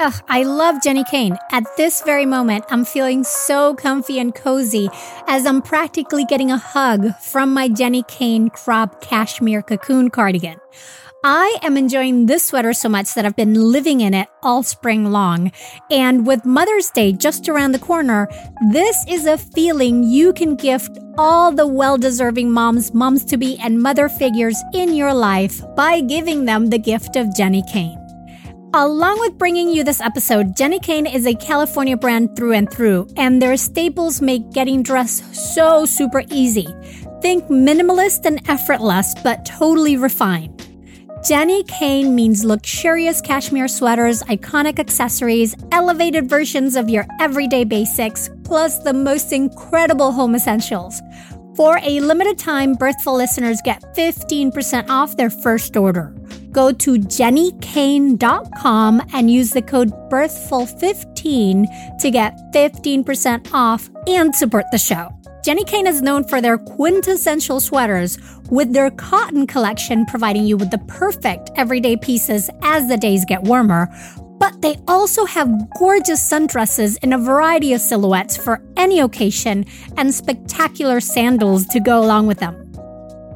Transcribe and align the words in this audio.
Ugh, 0.00 0.14
I 0.28 0.44
love 0.44 0.76
Jenni 0.76 1.06
Kayne. 1.06 1.36
At 1.50 1.76
this 1.76 2.00
very 2.00 2.24
moment, 2.24 2.64
I'm 2.70 2.86
feeling 2.86 3.22
so 3.22 3.74
comfy 3.74 4.18
and 4.18 4.34
cozy 4.34 4.88
as 5.28 5.44
I'm 5.44 5.60
practically 5.60 6.24
getting 6.24 6.50
a 6.50 6.56
hug 6.56 7.14
from 7.16 7.52
my 7.52 7.68
Jenni 7.68 8.08
Kayne 8.08 8.48
crop 8.48 9.02
cashmere 9.02 9.60
cocoon 9.60 10.08
cardigan. 10.08 10.58
I 11.22 11.58
am 11.60 11.76
enjoying 11.76 12.24
this 12.24 12.44
sweater 12.44 12.72
so 12.72 12.88
much 12.88 13.12
that 13.12 13.26
I've 13.26 13.36
been 13.36 13.52
living 13.52 14.00
in 14.00 14.14
it 14.14 14.28
all 14.42 14.62
spring 14.62 15.12
long. 15.12 15.52
And 15.90 16.26
with 16.26 16.46
Mother's 16.46 16.88
Day 16.88 17.12
just 17.12 17.46
around 17.46 17.72
the 17.72 17.78
corner, 17.78 18.26
this 18.72 19.04
is 19.06 19.26
a 19.26 19.36
feeling 19.36 20.02
you 20.02 20.32
can 20.32 20.56
gift 20.56 20.98
all 21.18 21.52
the 21.52 21.66
well 21.66 21.98
deserving 21.98 22.50
moms, 22.50 22.94
moms 22.94 23.22
to 23.26 23.36
be, 23.36 23.58
and 23.58 23.82
mother 23.82 24.08
figures 24.08 24.56
in 24.72 24.94
your 24.94 25.12
life 25.12 25.60
by 25.76 26.00
giving 26.00 26.46
them 26.46 26.70
the 26.70 26.78
gift 26.78 27.16
of 27.16 27.26
Jenni 27.26 27.70
Kayne. 27.70 27.99
Along 28.72 29.18
with 29.18 29.36
bringing 29.36 29.70
you 29.70 29.82
this 29.82 30.00
episode, 30.00 30.54
Jenni 30.54 30.80
Kayne 30.80 31.04
is 31.04 31.26
a 31.26 31.34
California 31.34 31.96
brand 31.96 32.36
through 32.36 32.52
and 32.52 32.70
through, 32.70 33.08
and 33.16 33.42
their 33.42 33.56
staples 33.56 34.22
make 34.22 34.48
getting 34.52 34.84
dressed 34.84 35.34
so 35.34 35.84
super 35.84 36.22
easy. 36.30 36.68
Think 37.20 37.46
minimalist 37.46 38.26
and 38.26 38.40
effortless, 38.48 39.12
but 39.24 39.44
totally 39.44 39.96
refined. 39.96 40.56
Jenni 41.24 41.66
Kayne 41.66 42.14
means 42.14 42.44
luxurious 42.44 43.20
cashmere 43.20 43.66
sweaters, 43.66 44.22
iconic 44.22 44.78
accessories, 44.78 45.56
elevated 45.72 46.28
versions 46.28 46.76
of 46.76 46.88
your 46.88 47.06
everyday 47.18 47.64
basics, 47.64 48.30
plus 48.44 48.78
the 48.78 48.92
most 48.92 49.32
incredible 49.32 50.12
home 50.12 50.36
essentials. 50.36 51.02
For 51.56 51.78
a 51.82 52.00
limited 52.00 52.38
time, 52.38 52.74
Birthful 52.74 53.16
listeners 53.16 53.60
get 53.64 53.82
15% 53.94 54.88
off 54.88 55.16
their 55.16 55.30
first 55.30 55.76
order 55.76 56.14
go 56.52 56.70
to 56.72 56.98
jennikayne.com 56.98 59.02
and 59.12 59.30
use 59.30 59.50
the 59.50 59.62
code 59.62 59.92
BIRTHFUL15 60.10 61.98
to 61.98 62.10
get 62.10 62.34
15% 62.52 63.52
off 63.52 63.88
and 64.06 64.34
support 64.34 64.64
the 64.72 64.78
show. 64.78 65.10
Jenni 65.44 65.66
Kayne 65.66 65.86
is 65.86 66.02
known 66.02 66.24
for 66.24 66.40
their 66.42 66.58
quintessential 66.58 67.60
sweaters, 67.60 68.18
with 68.50 68.74
their 68.74 68.90
cotton 68.90 69.46
collection 69.46 70.04
providing 70.04 70.44
you 70.44 70.56
with 70.56 70.70
the 70.70 70.78
perfect 70.86 71.50
everyday 71.56 71.96
pieces 71.96 72.50
as 72.62 72.88
the 72.88 72.98
days 72.98 73.24
get 73.24 73.44
warmer. 73.44 73.88
But 74.40 74.62
they 74.62 74.76
also 74.88 75.24
have 75.26 75.48
gorgeous 75.78 76.20
sundresses 76.20 76.98
in 77.04 77.12
a 77.12 77.18
variety 77.18 77.74
of 77.74 77.80
silhouettes 77.80 78.36
for 78.36 78.60
any 78.76 78.98
occasion 78.98 79.66
and 79.96 80.12
spectacular 80.12 80.98
sandals 80.98 81.66
to 81.66 81.78
go 81.78 82.00
along 82.00 82.26
with 82.26 82.40
them. 82.40 82.56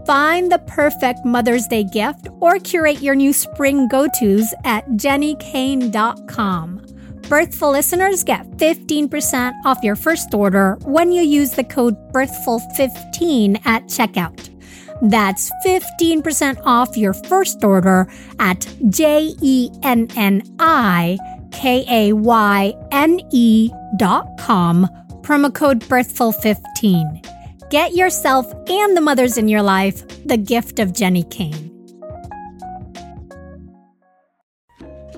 Find 0.06 0.50
the 0.50 0.58
perfect 0.66 1.24
Mother's 1.24 1.66
Day 1.66 1.84
gift 1.84 2.28
or 2.40 2.58
curate 2.58 3.00
your 3.00 3.14
new 3.14 3.32
spring 3.32 3.86
go 3.88 4.08
tos 4.08 4.52
at 4.64 4.86
jennikayne.com. 4.90 6.80
Birthful 7.28 7.70
listeners 7.70 8.22
get 8.22 8.50
15% 8.58 9.54
off 9.64 9.82
your 9.82 9.96
first 9.96 10.34
order 10.34 10.76
when 10.82 11.10
you 11.10 11.22
use 11.22 11.52
the 11.52 11.64
code 11.64 11.96
BIRTHFUL15 12.12 13.64
at 13.66 13.84
checkout. 13.84 14.53
That's 15.04 15.50
15% 15.66 16.62
off 16.64 16.96
your 16.96 17.12
first 17.12 17.62
order 17.62 18.08
at 18.38 18.66
J 18.88 19.34
E 19.42 19.70
N 19.82 20.08
N 20.16 20.42
I 20.58 21.18
K 21.52 21.84
A 21.90 22.14
Y 22.14 22.74
N 22.90 23.20
E 23.30 23.70
dot 23.98 24.26
com, 24.40 24.88
promo 25.20 25.54
code 25.54 25.80
BIRTHFUL15. 25.80 27.68
Get 27.68 27.94
yourself 27.94 28.50
and 28.68 28.96
the 28.96 29.02
mothers 29.02 29.36
in 29.36 29.46
your 29.48 29.62
life 29.62 30.08
the 30.26 30.38
gift 30.38 30.78
of 30.78 30.92
Jenni 30.92 31.30
Kayne. 31.30 31.73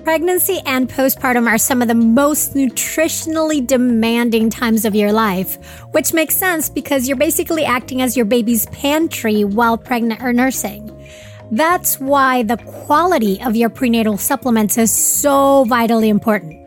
Pregnancy 0.07 0.61
and 0.65 0.87
postpartum 0.87 1.49
are 1.49 1.57
some 1.57 1.81
of 1.81 1.89
the 1.89 1.93
most 1.93 2.53
nutritionally 2.53 3.67
demanding 3.67 4.49
times 4.49 4.85
of 4.85 4.95
your 4.95 5.11
life, 5.11 5.57
which 5.91 6.13
makes 6.13 6.33
sense 6.33 6.69
because 6.69 7.09
you're 7.09 7.17
basically 7.17 7.65
acting 7.65 8.01
as 8.01 8.15
your 8.15 8.25
baby's 8.25 8.67
pantry 8.67 9.43
while 9.43 9.77
pregnant 9.77 10.23
or 10.23 10.31
nursing. 10.31 10.89
That's 11.51 11.99
why 11.99 12.43
the 12.43 12.55
quality 12.55 13.41
of 13.41 13.57
your 13.57 13.67
prenatal 13.69 14.17
supplements 14.17 14.77
is 14.77 14.93
so 14.93 15.65
vitally 15.65 16.07
important. 16.07 16.66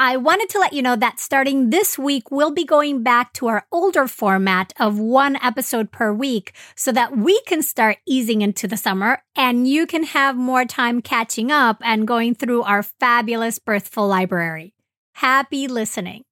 I 0.00 0.16
wanted 0.16 0.48
to 0.50 0.60
let 0.60 0.74
you 0.74 0.80
know 0.80 0.94
that 0.94 1.18
starting 1.18 1.70
this 1.70 1.98
week, 1.98 2.30
we'll 2.30 2.52
be 2.52 2.64
going 2.64 3.02
back 3.02 3.32
to 3.32 3.48
our 3.48 3.66
older 3.72 4.06
format 4.06 4.72
of 4.78 5.00
one 5.00 5.34
episode 5.42 5.90
per 5.90 6.12
week 6.12 6.52
so 6.76 6.92
that 6.92 7.16
we 7.16 7.40
can 7.48 7.62
start 7.64 7.98
easing 8.06 8.40
into 8.40 8.68
the 8.68 8.76
summer 8.76 9.24
and 9.34 9.66
you 9.66 9.88
can 9.88 10.04
have 10.04 10.36
more 10.36 10.64
time 10.64 11.02
catching 11.02 11.50
up 11.50 11.78
and 11.82 12.06
going 12.06 12.36
through 12.36 12.62
our 12.62 12.84
fabulous 12.84 13.58
Birthful 13.58 14.06
library. 14.06 14.72
Happy 15.14 15.66
listening. 15.66 16.22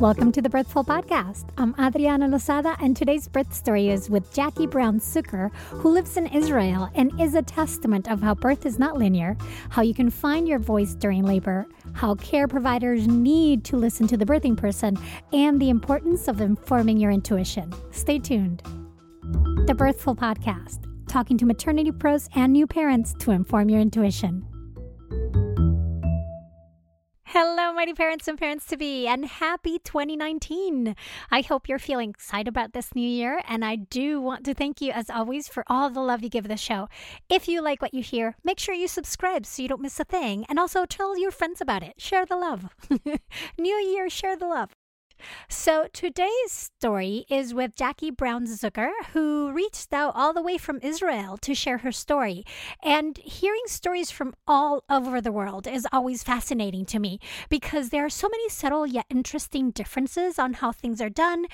Welcome 0.00 0.30
to 0.30 0.40
the 0.40 0.48
Birthful 0.48 0.84
Podcast. 0.84 1.48
I'm 1.58 1.74
Adriana 1.76 2.28
Lozada, 2.28 2.76
and 2.80 2.96
today's 2.96 3.26
birth 3.26 3.52
story 3.52 3.88
is 3.88 4.08
with 4.08 4.32
Jacky 4.32 4.64
Braun 4.64 5.00
Zuker, 5.00 5.52
who 5.70 5.90
lives 5.90 6.16
in 6.16 6.28
Israel 6.28 6.88
and 6.94 7.20
is 7.20 7.34
a 7.34 7.42
testament 7.42 8.08
of 8.08 8.22
how 8.22 8.36
birth 8.36 8.64
is 8.64 8.78
not 8.78 8.96
linear, 8.96 9.36
how 9.70 9.82
you 9.82 9.94
can 9.94 10.08
find 10.08 10.46
your 10.46 10.60
voice 10.60 10.94
during 10.94 11.24
labor, 11.24 11.66
how 11.94 12.14
care 12.14 12.46
providers 12.46 13.08
need 13.08 13.64
to 13.64 13.76
listen 13.76 14.06
to 14.06 14.16
the 14.16 14.24
birthing 14.24 14.56
person, 14.56 14.96
and 15.32 15.60
the 15.60 15.68
importance 15.68 16.28
of 16.28 16.40
informing 16.40 16.98
your 16.98 17.10
intuition. 17.10 17.74
Stay 17.90 18.20
tuned. 18.20 18.62
The 19.66 19.74
Birthful 19.76 20.14
Podcast, 20.14 20.84
talking 21.08 21.36
to 21.38 21.44
maternity 21.44 21.90
pros 21.90 22.28
and 22.36 22.52
new 22.52 22.68
parents 22.68 23.14
to 23.18 23.32
inform 23.32 23.68
your 23.68 23.80
intuition. 23.80 24.46
Hello, 27.32 27.74
mighty 27.74 27.92
parents 27.92 28.26
and 28.26 28.38
parents 28.38 28.64
to 28.64 28.78
be, 28.78 29.06
and 29.06 29.26
happy 29.26 29.78
2019. 29.80 30.96
I 31.30 31.42
hope 31.42 31.68
you're 31.68 31.78
feeling 31.78 32.08
excited 32.08 32.48
about 32.48 32.72
this 32.72 32.94
new 32.94 33.06
year, 33.06 33.42
and 33.46 33.62
I 33.66 33.76
do 33.76 34.18
want 34.18 34.46
to 34.46 34.54
thank 34.54 34.80
you, 34.80 34.92
as 34.92 35.10
always, 35.10 35.46
for 35.46 35.62
all 35.66 35.90
the 35.90 36.00
love 36.00 36.22
you 36.22 36.30
give 36.30 36.48
the 36.48 36.56
show. 36.56 36.88
If 37.28 37.46
you 37.46 37.60
like 37.60 37.82
what 37.82 37.92
you 37.92 38.02
hear, 38.02 38.36
make 38.44 38.58
sure 38.58 38.74
you 38.74 38.88
subscribe 38.88 39.44
so 39.44 39.60
you 39.60 39.68
don't 39.68 39.82
miss 39.82 40.00
a 40.00 40.04
thing, 40.04 40.46
and 40.48 40.58
also 40.58 40.86
tell 40.86 41.18
your 41.18 41.30
friends 41.30 41.60
about 41.60 41.82
it. 41.82 42.00
Share 42.00 42.24
the 42.24 42.34
love. 42.34 42.70
new 43.58 43.74
year, 43.74 44.08
share 44.08 44.34
the 44.34 44.46
love. 44.46 44.70
So 45.48 45.86
today's 45.92 46.52
story 46.52 47.24
is 47.28 47.54
with 47.54 47.74
Jacky 47.74 48.10
Braun 48.10 48.46
Zuker, 48.46 48.90
who 49.12 49.52
reached 49.52 49.92
out 49.92 50.14
all 50.14 50.32
the 50.32 50.42
way 50.42 50.58
from 50.58 50.78
Israel 50.82 51.36
to 51.38 51.54
share 51.54 51.78
her 51.78 51.92
story. 51.92 52.44
And 52.82 53.18
hearing 53.18 53.62
stories 53.66 54.10
from 54.10 54.34
all 54.46 54.84
over 54.88 55.20
the 55.20 55.32
world 55.32 55.66
is 55.66 55.86
always 55.92 56.22
fascinating 56.22 56.84
to 56.86 56.98
me 56.98 57.18
because 57.48 57.90
there 57.90 58.04
are 58.04 58.10
so 58.10 58.28
many 58.28 58.48
subtle 58.48 58.86
yet 58.86 59.06
interesting 59.10 59.70
differences 59.70 60.38
on 60.38 60.54
how 60.54 60.72
things 60.72 61.00
are 61.00 61.10
done. 61.10 61.46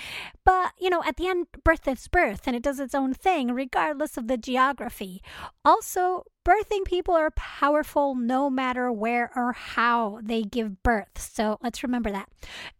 But, 0.44 0.72
you 0.78 0.90
know, 0.90 1.02
at 1.04 1.16
the 1.16 1.28
end, 1.28 1.46
birth 1.64 1.88
is 1.88 2.08
birth 2.08 2.46
and 2.46 2.54
it 2.54 2.62
does 2.62 2.80
its 2.80 2.94
own 2.94 3.14
thing 3.14 3.52
regardless 3.52 4.16
of 4.16 4.28
the 4.28 4.36
geography. 4.36 5.22
Also, 5.64 6.24
birthing 6.44 6.84
people 6.84 7.14
are 7.14 7.30
powerful 7.30 8.14
no 8.14 8.50
matter 8.50 8.92
where 8.92 9.30
or 9.34 9.52
how 9.52 10.20
they 10.22 10.42
give 10.42 10.82
birth. 10.82 11.18
So 11.18 11.58
let's 11.62 11.82
remember 11.82 12.10
that. 12.10 12.28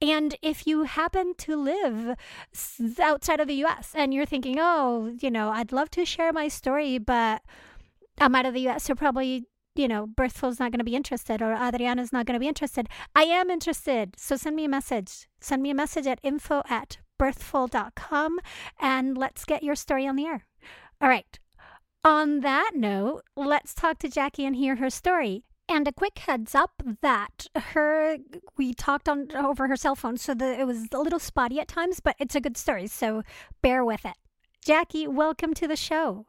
And 0.01 0.37
if 0.43 0.67
you 0.67 0.85
happen 0.85 1.35
to 1.39 1.57
live 1.57 2.17
outside 3.01 3.41
of 3.41 3.49
the 3.49 3.65
US 3.65 3.93
and 3.95 4.13
you're 4.13 4.27
thinking, 4.27 4.57
oh, 4.59 5.15
you 5.21 5.31
know, 5.31 5.51
I'd 5.51 5.73
love 5.73 5.91
to 5.93 6.05
share 6.05 6.33
my 6.33 6.49
story, 6.49 6.99
but 6.99 7.43
I'm 8.19 8.35
out 8.35 8.47
of 8.47 8.55
the 8.55 8.69
US, 8.69 8.85
so 8.85 8.95
probably 8.95 9.47
you 9.77 9.89
know, 9.89 10.07
Birthful's 10.07 10.61
not 10.61 10.71
going 10.71 10.79
to 10.79 10.85
be 10.85 10.95
interested 10.95 11.43
or 11.43 11.53
Adriana's 11.55 12.13
not 12.13 12.27
going 12.27 12.35
to 12.35 12.41
be 12.41 12.47
interested. 12.47 12.89
I 13.15 13.25
am 13.25 13.51
interested. 13.51 14.15
So 14.17 14.37
send 14.37 14.55
me 14.55 14.65
a 14.65 14.69
message. 14.69 15.27
Send 15.41 15.63
me 15.63 15.71
a 15.71 15.75
message 15.75 16.07
at 16.07 16.21
info 16.23 16.63
at 16.69 16.99
birthful.com 17.19 18.39
and 18.81 19.19
let's 19.19 19.45
get 19.45 19.63
your 19.63 19.75
story 19.75 20.07
on 20.07 20.17
the 20.17 20.27
air. 20.27 20.47
All 21.01 21.09
right. 21.09 21.39
On 22.05 22.41
that 22.41 22.73
note, 22.75 23.23
let's 23.35 23.73
talk 23.73 23.99
to 24.01 24.11
Jacky 24.11 24.45
and 24.45 24.55
hear 24.55 24.77
her 24.77 24.91
story. 24.91 25.45
And 25.67 25.89
a 25.89 25.93
quick 25.93 26.19
heads 26.19 26.55
up 26.55 26.83
that 27.01 27.47
her 27.56 28.19
we 28.59 28.75
talked 28.75 29.09
on 29.09 29.35
over 29.35 29.69
her 29.69 29.77
cell 29.77 29.95
phone, 29.95 30.19
so 30.19 30.35
that 30.35 30.61
it 30.61 30.67
was 30.67 30.89
a 30.93 30.99
little 30.99 31.19
spotty 31.19 31.59
at 31.59 31.69
times, 31.69 32.01
but 32.01 32.15
it's 32.19 32.35
a 32.35 32.41
good 32.43 32.59
story, 32.59 32.87
so 32.89 33.23
bear 33.62 33.83
with 33.83 34.05
it. 34.05 34.17
Jacky, 34.62 35.06
welcome 35.06 35.55
to 35.55 35.67
the 35.67 35.77
show. 35.77 36.27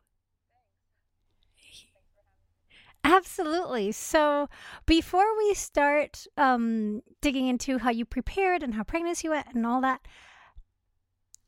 Absolutely. 3.04 3.92
So, 3.92 4.48
before 4.86 5.38
we 5.38 5.54
start 5.54 6.25
um, 6.38 7.01
digging 7.22 7.48
into 7.48 7.80
how 7.80 7.92
you 7.92 8.06
prepared 8.06 8.63
and 8.63 8.74
how 8.74 8.83
pregnancy 8.83 9.27
went 9.27 9.48
and 9.54 9.66
all 9.66 9.81
that, 9.81 10.07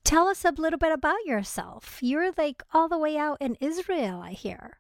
Tell 0.08 0.30
us 0.30 0.46
a 0.46 0.54
little 0.58 0.80
bit 0.80 0.94
about 0.94 1.26
yourself. 1.26 2.00
You're 2.02 2.32
like 2.38 2.64
all 2.74 2.88
the 2.88 2.98
way 2.98 3.18
out 3.18 3.42
in 3.42 3.58
Israel, 3.60 4.22
I 4.22 4.32
hear. 4.32 4.80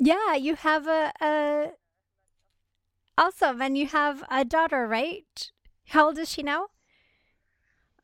Yeah, 0.00 0.34
you 0.34 0.54
have 0.56 0.86
a, 0.86 1.12
a 1.20 1.72
awesome, 3.18 3.60
and 3.60 3.76
you 3.76 3.86
have 3.86 4.24
a 4.30 4.44
daughter, 4.46 4.86
right? 4.86 5.50
How 5.88 6.06
old 6.06 6.18
is 6.18 6.30
she 6.30 6.42
now? 6.42 6.68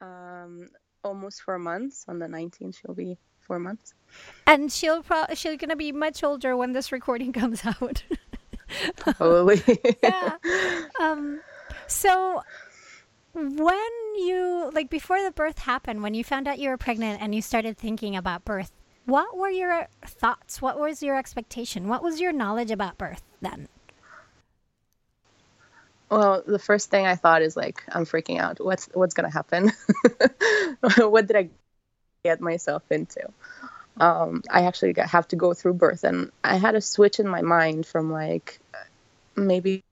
Um, 0.00 0.68
almost 1.02 1.40
four 1.40 1.58
months. 1.58 2.04
On 2.06 2.18
the 2.18 2.26
19th, 2.26 2.80
she'll 2.80 2.94
be 2.94 3.16
four 3.40 3.58
months. 3.58 3.94
And 4.46 4.70
she'll 4.70 5.02
probably 5.02 5.36
she's 5.36 5.56
gonna 5.56 5.76
be 5.76 5.90
much 5.92 6.22
older 6.22 6.54
when 6.56 6.72
this 6.72 6.92
recording 6.92 7.32
comes 7.40 7.64
out. 7.64 8.02
Probably. 8.96 9.62
yeah. 10.02 10.36
Um. 11.00 11.40
So 11.86 12.42
when 13.32 13.90
you 14.16 14.70
like 14.74 14.90
before 14.90 15.22
the 15.22 15.30
birth 15.30 15.60
happened, 15.60 16.02
when 16.02 16.12
you 16.12 16.24
found 16.24 16.46
out 16.46 16.58
you 16.58 16.68
were 16.68 16.76
pregnant 16.76 17.22
and 17.22 17.34
you 17.34 17.40
started 17.40 17.78
thinking 17.78 18.16
about 18.16 18.44
birth, 18.44 18.72
what 19.06 19.36
were 19.36 19.48
your 19.48 19.88
thoughts? 20.04 20.60
What 20.60 20.78
was 20.78 21.02
your 21.02 21.16
expectation? 21.16 21.88
What 21.88 22.02
was 22.02 22.20
your 22.20 22.32
knowledge 22.32 22.70
about 22.70 22.98
birth 22.98 23.22
then? 23.40 23.68
Well, 26.10 26.42
the 26.46 26.58
first 26.58 26.90
thing 26.90 27.06
I 27.06 27.16
thought 27.16 27.42
is 27.42 27.56
like 27.56 27.82
I'm 27.88 28.04
freaking 28.04 28.38
out. 28.38 28.64
What's 28.64 28.88
what's 28.92 29.14
gonna 29.14 29.30
happen? 29.30 29.72
what 30.80 31.26
did 31.26 31.36
I 31.36 31.48
get 32.24 32.40
myself 32.40 32.82
into? 32.90 33.28
Um, 33.98 34.42
I 34.50 34.66
actually 34.66 34.92
got, 34.92 35.08
have 35.08 35.26
to 35.28 35.36
go 35.36 35.54
through 35.54 35.74
birth, 35.74 36.04
and 36.04 36.30
I 36.44 36.56
had 36.56 36.74
a 36.74 36.80
switch 36.80 37.18
in 37.18 37.28
my 37.28 37.42
mind 37.42 37.86
from 37.86 38.12
like 38.12 38.60
maybe 39.34 39.82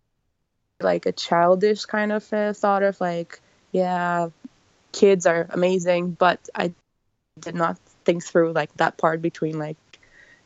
like 0.81 1.07
a 1.07 1.13
childish 1.13 1.85
kind 1.87 2.13
of 2.13 2.25
thought 2.25 2.83
of 2.83 3.01
like, 3.01 3.41
yeah, 3.73 4.29
kids 4.93 5.27
are 5.27 5.47
amazing, 5.51 6.13
but 6.13 6.49
I 6.55 6.75
did 7.41 7.55
not 7.55 7.79
think 8.05 8.25
through 8.25 8.53
like 8.53 8.75
that 8.77 8.97
part 8.97 9.23
between 9.23 9.59
like 9.59 9.77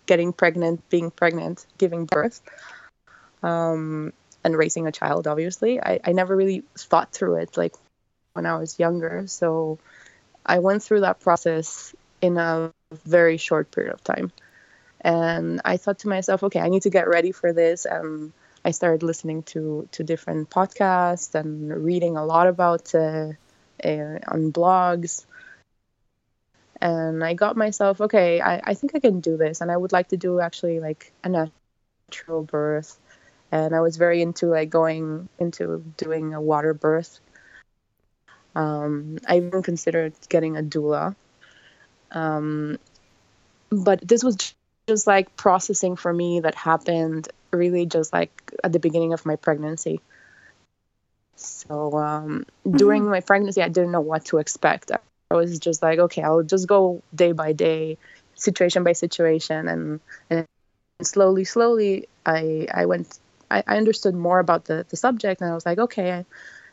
getting 0.07 0.33
pregnant, 0.33 0.89
being 0.89 1.11
pregnant, 1.11 1.67
giving 1.77 2.07
birth, 2.07 2.41
um, 3.43 4.13
and 4.43 4.57
raising 4.57 4.87
a 4.87 4.93
child. 4.93 5.27
Obviously, 5.27 5.81
I, 5.81 6.01
I 6.05 6.13
never 6.13 6.35
really 6.35 6.65
thought 6.77 7.13
through 7.13 7.37
it 7.37 7.57
like 7.57 7.75
when 8.33 8.47
I 8.47 8.57
was 8.57 8.79
younger. 8.79 9.27
So 9.27 9.79
I 10.45 10.59
went 10.61 10.83
through 10.83 11.01
that 11.01 11.21
process 11.21 11.95
in 12.21 12.39
a 12.39 12.73
very 13.05 13.37
short 13.37 13.71
period 13.71 13.93
of 13.93 14.03
time, 14.03 14.33
and 15.01 15.61
I 15.65 15.77
thought 15.77 16.01
to 16.01 16.09
myself, 16.09 16.43
okay, 16.45 16.61
I 16.61 16.69
need 16.69 16.83
to 16.83 16.91
get 16.91 17.09
ready 17.09 17.33
for 17.33 17.53
this. 17.53 17.85
And 17.85 18.33
I 18.65 18.73
started 18.73 19.03
listening 19.03 19.43
to 19.55 19.89
to 19.93 20.03
different 20.03 20.51
podcasts 20.51 21.35
and 21.35 21.85
reading 21.85 22.17
a 22.17 22.25
lot 22.25 22.47
about 22.47 22.95
uh, 22.95 23.33
uh, 23.85 24.19
on 24.27 24.53
blogs 24.53 25.27
and 26.81 27.25
I 27.25 27.35
got 27.35 27.57
myself 27.57 28.01
okay. 28.01 28.41
I, 28.41 28.61
I 28.63 28.75
think 28.75 28.93
I 28.95 29.01
can 29.01 29.21
do 29.21 29.37
this, 29.37 29.61
and 29.61 29.71
I 29.71 29.77
would 29.77 29.93
like 29.93 30.09
to 30.09 30.17
do 30.17 30.41
actually 30.41 30.81
like 30.81 31.13
a 31.25 31.29
natural 31.29 32.43
birth, 32.43 32.99
and 33.51 33.75
I 33.75 33.81
was 33.81 33.97
very 33.97 34.23
into 34.23 34.47
like 34.47 34.71
going 34.71 35.29
into 35.39 35.85
doing 35.97 36.35
a 36.35 36.41
water 36.41 36.75
birth. 36.75 37.21
Um, 38.55 39.19
I 39.29 39.39
even 39.39 39.63
considered 39.63 40.15
getting 40.29 40.57
a 40.57 40.63
doula, 40.63 41.15
um, 42.13 42.79
but 43.71 44.07
this 44.07 44.25
was 44.25 44.55
just 44.87 45.07
like 45.07 45.37
processing 45.37 45.97
for 45.97 46.13
me 46.13 46.41
that 46.41 46.55
happened 46.55 47.29
really 47.53 47.87
just 47.87 48.13
like 48.13 48.53
at 48.65 48.73
the 48.73 48.79
beginning 48.79 49.13
of 49.13 49.25
my 49.27 49.37
pregnancy. 49.37 50.01
So 51.37 51.97
um, 51.97 52.47
mm-hmm. 52.67 52.77
during 52.77 53.05
my 53.05 53.21
pregnancy, 53.21 53.63
I 53.63 53.69
didn't 53.69 53.93
know 53.93 54.01
what 54.01 54.25
to 54.27 54.39
expect. 54.39 54.91
I 55.31 55.35
was 55.37 55.59
just 55.59 55.83
like, 55.83 55.99
okay, 55.99 56.23
I'll 56.23 56.43
just 56.43 56.67
go 56.67 57.03
day 57.15 57.33
by 57.33 57.53
day, 57.53 57.99
situation 58.35 58.85
by 58.85 58.93
situation, 58.93 59.69
and 59.69 60.01
and 60.31 60.47
slowly, 61.03 61.45
slowly, 61.45 62.09
I 62.27 62.67
I 62.73 62.87
went, 62.87 63.19
I, 63.51 63.63
I 63.67 63.77
understood 63.77 64.15
more 64.15 64.39
about 64.41 64.65
the 64.67 64.87
the 64.89 64.97
subject, 64.97 65.41
and 65.41 65.51
I 65.51 65.55
was 65.55 65.67
like, 65.67 65.79
okay, 65.79 66.25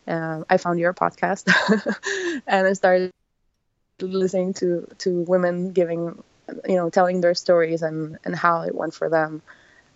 uh, 0.07 0.43
I 0.49 0.57
found 0.57 0.79
your 0.79 0.93
podcast, 0.93 1.45
and 2.47 2.67
I 2.67 2.73
started 2.73 3.11
listening 4.01 4.53
to 4.55 4.87
to 4.99 5.21
women 5.27 5.71
giving, 5.71 6.23
you 6.67 6.75
know, 6.75 6.89
telling 6.89 7.21
their 7.21 7.35
stories 7.35 7.81
and 7.81 8.17
and 8.25 8.35
how 8.35 8.61
it 8.61 8.75
went 8.75 8.93
for 8.93 9.09
them, 9.09 9.41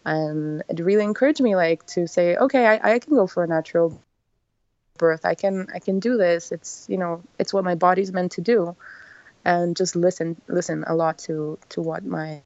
and 0.06 0.64
it 0.70 0.80
really 0.80 1.04
encouraged 1.04 1.42
me 1.42 1.56
like 1.56 1.86
to 1.88 2.08
say, 2.08 2.36
okay, 2.36 2.66
I, 2.66 2.96
I 2.96 3.00
can 3.00 3.16
go 3.16 3.28
for 3.28 3.44
a 3.44 3.48
natural 3.48 4.02
birth 5.00 5.26
i 5.26 5.36
can 5.36 5.68
i 5.74 5.80
can 5.80 6.00
do 6.00 6.18
this. 6.18 6.52
It's 6.52 6.86
you 6.90 7.00
know 7.00 7.24
it's 7.40 7.54
what 7.54 7.66
my 7.66 7.76
body's 7.76 8.14
meant 8.14 8.34
to 8.34 8.42
do. 8.42 8.76
And 9.46 9.76
just 9.76 9.96
listen 9.96 10.40
listen 10.48 10.86
a 10.88 10.96
lot 10.96 11.20
to 11.28 11.58
to 11.70 11.82
what 11.82 12.06
my 12.06 12.44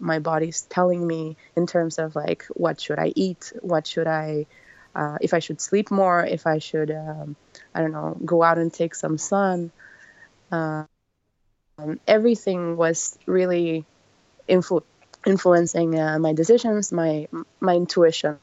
my 0.00 0.18
body's 0.20 0.62
telling 0.62 1.06
me 1.06 1.36
in 1.56 1.66
terms 1.66 1.98
of 1.98 2.16
like 2.16 2.44
what 2.54 2.80
should 2.80 2.98
i 2.98 3.12
eat? 3.16 3.52
What 3.62 3.86
should 3.86 4.06
i 4.06 4.46
uh, 4.94 5.18
if 5.20 5.34
i 5.34 5.40
should 5.40 5.60
sleep 5.60 5.90
more 5.90 6.24
if 6.24 6.46
i 6.46 6.58
should 6.58 6.90
um, 6.90 7.36
i 7.74 7.80
don't 7.80 7.92
know 7.92 8.16
go 8.24 8.42
out 8.42 8.58
and 8.58 8.72
take 8.72 8.94
some 8.94 9.18
sun. 9.18 9.72
Uh, 10.52 10.84
um, 11.78 12.00
everything 12.06 12.76
was 12.76 13.18
really 13.26 13.84
influ- 14.48 14.84
influencing 15.26 15.98
uh, 15.98 16.18
my 16.18 16.32
decisions 16.32 16.92
my 16.92 17.28
my 17.60 17.74
intuition 17.74 18.38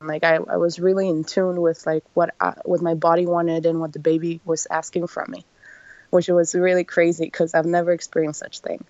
like 0.00 0.24
I, 0.24 0.36
I 0.36 0.56
was 0.56 0.78
really 0.78 1.08
in 1.08 1.24
tune 1.24 1.60
with 1.60 1.84
like 1.86 2.04
what 2.14 2.34
I, 2.40 2.54
what 2.64 2.80
my 2.80 2.94
body 2.94 3.26
wanted 3.26 3.66
and 3.66 3.80
what 3.80 3.92
the 3.92 3.98
baby 3.98 4.40
was 4.44 4.66
asking 4.70 5.08
from 5.08 5.30
me 5.30 5.44
which 6.10 6.28
was 6.28 6.54
really 6.54 6.84
crazy 6.84 7.24
because 7.24 7.54
i've 7.54 7.66
never 7.66 7.92
experienced 7.92 8.40
such 8.40 8.60
thing. 8.60 8.84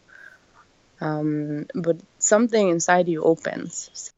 Um, 1.01 1.67
but 1.77 1.97
something 2.19 2.69
inside 2.69 3.09
you 3.09 3.23
opens. 3.23 4.13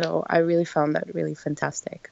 So 0.00 0.24
i 0.28 0.38
really 0.38 0.64
found 0.64 0.96
that 0.96 1.14
really 1.14 1.34
fantastic. 1.34 2.10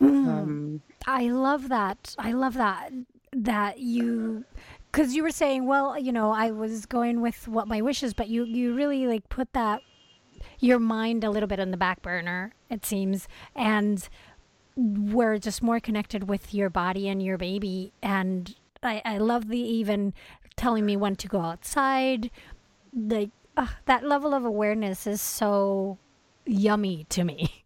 Mm. 0.00 0.28
um, 0.28 0.82
i 1.06 1.28
love 1.28 1.70
that. 1.70 2.14
I 2.18 2.32
love 2.32 2.54
that 2.54 2.92
that 3.32 3.78
you 3.78 4.44
because 4.90 5.14
you 5.14 5.22
were 5.22 5.30
saying 5.30 5.66
well 5.66 5.98
you 5.98 6.12
know 6.12 6.30
i 6.30 6.50
was 6.50 6.86
going 6.86 7.20
with 7.20 7.46
what 7.46 7.68
my 7.68 7.82
wishes 7.82 8.14
but 8.14 8.28
you 8.28 8.44
you 8.44 8.74
really 8.74 9.06
like 9.06 9.28
put 9.28 9.52
that 9.52 9.82
your 10.58 10.78
mind 10.78 11.24
a 11.24 11.30
little 11.30 11.46
bit 11.46 11.60
on 11.60 11.70
the 11.70 11.76
back 11.76 12.02
burner, 12.02 12.52
it 12.70 12.84
seems, 12.84 13.28
and 13.54 14.08
we're 14.76 15.38
just 15.38 15.62
more 15.62 15.80
connected 15.80 16.28
with 16.28 16.54
your 16.54 16.70
body 16.70 17.08
and 17.08 17.22
your 17.22 17.36
baby. 17.36 17.92
And 18.02 18.54
I, 18.82 19.02
I 19.04 19.18
love 19.18 19.48
the 19.48 19.58
even 19.58 20.14
telling 20.56 20.86
me 20.86 20.96
when 20.96 21.16
to 21.16 21.28
go 21.28 21.40
outside. 21.40 22.30
Like 22.94 23.30
uh, 23.56 23.66
that 23.86 24.04
level 24.04 24.34
of 24.34 24.44
awareness 24.44 25.06
is 25.06 25.20
so 25.20 25.98
yummy 26.46 27.06
to 27.08 27.24
me. 27.24 27.64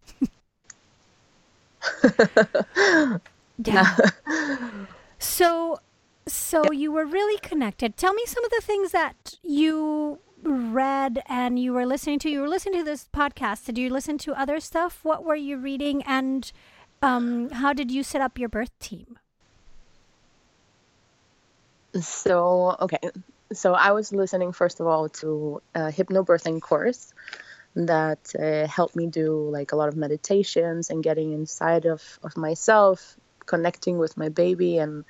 yeah. 3.64 3.96
so 5.18 5.78
so 6.26 6.70
you 6.72 6.92
were 6.92 7.04
really 7.04 7.38
connected. 7.40 7.96
Tell 7.96 8.14
me 8.14 8.22
some 8.26 8.44
of 8.44 8.50
the 8.50 8.62
things 8.62 8.92
that 8.92 9.36
you 9.42 10.18
read 10.42 11.22
and 11.26 11.58
you 11.58 11.72
were 11.72 11.86
listening 11.86 12.18
to? 12.20 12.30
You 12.30 12.40
were 12.40 12.48
listening 12.48 12.80
to 12.80 12.84
this 12.84 13.08
podcast. 13.14 13.64
Did 13.66 13.78
you 13.78 13.90
listen 13.90 14.18
to 14.18 14.32
other 14.38 14.60
stuff? 14.60 15.00
What 15.02 15.24
were 15.24 15.36
you 15.36 15.56
reading? 15.56 16.02
And 16.04 16.50
um, 17.00 17.50
how 17.50 17.72
did 17.72 17.90
you 17.90 18.02
set 18.02 18.20
up 18.20 18.38
your 18.38 18.48
birth 18.48 18.76
team? 18.78 19.18
So, 22.00 22.76
okay. 22.80 22.98
So 23.52 23.74
I 23.74 23.92
was 23.92 24.12
listening, 24.12 24.52
first 24.52 24.80
of 24.80 24.86
all, 24.86 25.08
to 25.08 25.60
a 25.74 25.80
hypnobirthing 25.92 26.60
course 26.62 27.12
that 27.74 28.34
uh, 28.38 28.66
helped 28.66 28.96
me 28.96 29.06
do 29.06 29.48
like 29.50 29.72
a 29.72 29.76
lot 29.76 29.88
of 29.88 29.96
meditations 29.96 30.90
and 30.90 31.02
getting 31.02 31.32
inside 31.32 31.84
of, 31.84 32.02
of 32.22 32.36
myself, 32.36 33.16
connecting 33.46 33.98
with 33.98 34.16
my 34.16 34.28
baby 34.28 34.78
and 34.78 35.04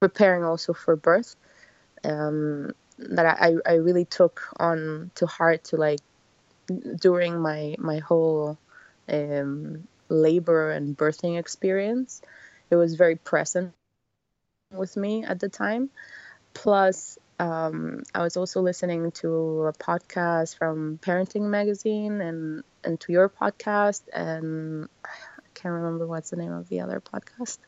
preparing 0.00 0.44
also 0.44 0.72
for 0.72 0.96
birth. 0.96 1.36
Um, 2.04 2.72
that 2.98 3.26
I, 3.40 3.54
I 3.66 3.74
really 3.74 4.04
took 4.04 4.42
on 4.58 5.10
to 5.16 5.26
heart 5.26 5.64
to 5.64 5.76
like 5.76 6.00
during 7.00 7.40
my 7.40 7.76
my 7.78 7.98
whole 7.98 8.58
um, 9.08 9.86
labor 10.08 10.70
and 10.72 10.96
birthing 10.96 11.38
experience. 11.38 12.22
It 12.70 12.76
was 12.76 12.94
very 12.94 13.16
present 13.16 13.72
with 14.72 14.96
me 14.96 15.24
at 15.24 15.40
the 15.40 15.48
time. 15.48 15.90
Plus, 16.52 17.18
um, 17.38 18.02
I 18.14 18.22
was 18.22 18.36
also 18.36 18.60
listening 18.60 19.12
to 19.12 19.62
a 19.66 19.72
podcast 19.72 20.56
from 20.58 20.98
Parenting 21.00 21.48
Magazine 21.48 22.20
and 22.20 22.64
and 22.84 23.00
to 23.00 23.12
your 23.12 23.28
podcast, 23.28 24.02
and 24.12 24.88
I 25.04 25.10
can't 25.54 25.74
remember 25.74 26.06
what's 26.06 26.30
the 26.30 26.36
name 26.36 26.52
of 26.52 26.68
the 26.68 26.80
other 26.80 27.00
podcast. 27.00 27.58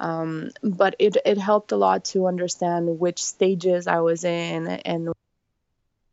Um, 0.00 0.50
but 0.62 0.96
it, 0.98 1.18
it 1.26 1.36
helped 1.36 1.72
a 1.72 1.76
lot 1.76 2.06
to 2.06 2.26
understand 2.26 2.98
which 2.98 3.22
stages 3.22 3.86
I 3.86 4.00
was 4.00 4.24
in 4.24 4.66
and 4.66 5.12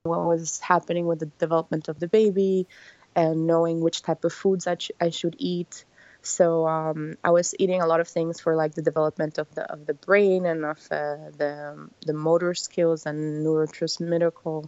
what 0.03 0.25
was 0.25 0.59
happening 0.59 1.05
with 1.07 1.19
the 1.19 1.25
development 1.25 1.87
of 1.87 1.97
the 1.99 2.07
baby 2.07 2.67
and 3.15 3.47
knowing 3.47 3.79
which 3.79 4.01
type 4.01 4.25
of 4.25 4.33
foods 4.33 4.67
I, 4.67 4.77
I 4.99 5.09
should 5.09 5.37
eat. 5.39 5.85
So 6.21 6.67
um, 6.67 7.17
I 7.23 7.31
was 7.31 7.55
eating 7.59 7.81
a 7.81 7.87
lot 7.87 8.01
of 8.01 8.09
things 8.09 8.41
for 8.41 8.57
like 8.57 8.75
the 8.75 8.81
development 8.81 9.37
of 9.37 9.53
the 9.55 9.71
of 9.71 9.85
the 9.85 9.93
brain 9.93 10.45
and 10.45 10.65
of 10.65 10.79
uh, 10.91 11.31
the 11.37 11.87
the 12.05 12.13
motor 12.13 12.53
skills 12.53 13.05
and 13.05 13.45
neurotransmitter, 13.45 14.67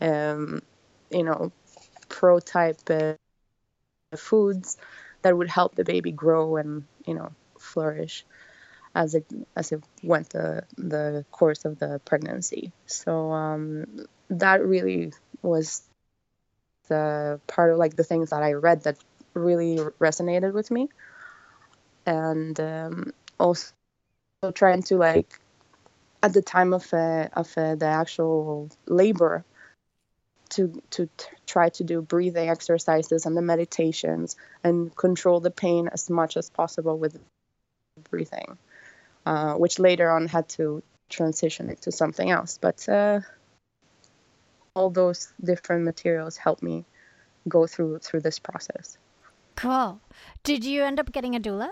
um, 0.00 0.62
you 1.10 1.22
know, 1.22 1.52
pro 2.08 2.40
type 2.40 2.80
uh, 2.88 3.14
foods 4.16 4.78
that 5.22 5.36
would 5.36 5.48
help 5.48 5.74
the 5.74 5.84
baby 5.84 6.12
grow 6.12 6.56
and 6.56 6.84
you 7.06 7.14
know 7.14 7.30
flourish 7.58 8.24
as 8.94 9.14
it 9.14 9.26
as 9.56 9.72
it 9.72 9.82
went 10.02 10.30
the 10.30 10.64
the 10.76 11.24
course 11.30 11.64
of 11.64 11.78
the 11.78 12.00
pregnancy. 12.04 12.72
So 12.86 13.32
um, 13.32 14.06
that 14.30 14.64
really 14.64 15.12
was 15.42 15.82
the 16.88 17.40
part 17.46 17.72
of 17.72 17.78
like 17.78 17.96
the 17.96 18.04
things 18.04 18.30
that 18.30 18.42
I 18.42 18.52
read 18.52 18.84
that 18.84 18.96
really 19.34 19.78
resonated 19.98 20.52
with 20.52 20.70
me, 20.70 20.88
and 22.06 22.58
um, 22.60 23.12
also 23.38 23.72
trying 24.54 24.82
to 24.84 24.96
like 24.96 25.40
at 26.22 26.32
the 26.32 26.42
time 26.42 26.72
of 26.72 26.92
uh, 26.92 27.28
of 27.32 27.52
uh, 27.56 27.74
the 27.74 27.86
actual 27.86 28.70
labor 28.86 29.44
to 30.50 30.80
to 30.90 31.08
t- 31.16 31.26
try 31.46 31.68
to 31.70 31.84
do 31.84 32.00
breathing 32.00 32.48
exercises 32.48 33.26
and 33.26 33.36
the 33.36 33.42
meditations 33.42 34.36
and 34.62 34.94
control 34.94 35.40
the 35.40 35.50
pain 35.50 35.88
as 35.92 36.08
much 36.08 36.36
as 36.36 36.48
possible 36.50 36.98
with 36.98 37.18
breathing 38.10 38.56
uh, 39.26 39.54
which 39.54 39.78
later 39.78 40.10
on 40.10 40.26
had 40.26 40.48
to 40.50 40.82
transition 41.08 41.70
into 41.70 41.92
something 41.92 42.30
else. 42.30 42.58
But 42.60 42.88
uh, 42.88 43.20
all 44.74 44.90
those 44.90 45.32
different 45.42 45.84
materials 45.84 46.36
helped 46.36 46.62
me 46.62 46.84
go 47.48 47.66
through 47.66 47.98
through 47.98 48.20
this 48.20 48.38
process. 48.38 48.98
Cool. 49.56 50.00
Did 50.42 50.64
you 50.64 50.82
end 50.82 50.98
up 50.98 51.12
getting 51.12 51.36
a 51.36 51.40
doula? 51.40 51.70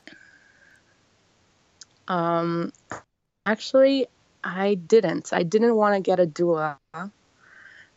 Um, 2.06 2.72
actually, 3.46 4.06
I 4.44 4.74
didn't. 4.74 5.32
I 5.32 5.42
didn't 5.42 5.74
want 5.76 5.94
to 5.94 6.00
get 6.00 6.20
a 6.20 6.26
doula 6.26 6.78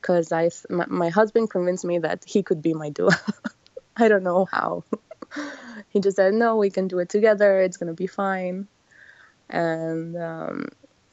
because 0.02 0.32
I 0.32 0.50
my, 0.70 0.86
my 0.88 1.10
husband 1.10 1.50
convinced 1.50 1.86
me 1.86 2.00
that 2.00 2.24
he 2.26 2.44
could 2.44 2.62
be 2.62 2.74
my 2.74 2.90
doula. 2.92 3.18
I 3.98 4.08
don't 4.08 4.24
know 4.24 4.46
how. 4.46 4.84
he 5.90 6.00
just 6.00 6.18
said, 6.18 6.34
"No, 6.34 6.58
we 6.58 6.70
can 6.70 6.88
do 6.88 7.00
it 7.00 7.10
together. 7.10 7.62
It's 7.62 7.78
gonna 7.78 7.94
be 7.94 8.08
fine." 8.08 8.68
And 9.50 10.16
um, 10.18 10.68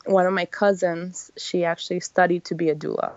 one 0.04 0.26
of 0.26 0.32
my 0.32 0.44
cousins 0.46 1.30
she 1.36 1.64
actually 1.64 2.00
studied 2.00 2.44
to 2.46 2.54
be 2.54 2.70
a 2.70 2.74
doula. 2.74 3.14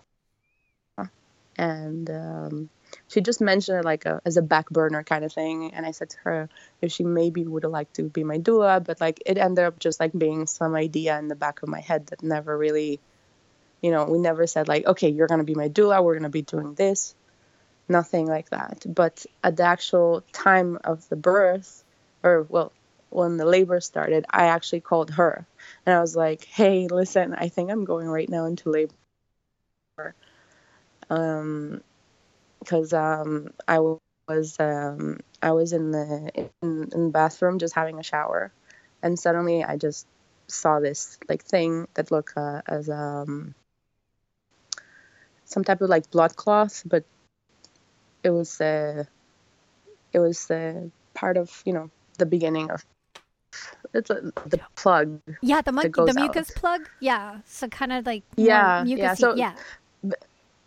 And 1.58 2.10
um, 2.10 2.70
she 3.08 3.22
just 3.22 3.40
mentioned 3.40 3.80
it 3.80 3.86
like 3.86 4.06
a, 4.06 4.22
as 4.26 4.36
a 4.36 4.42
back 4.42 4.70
burner 4.70 5.04
kind 5.04 5.24
of 5.24 5.32
thing. 5.32 5.74
And 5.74 5.86
i 5.86 5.92
said 5.92 6.10
to 6.12 6.18
her 6.24 6.50
if 6.82 6.92
she 6.92 7.04
maybe 7.04 7.46
would 7.46 7.64
liked 7.64 7.96
to 7.96 8.04
be 8.04 8.24
my 8.24 8.38
doula 8.38 8.84
but 8.84 9.00
like 9.02 9.22
it 9.26 9.38
ended 9.38 9.66
up 9.66 9.80
just 9.80 10.00
like 10.00 10.12
being 10.18 10.48
some 10.48 10.76
idea 10.76 11.18
in 11.18 11.28
the 11.28 11.36
back 11.36 11.64
of 11.64 11.70
my 11.70 11.80
head 11.80 12.08
that 12.08 12.24
never 12.24 12.58
really 12.58 13.00
you 13.82 13.92
know 13.92 14.06
we 14.06 14.18
never 14.18 14.46
said 14.48 14.68
like 14.68 14.86
okay 14.86 15.10
you're 15.10 15.28
going 15.28 15.40
to 15.40 15.46
be 15.46 15.56
my 15.56 15.70
doula 15.70 16.04
we're 16.04 16.14
going 16.14 16.24
to 16.24 16.30
be 16.30 16.42
doing 16.42 16.74
this. 16.76 17.16
Nothing 17.88 18.26
like 18.26 18.50
that. 18.50 18.84
But 18.88 19.26
at 19.44 19.58
the 19.58 19.64
actual 19.64 20.24
time 20.34 20.80
of 20.84 21.08
the 21.10 21.16
birth 21.16 21.84
or 22.24 22.46
well 22.50 22.72
when 23.16 23.38
the 23.38 23.46
labor 23.46 23.80
started, 23.80 24.26
I 24.30 24.48
actually 24.48 24.82
called 24.82 25.12
her 25.12 25.46
and 25.86 25.96
I 25.96 26.02
was 26.02 26.16
like, 26.16 26.46
"Hey, 26.46 26.88
listen, 26.88 27.34
I 27.34 27.48
think 27.50 27.72
I'm 27.72 27.86
going 27.86 28.08
right 28.08 28.30
now 28.30 28.46
into 28.46 28.70
labor." 28.70 28.94
Um, 31.10 31.82
because 32.60 32.94
um, 32.94 33.52
I 33.68 33.80
was 34.28 34.60
um, 34.60 35.20
I 35.42 35.52
was 35.52 35.74
in 35.74 35.92
the 35.92 36.32
in, 36.62 36.90
in 36.94 37.04
the 37.06 37.12
bathroom 37.12 37.60
just 37.60 37.76
having 37.76 38.00
a 38.00 38.04
shower, 38.04 38.52
and 39.04 39.18
suddenly 39.20 39.64
I 39.64 39.78
just 39.78 40.08
saw 40.48 40.80
this 40.80 41.18
like 41.30 41.44
thing 41.44 41.88
that 41.94 42.12
looked 42.12 42.38
uh, 42.38 42.62
as 42.68 42.90
um 42.90 43.56
some 45.46 45.64
type 45.64 45.82
of 45.82 45.90
like 45.90 46.10
blood 46.12 46.36
cloth, 46.36 46.84
but 46.86 47.06
it 48.24 48.32
was 48.32 48.60
uh, 48.60 49.06
it 50.12 50.20
was 50.20 50.50
uh, 50.50 50.90
part 51.14 51.38
of 51.38 51.62
you 51.66 51.74
know 51.74 51.90
the 52.18 52.26
beginning 52.26 52.72
of 52.72 52.84
it's 53.96 54.10
a, 54.10 54.22
the 54.46 54.60
plug. 54.76 55.20
Yeah, 55.42 55.62
the, 55.62 55.72
mu- 55.72 55.82
the 55.82 56.14
mucus 56.16 56.52
out. 56.52 56.56
plug. 56.56 56.90
Yeah, 57.00 57.40
so 57.46 57.68
kind 57.68 57.94
of 57.94 58.06
like 58.06 58.24
yeah, 58.36 58.84
yeah. 58.84 59.14
So 59.14 59.36
yeah. 59.36 59.56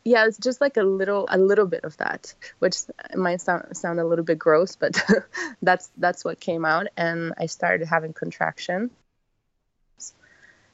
Yeah, 0.04 0.26
it's 0.26 0.38
just 0.38 0.62
like 0.62 0.78
a 0.78 0.82
little, 0.82 1.26
a 1.28 1.36
little 1.36 1.66
bit 1.66 1.84
of 1.84 1.94
that, 1.98 2.32
which 2.60 2.76
might 3.14 3.42
sound 3.42 3.76
sound 3.76 4.00
a 4.00 4.06
little 4.06 4.24
bit 4.24 4.38
gross, 4.38 4.74
but 4.74 5.02
that's 5.62 5.90
that's 5.98 6.24
what 6.24 6.40
came 6.40 6.64
out, 6.64 6.86
and 6.96 7.34
I 7.36 7.44
started 7.46 7.86
having 7.86 8.14
contractions, 8.14 8.90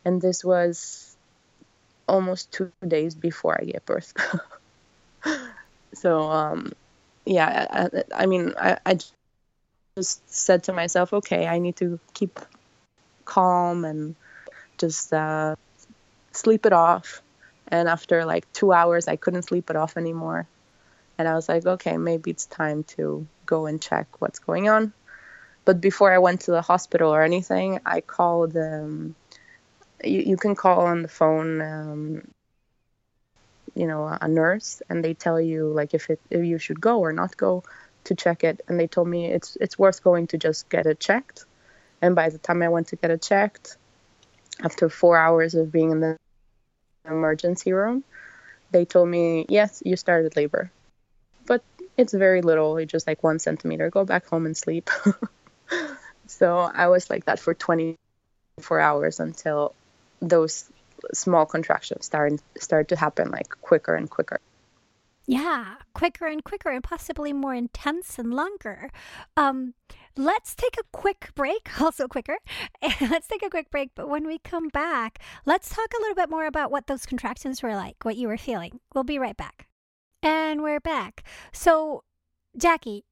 and 0.04 0.22
this 0.22 0.44
was 0.44 1.16
almost 2.06 2.52
two 2.52 2.70
days 2.86 3.14
before 3.14 3.58
I 3.60 3.64
gave 3.64 3.84
birth. 3.84 4.12
so, 5.94 6.30
um, 6.30 6.72
yeah, 7.24 7.88
I, 7.92 8.22
I 8.22 8.26
mean, 8.26 8.54
I, 8.56 8.78
I 8.86 8.98
just 9.96 10.28
said 10.28 10.64
to 10.64 10.72
myself, 10.72 11.12
okay, 11.12 11.46
I 11.46 11.58
need 11.60 11.76
to 11.76 12.00
keep 12.14 12.40
calm 13.24 13.84
and 13.84 14.16
just 14.76 15.12
uh, 15.12 15.54
sleep 16.32 16.66
it 16.66 16.72
off. 16.72 17.22
And 17.68 17.88
after 17.88 18.24
like 18.24 18.52
two 18.52 18.72
hours, 18.72 19.06
I 19.08 19.16
couldn't 19.16 19.42
sleep 19.42 19.70
it 19.70 19.76
off 19.76 19.96
anymore. 19.96 20.48
and 21.18 21.28
I 21.28 21.34
was 21.34 21.48
like, 21.48 21.64
okay, 21.66 21.96
maybe 21.96 22.30
it's 22.30 22.46
time 22.46 22.84
to 22.96 23.26
go 23.46 23.66
and 23.66 23.80
check 23.80 24.20
what's 24.20 24.40
going 24.40 24.68
on. 24.68 24.92
But 25.64 25.80
before 25.80 26.12
I 26.12 26.18
went 26.18 26.42
to 26.42 26.50
the 26.50 26.62
hospital 26.62 27.14
or 27.14 27.22
anything, 27.22 27.80
I 27.86 28.00
called. 28.00 28.56
Um, 28.56 29.14
you, 30.04 30.20
you 30.20 30.36
can 30.36 30.54
call 30.54 30.82
on 30.82 31.02
the 31.02 31.08
phone, 31.08 31.62
um, 31.62 32.28
you 33.74 33.86
know, 33.86 34.06
a 34.06 34.28
nurse, 34.28 34.82
and 34.90 35.04
they 35.04 35.14
tell 35.14 35.40
you 35.40 35.68
like 35.68 35.94
if 35.94 36.10
it 36.10 36.20
if 36.30 36.44
you 36.44 36.58
should 36.58 36.80
go 36.80 37.00
or 37.00 37.12
not 37.12 37.36
go 37.36 37.62
to 38.04 38.14
check 38.14 38.44
it. 38.44 38.60
And 38.68 38.78
they 38.78 38.86
told 38.86 39.08
me 39.08 39.26
it's 39.26 39.56
it's 39.60 39.78
worth 39.78 40.02
going 40.02 40.28
to 40.28 40.38
just 40.38 40.68
get 40.68 40.86
it 40.86 41.00
checked. 41.00 41.44
And 42.02 42.14
by 42.14 42.28
the 42.28 42.38
time 42.38 42.62
I 42.62 42.68
went 42.68 42.88
to 42.88 42.96
get 42.96 43.10
it 43.10 43.22
checked, 43.22 43.76
after 44.62 44.88
four 44.88 45.16
hours 45.16 45.54
of 45.54 45.72
being 45.72 45.90
in 45.90 46.00
the 46.00 46.16
emergency 47.06 47.72
room, 47.72 48.04
they 48.70 48.84
told 48.84 49.08
me, 49.08 49.46
yes, 49.48 49.82
you 49.84 49.96
started 49.96 50.36
labor. 50.36 50.70
But 51.46 51.62
it's 51.96 52.12
very 52.12 52.42
little, 52.42 52.76
it's 52.76 52.90
just 52.90 53.06
like 53.06 53.22
one 53.22 53.38
centimeter. 53.38 53.90
Go 53.90 54.04
back 54.04 54.26
home 54.26 54.46
and 54.46 54.56
sleep. 54.56 54.90
so 56.26 56.58
I 56.58 56.88
was 56.88 57.10
like 57.10 57.26
that 57.26 57.38
for 57.38 57.54
24 57.54 58.80
hours 58.80 59.20
until 59.20 59.74
those 60.20 60.70
small 61.12 61.46
contractions 61.46 62.06
start, 62.06 62.32
start 62.58 62.88
to 62.88 62.96
happen 62.96 63.30
like 63.30 63.48
quicker 63.60 63.94
and 63.94 64.08
quicker. 64.08 64.40
Yeah, 65.26 65.76
quicker 65.94 66.26
and 66.26 66.44
quicker, 66.44 66.70
and 66.70 66.84
possibly 66.84 67.32
more 67.32 67.54
intense 67.54 68.18
and 68.18 68.34
longer. 68.34 68.90
Um, 69.36 69.74
let's 70.16 70.54
take 70.54 70.76
a 70.78 70.84
quick 70.92 71.30
break, 71.34 71.68
also 71.80 72.08
quicker. 72.08 72.38
let's 73.00 73.26
take 73.26 73.42
a 73.42 73.50
quick 73.50 73.70
break, 73.70 73.90
but 73.94 74.08
when 74.08 74.26
we 74.26 74.38
come 74.38 74.68
back, 74.68 75.18
let's 75.46 75.70
talk 75.70 75.88
a 75.96 76.00
little 76.00 76.14
bit 76.14 76.30
more 76.30 76.46
about 76.46 76.70
what 76.70 76.86
those 76.86 77.06
contractions 77.06 77.62
were 77.62 77.74
like, 77.74 78.04
what 78.04 78.16
you 78.16 78.28
were 78.28 78.36
feeling. 78.36 78.80
We'll 78.94 79.04
be 79.04 79.18
right 79.18 79.36
back. 79.36 79.68
And 80.22 80.62
we're 80.62 80.80
back. 80.80 81.24
So, 81.52 82.04
Jacky, 82.56 83.04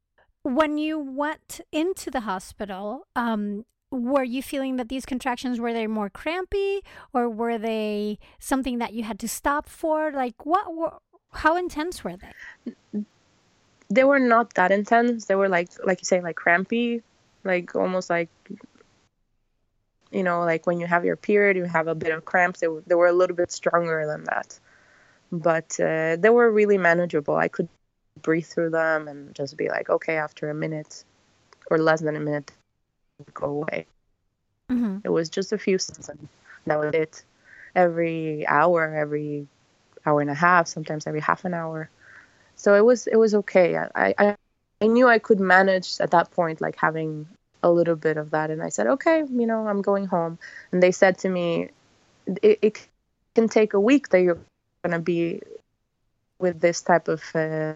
when 0.42 0.76
you 0.76 0.98
went 0.98 1.60
into 1.70 2.10
the 2.10 2.20
hospital, 2.20 3.06
um, 3.16 3.64
were 3.90 4.24
you 4.24 4.42
feeling 4.42 4.76
that 4.76 4.88
these 4.88 5.06
contractions 5.06 5.60
were 5.60 5.72
they 5.72 5.86
more 5.86 6.10
crampy 6.10 6.80
or 7.12 7.28
were 7.28 7.58
they 7.58 8.18
something 8.38 8.78
that 8.78 8.94
you 8.94 9.02
had 9.02 9.18
to 9.20 9.28
stop 9.28 9.68
for 9.68 10.10
like 10.10 10.46
what 10.46 10.74
were 10.74 10.94
how 11.32 11.56
intense 11.56 12.04
were 12.04 12.16
they? 12.16 13.04
They 13.90 14.04
were 14.04 14.18
not 14.18 14.54
that 14.54 14.70
intense. 14.70 15.26
They 15.26 15.34
were 15.34 15.48
like 15.48 15.70
like 15.84 16.00
you 16.00 16.04
say 16.04 16.20
like 16.20 16.36
crampy, 16.36 17.02
like 17.44 17.74
almost 17.74 18.08
like 18.10 18.30
you 20.10 20.22
know 20.22 20.40
like 20.40 20.66
when 20.66 20.80
you 20.80 20.86
have 20.86 21.04
your 21.04 21.16
period 21.16 21.56
you 21.56 21.64
have 21.64 21.88
a 21.88 21.94
bit 21.94 22.12
of 22.12 22.24
cramps. 22.24 22.60
They 22.60 22.68
were, 22.68 22.82
they 22.86 22.94
were 22.94 23.08
a 23.08 23.12
little 23.12 23.36
bit 23.36 23.52
stronger 23.52 24.06
than 24.06 24.24
that, 24.24 24.58
but 25.30 25.78
uh, 25.80 26.16
they 26.16 26.30
were 26.30 26.50
really 26.50 26.78
manageable. 26.78 27.36
I 27.36 27.48
could 27.48 27.68
breathe 28.20 28.46
through 28.46 28.70
them 28.70 29.08
and 29.08 29.34
just 29.34 29.56
be 29.56 29.68
like 29.68 29.90
okay 29.90 30.16
after 30.16 30.50
a 30.50 30.54
minute 30.54 31.04
or 31.70 31.78
less 31.78 32.00
than 32.00 32.16
a 32.16 32.20
minute 32.20 32.52
go 33.34 33.46
away. 33.46 33.86
Mm-hmm. 34.70 34.98
It 35.04 35.08
was 35.08 35.28
just 35.28 35.52
a 35.52 35.58
few 35.58 35.78
seconds 35.78 36.08
and 36.08 36.28
that 36.66 36.78
was 36.78 36.94
it. 36.94 37.24
Every 37.74 38.46
hour, 38.46 38.94
every 38.94 39.46
hour 40.06 40.20
and 40.20 40.30
a 40.30 40.34
half, 40.34 40.66
sometimes 40.68 41.06
every 41.06 41.20
half 41.20 41.44
an 41.44 41.54
hour. 41.54 41.90
So 42.56 42.74
it 42.74 42.84
was 42.84 43.06
it 43.06 43.16
was 43.16 43.34
okay. 43.34 43.76
I, 43.76 44.14
I 44.18 44.36
I 44.80 44.86
knew 44.86 45.08
I 45.08 45.18
could 45.18 45.40
manage 45.40 46.00
at 46.00 46.10
that 46.10 46.30
point, 46.32 46.60
like 46.60 46.76
having 46.76 47.26
a 47.62 47.70
little 47.70 47.96
bit 47.96 48.16
of 48.16 48.30
that, 48.30 48.50
and 48.50 48.62
I 48.62 48.68
said, 48.70 48.86
okay, 48.88 49.20
you 49.20 49.46
know, 49.46 49.66
I'm 49.68 49.82
going 49.82 50.06
home. 50.06 50.38
And 50.72 50.82
they 50.82 50.90
said 50.92 51.18
to 51.18 51.28
me, 51.28 51.70
it, 52.42 52.58
it 52.62 52.88
can 53.34 53.48
take 53.48 53.74
a 53.74 53.80
week 53.80 54.08
that 54.10 54.20
you're 54.22 54.38
gonna 54.84 54.98
be 54.98 55.40
with 56.38 56.60
this 56.60 56.82
type 56.82 57.08
of 57.08 57.22
uh, 57.34 57.74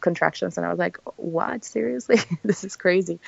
contractions 0.00 0.56
and 0.56 0.66
i 0.66 0.70
was 0.70 0.78
like 0.78 0.98
what 1.16 1.64
seriously 1.64 2.16
this 2.44 2.64
is 2.64 2.76
crazy 2.76 3.20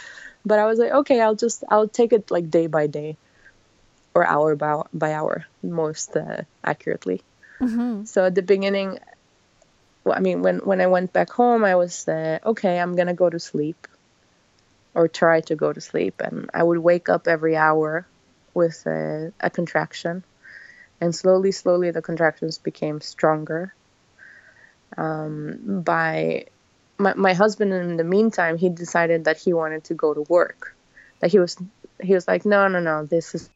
but 0.44 0.58
i 0.58 0.66
was 0.66 0.78
like 0.78 0.90
okay 0.90 1.20
i'll 1.20 1.34
just 1.34 1.64
i'll 1.68 1.88
take 1.88 2.12
it 2.12 2.30
like 2.30 2.50
day 2.50 2.66
by 2.66 2.86
day 2.86 3.16
or 4.14 4.26
hour 4.26 4.56
by, 4.56 4.82
by 4.92 5.12
hour 5.12 5.46
most 5.62 6.16
uh, 6.16 6.42
accurately. 6.64 7.22
Mm-hmm. 7.60 8.04
So 8.04 8.26
at 8.26 8.34
the 8.34 8.42
beginning, 8.42 8.98
well, 10.04 10.16
I 10.16 10.20
mean, 10.20 10.42
when, 10.42 10.58
when 10.58 10.80
I 10.80 10.86
went 10.86 11.12
back 11.12 11.30
home, 11.30 11.64
I 11.64 11.76
was 11.76 12.08
uh, 12.08 12.38
okay, 12.44 12.78
I'm 12.78 12.94
going 12.96 13.06
to 13.06 13.14
go 13.14 13.30
to 13.30 13.38
sleep 13.38 13.86
or 14.94 15.08
try 15.08 15.40
to 15.42 15.56
go 15.56 15.72
to 15.72 15.80
sleep. 15.80 16.20
And 16.20 16.50
I 16.52 16.62
would 16.62 16.78
wake 16.78 17.08
up 17.08 17.28
every 17.28 17.56
hour 17.56 18.06
with 18.52 18.84
a, 18.86 19.32
a 19.40 19.50
contraction. 19.50 20.24
And 21.00 21.14
slowly, 21.14 21.52
slowly, 21.52 21.90
the 21.90 22.02
contractions 22.02 22.58
became 22.58 23.00
stronger. 23.00 23.74
Um, 24.96 25.82
by 25.82 26.46
my, 26.98 27.14
my 27.14 27.32
husband, 27.32 27.72
in 27.72 27.96
the 27.96 28.04
meantime, 28.04 28.58
he 28.58 28.68
decided 28.68 29.24
that 29.24 29.38
he 29.38 29.52
wanted 29.52 29.84
to 29.84 29.94
go 29.94 30.14
to 30.14 30.20
work. 30.28 30.76
That 31.20 31.30
he 31.30 31.38
was 31.38 31.56
he 32.00 32.14
was 32.14 32.26
like, 32.28 32.44
no, 32.44 32.68
no, 32.68 32.80
no, 32.80 33.06
this 33.06 33.34
is 33.34 33.48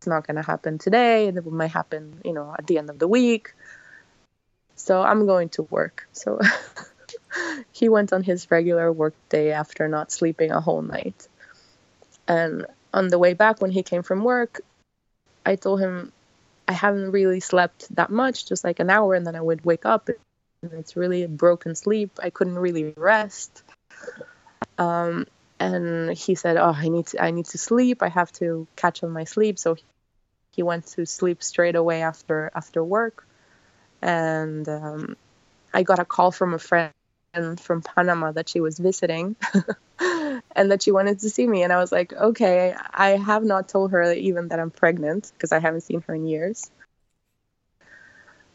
it's 0.00 0.06
not 0.06 0.26
going 0.26 0.36
to 0.36 0.42
happen 0.42 0.78
today. 0.78 1.28
It 1.28 1.44
might 1.44 1.72
happen, 1.72 2.22
you 2.24 2.32
know, 2.32 2.54
at 2.58 2.66
the 2.66 2.78
end 2.78 2.88
of 2.88 2.98
the 2.98 3.06
week. 3.06 3.52
So 4.74 5.02
I'm 5.02 5.26
going 5.26 5.50
to 5.50 5.62
work. 5.64 6.08
So 6.12 6.40
he 7.72 7.90
went 7.90 8.14
on 8.14 8.22
his 8.22 8.50
regular 8.50 8.90
work 8.90 9.12
day 9.28 9.52
after 9.52 9.88
not 9.88 10.10
sleeping 10.10 10.52
a 10.52 10.60
whole 10.62 10.80
night. 10.80 11.28
And 12.26 12.64
on 12.94 13.08
the 13.08 13.18
way 13.18 13.34
back, 13.34 13.60
when 13.60 13.70
he 13.70 13.82
came 13.82 14.02
from 14.02 14.24
work, 14.24 14.62
I 15.44 15.56
told 15.56 15.80
him 15.80 16.12
I 16.66 16.72
haven't 16.72 17.10
really 17.10 17.40
slept 17.40 17.94
that 17.96 18.08
much, 18.08 18.48
just 18.48 18.64
like 18.64 18.80
an 18.80 18.88
hour, 18.88 19.12
and 19.12 19.26
then 19.26 19.36
I 19.36 19.42
would 19.42 19.66
wake 19.66 19.84
up. 19.84 20.08
And 20.62 20.72
it's 20.72 20.96
really 20.96 21.24
a 21.24 21.28
broken 21.28 21.74
sleep. 21.74 22.18
I 22.22 22.30
couldn't 22.30 22.58
really 22.58 22.94
rest. 22.96 23.62
Um, 24.78 25.26
and 25.60 26.16
he 26.16 26.34
said, 26.34 26.56
"Oh, 26.56 26.74
I 26.76 26.88
need 26.88 27.06
to, 27.08 27.22
I 27.22 27.30
need 27.30 27.46
to 27.46 27.58
sleep. 27.58 28.02
I 28.02 28.08
have 28.08 28.32
to 28.32 28.66
catch 28.74 29.04
on 29.04 29.10
my 29.10 29.24
sleep." 29.24 29.58
So 29.58 29.76
he 30.52 30.62
went 30.62 30.86
to 30.88 31.06
sleep 31.06 31.42
straight 31.42 31.76
away 31.76 32.02
after 32.02 32.50
after 32.54 32.82
work, 32.82 33.26
and 34.02 34.68
um, 34.68 35.16
I 35.72 35.82
got 35.84 36.00
a 36.00 36.04
call 36.04 36.32
from 36.32 36.54
a 36.54 36.58
friend 36.58 36.92
from 37.60 37.82
Panama 37.82 38.32
that 38.32 38.48
she 38.48 38.60
was 38.60 38.78
visiting. 38.78 39.36
and 40.56 40.70
that 40.70 40.82
she 40.82 40.92
wanted 40.92 41.18
to 41.18 41.28
see 41.28 41.46
me 41.46 41.62
and 41.62 41.72
i 41.72 41.76
was 41.76 41.92
like 41.92 42.12
okay 42.14 42.74
i 42.94 43.10
have 43.10 43.44
not 43.44 43.68
told 43.68 43.90
her 43.90 44.12
even 44.12 44.48
that 44.48 44.58
i'm 44.58 44.70
pregnant 44.70 45.30
because 45.34 45.52
i 45.52 45.58
haven't 45.58 45.82
seen 45.82 46.00
her 46.06 46.14
in 46.14 46.26
years 46.26 46.70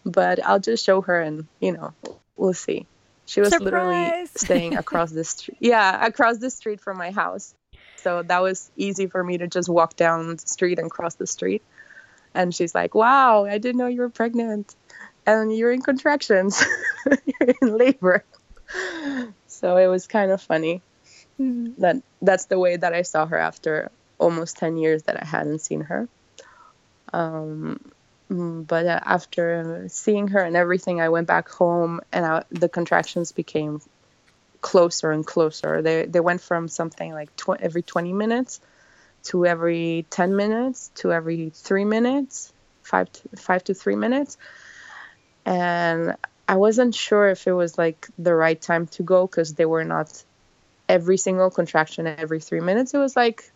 but 0.04 0.44
i'll 0.44 0.60
just 0.60 0.84
show 0.84 1.02
her 1.02 1.22
and 1.22 1.46
you 1.60 1.72
know 1.72 1.94
we'll 2.36 2.54
see 2.54 2.88
she 3.26 3.42
was 3.42 3.50
Surprise! 3.50 3.66
literally 3.66 4.26
staying 4.36 4.78
across 4.78 5.12
the 5.12 5.24
street 5.24 5.58
yeah 5.60 6.06
across 6.06 6.38
the 6.38 6.50
street 6.50 6.80
from 6.80 6.98
my 6.98 7.12
house 7.12 7.56
so 7.98 8.22
that 8.22 8.42
was 8.42 8.70
easy 8.78 9.08
for 9.08 9.24
me 9.24 9.38
to 9.38 9.48
just 9.48 9.68
walk 9.68 9.96
down 9.96 10.36
the 10.36 10.38
street 10.48 10.78
and 10.80 10.92
cross 10.92 11.16
the 11.16 11.28
street 11.28 11.64
and 12.36 12.54
she's 12.54 12.76
like, 12.76 12.94
"Wow, 12.94 13.46
I 13.46 13.58
didn't 13.58 13.78
know 13.78 13.88
you 13.88 14.02
were 14.02 14.10
pregnant, 14.10 14.76
and 15.26 15.56
you're 15.56 15.72
in 15.72 15.82
contractions, 15.82 16.64
you're 17.06 17.56
in 17.62 17.78
labor." 17.78 18.24
So 19.48 19.78
it 19.78 19.88
was 19.88 20.06
kind 20.06 20.32
of 20.32 20.42
funny. 20.42 20.82
Mm-hmm. 21.40 21.82
That 21.82 22.04
that's 22.22 22.46
the 22.46 22.60
way 22.60 22.76
that 22.76 22.94
I 22.94 23.02
saw 23.02 23.26
her 23.26 23.38
after 23.38 23.90
almost 24.20 24.58
ten 24.58 24.78
years 24.78 25.04
that 25.04 25.20
I 25.20 25.26
hadn't 25.26 25.60
seen 25.60 25.82
her. 25.82 26.08
Um, 27.14 27.80
but 28.30 28.86
uh, 28.86 29.00
after 29.04 29.86
seeing 29.90 30.30
her 30.30 30.40
and 30.40 30.56
everything, 30.56 31.00
I 31.02 31.10
went 31.10 31.28
back 31.28 31.50
home, 31.50 32.02
and 32.12 32.26
I, 32.26 32.44
the 32.50 32.70
contractions 32.70 33.32
became 33.32 33.82
closer 34.62 35.12
and 35.12 35.26
closer. 35.26 35.82
They 35.82 36.06
they 36.06 36.20
went 36.20 36.42
from 36.42 36.68
something 36.68 37.14
like 37.14 37.36
tw- 37.36 37.60
every 37.60 37.84
20 37.84 38.14
minutes 38.14 38.62
to 39.26 39.46
every 39.46 40.06
10 40.10 40.36
minutes 40.36 40.92
to 40.96 41.12
every 41.12 41.52
three 41.52 41.86
minutes, 41.86 42.52
five 42.82 43.12
to, 43.12 43.22
five 43.38 43.64
to 43.66 43.74
three 43.74 43.96
minutes. 43.96 44.38
And 45.46 46.16
I 46.48 46.56
wasn't 46.56 46.96
sure 46.96 47.30
if 47.30 47.48
it 47.48 47.54
was 47.54 47.78
like 47.78 48.08
the 48.18 48.34
right 48.34 48.60
time 48.60 48.88
to 48.88 49.04
go 49.04 49.28
because 49.28 49.54
they 49.54 49.66
were 49.66 49.84
not 49.84 50.24
every 50.90 51.18
single 51.18 51.50
contraction 51.50 52.08
every 52.08 52.40
three 52.40 52.60
minutes. 52.60 52.94
It 52.94 52.98
was 52.98 53.16
like 53.16 53.52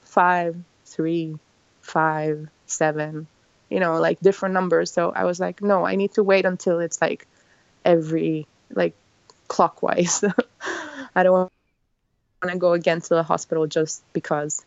five, 0.00 0.56
three, 0.84 1.38
five, 1.80 2.48
seven, 2.66 3.26
you 3.70 3.80
know, 3.80 3.98
like 4.00 4.20
different 4.20 4.54
numbers. 4.54 4.92
So 4.92 5.12
I 5.14 5.24
was 5.24 5.40
like, 5.40 5.62
no, 5.62 5.84
I 5.86 5.96
need 5.96 6.12
to 6.14 6.22
wait 6.22 6.44
until 6.44 6.80
it's 6.80 7.00
like 7.00 7.26
every, 7.84 8.46
like 8.70 8.94
clockwise. 9.48 10.24
I 11.14 11.22
don't 11.22 11.32
want 11.32 11.50
to 12.52 12.58
go 12.58 12.72
again 12.72 13.00
to 13.00 13.08
the 13.10 13.22
hospital 13.22 13.66
just 13.66 14.02
because. 14.12 14.64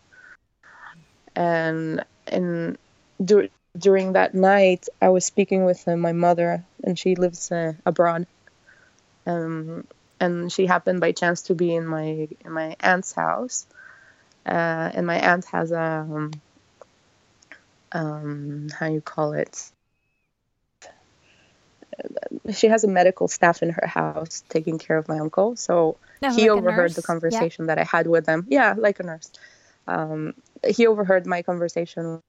And 1.35 2.03
and 2.27 2.77
dur- 3.23 3.49
during 3.77 4.13
that 4.13 4.33
night, 4.33 4.87
I 5.01 5.09
was 5.09 5.25
speaking 5.25 5.65
with 5.65 5.87
uh, 5.87 5.95
my 5.97 6.11
mother, 6.13 6.63
and 6.83 6.97
she 6.97 7.15
lives 7.15 7.51
uh, 7.51 7.73
abroad. 7.85 8.27
Um, 9.25 9.85
and 10.19 10.51
she 10.51 10.65
happened 10.65 10.99
by 10.99 11.11
chance 11.11 11.43
to 11.43 11.55
be 11.55 11.73
in 11.75 11.85
my 11.87 12.27
in 12.45 12.51
my 12.51 12.75
aunt's 12.79 13.13
house, 13.13 13.65
uh, 14.45 14.91
and 14.93 15.05
my 15.07 15.19
aunt 15.19 15.45
has 15.45 15.71
a 15.71 15.81
um, 16.09 16.31
um, 17.91 18.67
how 18.79 18.87
you 18.87 19.01
call 19.01 19.33
it 19.33 19.71
she 22.53 22.67
has 22.67 22.83
a 22.83 22.87
medical 22.87 23.27
staff 23.27 23.61
in 23.61 23.69
her 23.69 23.87
house 23.87 24.43
taking 24.49 24.77
care 24.77 24.97
of 24.97 25.07
my 25.07 25.19
uncle. 25.19 25.55
So 25.55 25.97
No, 26.21 26.31
he 26.31 26.49
like 26.49 26.57
overheard 26.57 26.91
the 26.91 27.01
Yeah. 27.01 27.07
conversation 27.07 27.67
that 27.67 27.77
I 27.77 27.83
had 27.83 28.07
with 28.07 28.25
them. 28.25 28.45
Yeah, 28.49 28.75
like 28.77 28.99
a 28.99 29.03
nurse. 29.03 29.31
Um, 29.87 30.33
he 30.67 30.87
overheard 30.87 31.25
my 31.25 31.41
conversation 31.41 32.19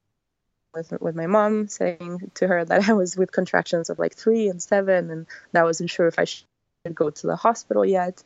with 0.74 0.92
with 1.00 1.14
my 1.14 1.26
mom, 1.26 1.68
saying 1.68 2.30
to 2.34 2.46
her 2.48 2.64
that 2.64 2.88
I 2.88 2.92
was 2.92 3.16
with 3.16 3.32
contractions 3.32 3.90
of 3.90 3.98
like 3.98 4.14
three 4.14 4.48
and 4.48 4.62
seven, 4.62 5.10
and 5.10 5.26
that 5.52 5.60
I 5.60 5.64
wasn't 5.64 5.90
sure 5.90 6.06
if 6.06 6.18
I 6.18 6.24
should 6.24 6.44
go 6.94 7.10
to 7.10 7.26
the 7.26 7.36
hospital 7.36 7.84
yet. 7.84 8.22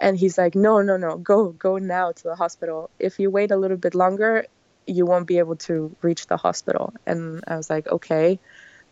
And 0.00 0.16
he's 0.18 0.36
like, 0.36 0.54
"No, 0.54 0.82
no, 0.82 0.96
no, 0.98 1.16
go, 1.16 1.50
go 1.52 1.78
now 1.78 2.12
to 2.12 2.22
the 2.22 2.36
hospital. 2.36 2.90
If 2.98 3.18
you 3.18 3.30
wait 3.30 3.50
a 3.50 3.56
little 3.56 3.78
bit 3.78 3.94
longer, 3.94 4.46
you 4.86 5.06
won't 5.06 5.26
be 5.26 5.38
able 5.38 5.56
to 5.56 5.94
reach 6.02 6.26
the 6.26 6.36
hospital." 6.36 6.92
And 7.06 7.42
I 7.46 7.56
was 7.56 7.70
like, 7.70 7.86
"Okay." 7.88 8.38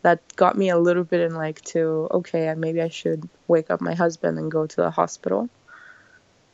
That 0.03 0.21
got 0.37 0.57
me 0.59 0.69
a 0.71 0.79
little 0.79 1.05
bit 1.05 1.21
in 1.23 1.35
like 1.35 1.63
to 1.73 2.09
okay, 2.11 2.55
maybe 2.55 2.83
I 2.83 2.89
should 2.89 3.29
wake 3.49 3.71
up 3.71 3.81
my 3.81 3.95
husband 3.95 4.39
and 4.39 4.51
go 4.53 4.67
to 4.67 4.77
the 4.77 4.91
hospital. 4.91 5.49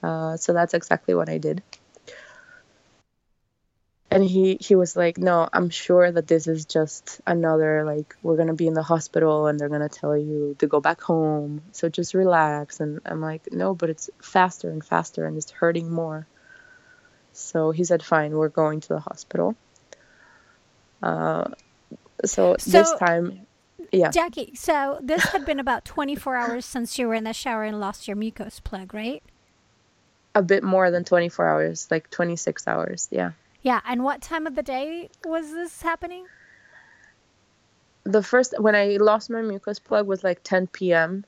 Uh, 0.02 0.36
so 0.36 0.52
that's 0.52 0.74
exactly 0.74 1.14
what 1.14 1.28
I 1.28 1.38
did. 1.38 1.62
And 4.10 4.24
he 4.24 4.56
he 4.60 4.74
was 4.74 4.96
like, 4.96 5.18
"No, 5.18 5.48
I'm 5.52 5.70
sure 5.70 6.10
that 6.10 6.26
this 6.26 6.46
is 6.48 6.64
just 6.66 7.20
another 7.26 7.84
like 7.84 8.16
we're 8.22 8.36
gonna 8.36 8.54
be 8.54 8.66
in 8.66 8.74
the 8.74 8.82
hospital 8.82 9.46
and 9.46 9.58
they're 9.58 9.68
gonna 9.68 9.88
tell 9.88 10.16
you 10.16 10.56
to 10.58 10.66
go 10.66 10.80
back 10.80 11.00
home. 11.00 11.62
So 11.72 11.88
just 11.88 12.14
relax." 12.14 12.80
And 12.80 13.00
I'm 13.06 13.20
like, 13.20 13.52
"No, 13.52 13.74
but 13.74 13.90
it's 13.90 14.10
faster 14.20 14.70
and 14.70 14.84
faster 14.84 15.26
and 15.26 15.36
it's 15.36 15.50
hurting 15.52 15.90
more." 15.90 16.26
So 17.40 17.70
he 17.70 17.84
said, 17.84 18.02
"Fine, 18.02 18.32
we're 18.32 18.48
going 18.48 18.80
to 18.80 18.88
the 18.88 19.00
hospital." 19.00 19.56
Uh, 21.02 21.48
so, 22.24 22.56
this 22.66 22.92
time, 22.98 23.46
yeah, 23.90 24.10
Jacky, 24.10 24.54
so 24.54 24.98
this 25.02 25.24
had 25.24 25.46
been 25.46 25.58
about 25.58 25.86
24 25.86 26.36
hours 26.36 26.66
since 26.66 26.98
you 26.98 27.08
were 27.08 27.14
in 27.14 27.24
the 27.24 27.32
shower 27.32 27.64
and 27.64 27.80
lost 27.80 28.06
your 28.06 28.16
mucus 28.16 28.60
plug, 28.60 28.92
right? 28.92 29.22
a 30.32 30.42
bit 30.42 30.62
more 30.62 30.92
than 30.92 31.02
24 31.02 31.48
hours, 31.48 31.88
like 31.90 32.08
26 32.10 32.68
hours. 32.68 33.08
Yeah. 33.10 33.32
Yeah, 33.62 33.80
and 33.84 34.04
what 34.04 34.20
time 34.20 34.46
of 34.46 34.54
the 34.54 34.62
day 34.62 35.10
was 35.24 35.50
this 35.50 35.82
happening? 35.82 36.26
the 38.04 38.22
first 38.22 38.54
when 38.58 38.74
I 38.74 38.96
lost 38.96 39.30
my 39.30 39.42
mucus 39.42 39.78
plug 39.78 40.06
was 40.06 40.24
like 40.24 40.42
10 40.42 40.68
p.m. 40.68 41.24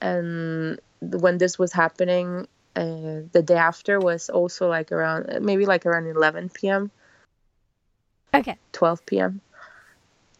and 0.00 0.80
when 1.00 1.38
this 1.38 1.58
was 1.58 1.72
happening, 1.72 2.48
uh, 2.76 3.26
the 3.32 3.42
day 3.44 3.56
after 3.56 3.98
was 3.98 4.30
also 4.30 4.68
like 4.68 4.92
around 4.92 5.44
maybe 5.44 5.66
like 5.66 5.86
around 5.86 6.06
11 6.06 6.50
p.m. 6.50 6.90
Okay. 8.34 8.56
12 8.72 9.06
p.m. 9.06 9.40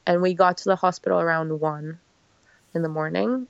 and 0.06 0.22
we 0.22 0.34
got 0.34 0.58
to 0.58 0.64
the 0.64 0.76
hospital 0.76 1.20
around 1.20 1.60
one 1.60 1.98
in 2.74 2.82
the 2.82 2.88
morning, 2.88 3.48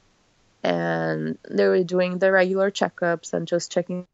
and 0.63 1.39
they 1.51 1.69
were 1.69 1.85
doing 1.85 2.19
the 2.19 2.33
regular 2.33 2.71
checkups 2.71 3.35
and 3.35 3.47
just 3.47 3.71
checking 3.71 4.07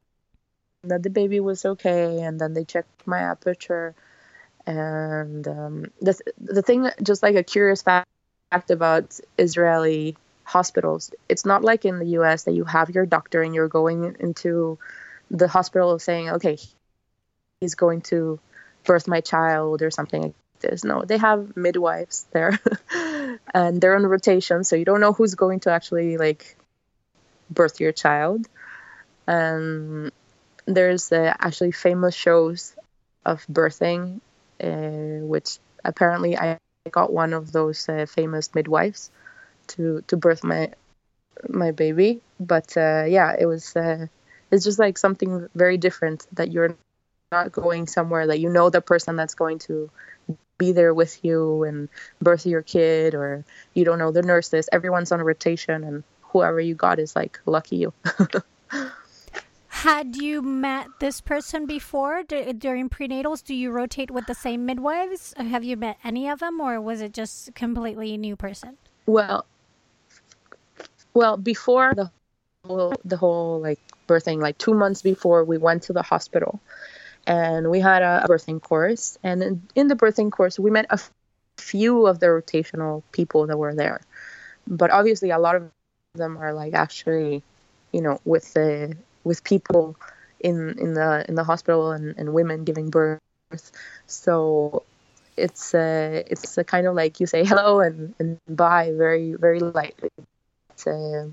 that 0.83 1.03
the 1.03 1.11
baby 1.11 1.41
was 1.41 1.65
okay, 1.65 2.21
and 2.23 2.41
then 2.41 2.55
they 2.55 2.65
checked 2.65 3.07
my 3.07 3.21
aperture 3.21 3.95
and 4.67 5.47
um, 5.47 5.87
the 6.01 6.15
th- 6.15 6.35
the 6.39 6.63
thing, 6.63 6.91
just 7.03 7.23
like 7.23 7.37
a 7.37 7.43
curious 7.43 7.83
fact 7.83 8.09
about 8.69 9.19
Israeli 9.39 10.17
hospitals, 10.47 11.13
it's 11.29 11.45
not 11.45 11.63
like 11.63 11.85
in 11.85 11.99
the 11.99 12.07
U.S. 12.21 12.45
that 12.45 12.53
you 12.53 12.65
have 12.65 12.91
your 12.91 13.05
doctor 13.05 13.43
and 13.43 13.55
you're 13.55 13.69
going 13.69 14.17
into 14.21 14.79
the 15.31 15.49
hospital 15.49 15.99
saying, 15.99 16.31
"Okay, 16.31 16.59
he's 17.61 17.75
going 17.75 18.01
to 18.13 18.39
birth 18.85 19.09
my 19.09 19.21
child" 19.21 19.83
or 19.83 19.91
something 19.91 20.23
like 20.23 20.35
this. 20.61 20.85
No, 20.85 21.03
they 21.03 21.19
have 21.19 21.57
midwives 21.57 22.27
there, 22.33 22.59
and 23.55 23.81
they're 23.81 23.97
on 23.97 24.07
rotation, 24.07 24.65
so 24.65 24.77
you 24.77 24.85
don't 24.85 25.01
know 25.01 25.13
who's 25.13 25.35
going 25.35 25.61
to 25.61 25.71
actually 25.71 26.17
like 26.17 26.57
birth 27.51 27.81
your 27.81 27.93
child. 27.93 28.47
And 29.27 30.13
there's 30.67 31.11
uh, 31.13 31.35
actually 31.39 31.73
famous 31.73 32.15
shows 32.15 32.75
of 33.25 33.45
birthing 33.49 34.21
uh, 34.63 35.25
which 35.27 35.59
apparently 35.85 36.37
I 36.37 36.59
got 36.91 37.13
one 37.13 37.33
of 37.33 37.53
those 37.53 37.89
uh, 37.89 38.07
famous 38.07 38.55
midwives 38.55 39.11
to 39.69 40.03
to 40.07 40.17
birth 40.17 40.45
my 40.45 40.71
my 41.49 41.71
baby. 41.71 42.21
But 42.41 42.77
uh, 42.77 43.05
yeah, 43.07 43.35
it 43.39 43.47
was 43.47 43.77
uh, 43.77 44.07
it's 44.51 44.65
just 44.65 44.79
like 44.79 44.99
something 44.99 45.49
very 45.55 45.77
different 45.77 46.27
that 46.33 46.53
you're 46.53 46.77
not 47.33 47.53
going 47.53 47.87
somewhere 47.87 48.27
that 48.27 48.41
you 48.41 48.49
know 48.49 48.71
the 48.71 48.81
person 48.81 49.17
that's 49.17 49.35
going 49.35 49.59
to 49.59 49.91
be 50.59 50.73
there 50.73 50.95
with 50.95 51.23
you 51.25 51.65
and 51.65 51.89
birth 52.23 52.47
your 52.47 52.63
kid, 52.63 53.15
or 53.15 53.45
you 53.75 53.85
don't 53.85 53.99
know 53.99 54.13
the 54.13 54.23
nurses. 54.23 54.69
Everyone's 54.73 55.13
on 55.13 55.21
rotation, 55.21 55.85
and 55.85 56.03
whoever 56.23 56.61
you 56.61 56.75
got 56.75 56.99
is 56.99 57.15
like 57.15 57.41
lucky 57.47 57.77
you. 57.77 57.93
Had 59.69 60.17
you 60.17 60.41
met 60.41 60.89
this 61.01 61.21
person 61.21 61.67
before 61.67 62.23
d- 62.23 62.53
during 62.55 62.89
prenatals? 62.89 63.45
Do 63.45 63.55
you 63.55 63.71
rotate 63.71 64.11
with 64.11 64.27
the 64.27 64.35
same 64.35 64.65
midwives? 64.65 65.35
Have 65.37 65.65
you 65.65 65.77
met 65.77 65.99
any 66.03 66.29
of 66.29 66.41
them, 66.41 66.61
or 66.61 66.81
was 66.81 67.01
it 67.01 67.13
just 67.13 67.55
completely 67.55 68.17
new 68.17 68.37
person? 68.37 68.79
Well, 69.05 69.45
well, 71.17 71.37
before 71.39 71.95
the 71.95 72.11
whole 72.67 72.93
the 73.05 73.17
whole 73.17 73.61
like 73.61 73.81
birthing, 74.07 74.41
like 74.41 74.59
two 74.59 74.75
months 74.75 75.03
before, 75.03 75.45
we 75.45 75.59
went 75.59 75.85
to 75.85 75.93
the 75.95 76.03
hospital, 76.03 76.61
and 77.27 77.71
we 77.71 77.81
had 77.81 78.03
a, 78.03 78.27
birthing 78.29 78.61
course. 78.61 79.19
And 79.23 79.43
in, 79.43 79.63
in 79.75 79.89
the 79.89 79.97
birthing 79.97 80.31
course, 80.31 80.59
we 80.59 80.71
met 80.71 80.87
a 80.91 80.95
f- 80.95 81.13
few 81.57 82.07
of 82.07 82.21
the 82.21 82.27
rotational 82.27 83.03
people 83.13 83.47
that 83.47 83.57
were 83.57 83.75
there, 83.75 84.03
but 84.67 84.91
obviously 84.91 85.31
a 85.31 85.39
lot 85.39 85.57
of 85.57 85.71
them 86.15 86.37
are 86.39 86.53
like 86.53 86.75
actually, 86.75 87.43
you 87.93 88.03
know, 88.03 88.21
with 88.25 88.53
the 88.55 88.97
with 89.25 89.43
people 89.45 89.97
in 90.41 90.79
in 90.79 90.95
the 90.95 91.25
in 91.29 91.35
the 91.35 91.45
hospital 91.45 91.93
and, 91.93 92.15
and 92.19 92.33
women 92.35 92.65
giving 92.65 92.91
birth. 92.91 93.21
So 94.07 94.83
it's 95.37 95.75
uh, 95.75 96.23
it's 96.27 96.59
a 96.59 96.65
kind 96.65 96.87
of 96.87 96.95
like 96.95 97.21
you 97.21 97.27
say 97.27 97.45
hello 97.45 97.81
and, 97.81 98.15
and 98.19 98.39
bye 98.49 98.93
very 98.95 99.35
very 99.35 99.61
lightly. 99.61 100.11
Uh, 100.85 101.29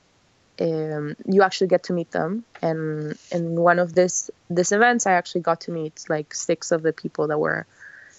um, 0.60 1.16
you 1.26 1.42
actually 1.42 1.68
get 1.68 1.82
to 1.84 1.92
meet 1.92 2.10
them. 2.10 2.44
And 2.62 3.18
in 3.30 3.56
one 3.60 3.78
of 3.78 3.94
this 3.94 4.30
this 4.48 4.72
events, 4.72 5.06
I 5.06 5.12
actually 5.12 5.42
got 5.42 5.60
to 5.62 5.70
meet 5.72 6.04
like 6.08 6.34
six 6.34 6.70
of 6.72 6.82
the 6.82 6.92
people 6.92 7.28
that 7.28 7.38
were 7.38 7.66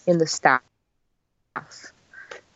in 0.06 0.18
the 0.18 0.28
staff. 0.28 0.62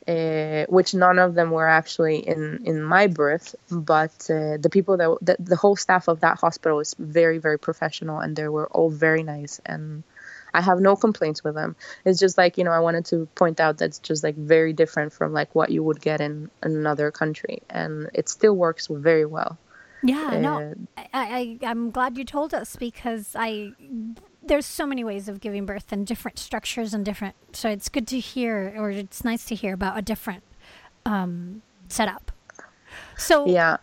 Uh, 0.07 0.65
which 0.67 0.93
none 0.95 1.19
of 1.19 1.35
them 1.35 1.51
were 1.51 1.67
actually 1.67 2.17
in 2.17 2.61
in 2.65 2.81
my 2.81 3.05
birth, 3.07 3.55
but 3.69 4.11
uh, 4.29 4.57
the 4.57 4.69
people 4.71 4.97
that 4.97 5.17
the, 5.21 5.35
the 5.39 5.55
whole 5.55 5.75
staff 5.75 6.07
of 6.07 6.19
that 6.21 6.39
hospital 6.39 6.79
is 6.79 6.95
very 6.97 7.37
very 7.37 7.59
professional, 7.59 8.19
and 8.19 8.35
they 8.35 8.47
were 8.47 8.67
all 8.67 8.89
very 8.89 9.21
nice, 9.21 9.61
and 9.65 10.03
I 10.53 10.61
have 10.61 10.79
no 10.79 10.95
complaints 10.95 11.43
with 11.43 11.55
them. 11.55 11.75
It's 12.05 12.19
just 12.19 12.37
like 12.37 12.57
you 12.57 12.63
know 12.63 12.71
I 12.71 12.79
wanted 12.79 13.05
to 13.05 13.27
point 13.35 13.59
out 13.59 13.77
that's 13.77 13.99
just 13.99 14.23
like 14.23 14.35
very 14.35 14.73
different 14.73 15.13
from 15.13 15.33
like 15.33 15.53
what 15.55 15.69
you 15.69 15.83
would 15.83 16.01
get 16.01 16.21
in 16.21 16.49
another 16.61 17.11
country, 17.11 17.61
and 17.69 18.09
it 18.13 18.29
still 18.29 18.55
works 18.55 18.87
very 18.87 19.25
well. 19.25 19.57
Yeah, 20.03 20.39
no, 20.39 20.75
Uh, 20.97 21.01
I, 21.13 21.59
I 21.61 21.67
I'm 21.67 21.91
glad 21.91 22.17
you 22.17 22.25
told 22.25 22.53
us 22.53 22.75
because 22.75 23.35
I 23.35 23.73
there's 24.43 24.65
so 24.65 24.85
many 24.85 25.03
ways 25.03 25.29
of 25.29 25.39
giving 25.39 25.65
birth 25.65 25.91
and 25.91 26.05
different 26.05 26.39
structures 26.39 26.93
and 26.93 27.05
different. 27.05 27.35
So 27.53 27.69
it's 27.69 27.89
good 27.89 28.07
to 28.07 28.19
hear, 28.19 28.73
or 28.75 28.89
it's 28.89 29.23
nice 29.23 29.45
to 29.45 29.55
hear 29.55 29.73
about 29.73 29.97
a 29.97 30.01
different 30.01 30.43
um, 31.05 31.61
setup. 31.87 32.31
So 33.15 33.47
yeah, 33.47 33.77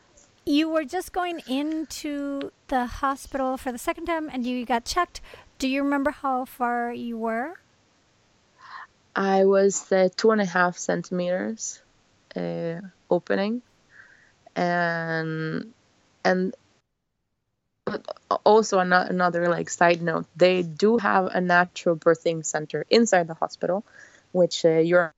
you 0.45 0.69
were 0.69 0.85
just 0.85 1.13
going 1.13 1.41
into 1.47 2.51
the 2.69 2.87
hospital 2.87 3.57
for 3.57 3.71
the 3.71 3.79
second 3.79 4.07
time, 4.07 4.29
and 4.33 4.45
you 4.45 4.65
got 4.65 4.85
checked. 4.85 5.21
Do 5.59 5.69
you 5.69 5.83
remember 5.83 6.11
how 6.13 6.45
far 6.45 6.93
you 6.93 7.19
were? 7.19 7.59
I 9.17 9.45
was 9.45 9.91
uh, 9.93 10.09
two 10.17 10.31
and 10.31 10.41
a 10.41 10.45
half 10.47 10.79
centimeters 10.79 11.83
uh, 12.37 12.81
opening, 13.11 13.63
and 14.57 15.73
and 16.25 16.55
also 18.45 18.79
ano- 18.79 19.07
another 19.09 19.49
like 19.49 19.71
side 19.71 20.03
note, 20.03 20.27
they 20.37 20.63
do 20.63 20.99
have 20.99 21.27
a 21.27 21.41
natural 21.41 21.97
birthing 21.97 22.45
center 22.45 22.85
inside 22.91 23.27
the 23.29 23.35
hospital, 23.35 23.85
which 24.33 24.65
uh, 24.65 24.79
you're 24.79 25.15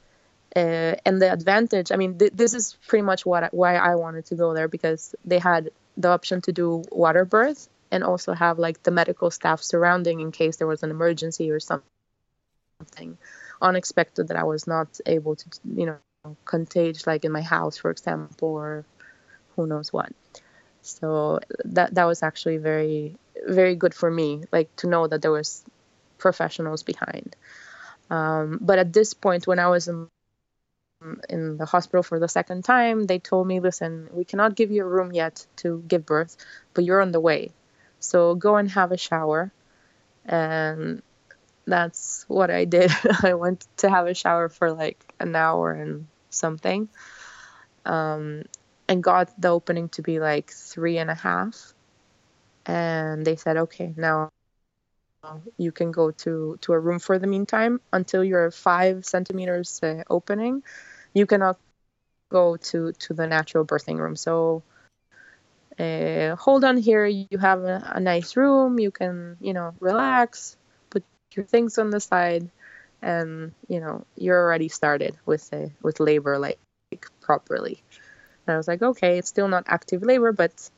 Uh, 0.56 0.96
and 1.04 1.20
the 1.20 1.32
advantage, 1.32 1.92
I 1.92 1.96
mean, 1.96 2.18
th- 2.18 2.32
this 2.34 2.54
is 2.54 2.76
pretty 2.88 3.02
much 3.02 3.26
what 3.26 3.52
why 3.52 3.76
I 3.76 3.96
wanted 3.96 4.26
to 4.26 4.34
go 4.36 4.54
there 4.54 4.68
because 4.68 5.14
they 5.24 5.38
had 5.38 5.70
the 5.96 6.08
option 6.08 6.40
to 6.42 6.52
do 6.52 6.82
water 6.90 7.24
birth 7.24 7.68
and 7.90 8.04
also 8.04 8.32
have 8.32 8.58
like 8.58 8.82
the 8.82 8.90
medical 8.90 9.30
staff 9.30 9.62
surrounding 9.62 10.20
in 10.20 10.32
case 10.32 10.56
there 10.56 10.66
was 10.66 10.82
an 10.82 10.90
emergency 10.90 11.50
or 11.50 11.60
something 11.60 13.18
unexpected 13.60 14.28
that 14.28 14.36
I 14.36 14.44
was 14.44 14.66
not 14.66 15.00
able 15.06 15.36
to, 15.36 15.44
you 15.74 15.86
know, 15.86 16.36
contage 16.44 17.06
like 17.06 17.24
in 17.24 17.32
my 17.32 17.42
house, 17.42 17.76
for 17.76 17.90
example, 17.90 18.48
or 18.48 18.84
who 19.54 19.66
knows 19.66 19.92
what. 19.92 20.12
So 20.82 21.40
that 21.64 21.94
that 21.94 22.04
was 22.04 22.22
actually 22.22 22.58
very 22.58 23.16
very 23.46 23.76
good 23.76 23.94
for 23.94 24.10
me, 24.10 24.44
like 24.52 24.74
to 24.76 24.86
know 24.86 25.06
that 25.06 25.22
there 25.22 25.30
was 25.30 25.64
professionals 26.18 26.82
behind. 26.82 27.36
Um, 28.10 28.58
but 28.60 28.78
at 28.78 28.92
this 28.92 29.14
point, 29.14 29.46
when 29.46 29.58
I 29.58 29.68
was 29.68 29.88
in, 29.88 30.08
in 31.28 31.56
the 31.56 31.66
hospital 31.66 32.02
for 32.02 32.18
the 32.18 32.28
second 32.28 32.64
time, 32.64 33.04
they 33.04 33.18
told 33.18 33.46
me, 33.46 33.60
listen, 33.60 34.08
we 34.12 34.24
cannot 34.24 34.54
give 34.54 34.70
you 34.70 34.82
a 34.82 34.88
room 34.88 35.12
yet 35.12 35.46
to 35.56 35.82
give 35.86 36.06
birth, 36.06 36.36
but 36.74 36.84
you're 36.84 37.02
on 37.02 37.12
the 37.12 37.20
way. 37.20 37.52
So 38.00 38.34
go 38.34 38.56
and 38.56 38.70
have 38.70 38.92
a 38.92 38.96
shower. 38.98 39.52
And 40.26 41.02
that's 41.66 42.24
what 42.28 42.50
I 42.50 42.64
did. 42.64 42.90
I 43.22 43.34
went 43.34 43.66
to 43.78 43.90
have 43.90 44.06
a 44.06 44.14
shower 44.14 44.48
for 44.48 44.72
like 44.72 44.98
an 45.20 45.34
hour 45.36 45.72
and 45.72 46.06
something. 46.30 46.88
Um, 47.84 48.44
and 48.88 49.02
got 49.02 49.30
the 49.40 49.48
opening 49.48 49.88
to 49.90 50.02
be 50.02 50.20
like 50.20 50.50
three 50.50 50.98
and 50.98 51.10
a 51.10 51.14
half. 51.14 51.74
And 52.66 53.24
they 53.26 53.36
said, 53.36 53.56
okay, 53.56 53.94
now 53.96 54.30
you 55.56 55.72
can 55.72 55.90
go 55.92 56.10
to, 56.10 56.58
to 56.60 56.72
a 56.72 56.78
room 56.78 56.98
for 56.98 57.18
the 57.18 57.26
meantime 57.26 57.80
until 57.92 58.22
you're 58.24 58.50
five 58.50 59.04
centimeters 59.04 59.80
uh, 59.82 60.02
opening. 60.10 60.62
You 61.14 61.26
cannot 61.26 61.58
go 62.30 62.56
to, 62.56 62.92
to 62.92 63.14
the 63.14 63.26
natural 63.26 63.64
birthing 63.64 63.98
room. 63.98 64.16
So 64.16 64.62
uh, 65.78 66.36
hold 66.36 66.64
on 66.64 66.76
here. 66.76 67.06
You 67.06 67.38
have 67.38 67.62
a, 67.64 67.92
a 67.96 68.00
nice 68.00 68.36
room. 68.36 68.78
You 68.78 68.90
can, 68.90 69.36
you 69.40 69.52
know, 69.52 69.74
relax, 69.80 70.56
put 70.90 71.04
your 71.32 71.44
things 71.44 71.78
on 71.78 71.90
the 71.90 72.00
side, 72.00 72.50
and 73.02 73.52
you 73.68 73.80
know 73.80 74.04
you're 74.16 74.40
already 74.42 74.68
started 74.68 75.16
with 75.26 75.52
uh, 75.52 75.68
with 75.82 76.00
labor 76.00 76.38
like, 76.38 76.58
like 76.90 77.06
properly. 77.20 77.82
And 78.46 78.54
I 78.54 78.56
was 78.56 78.68
like, 78.68 78.82
okay, 78.82 79.18
it's 79.18 79.28
still 79.28 79.48
not 79.48 79.64
active 79.66 80.02
labor, 80.02 80.32
but 80.32 80.70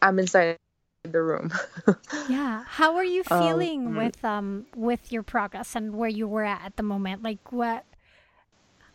I'm 0.00 0.18
inside 0.18 0.58
the 1.02 1.22
room. 1.22 1.52
yeah. 2.28 2.64
How 2.66 2.96
are 2.96 3.04
you 3.04 3.22
um, 3.30 3.38
feeling 3.38 3.86
um, 3.86 3.96
with 3.96 4.24
um 4.24 4.66
with 4.76 5.12
your 5.12 5.22
progress 5.22 5.74
and 5.74 5.94
where 5.94 6.08
you 6.08 6.28
were 6.28 6.44
at 6.44 6.64
at 6.64 6.76
the 6.76 6.82
moment? 6.82 7.22
Like 7.22 7.52
what 7.52 7.84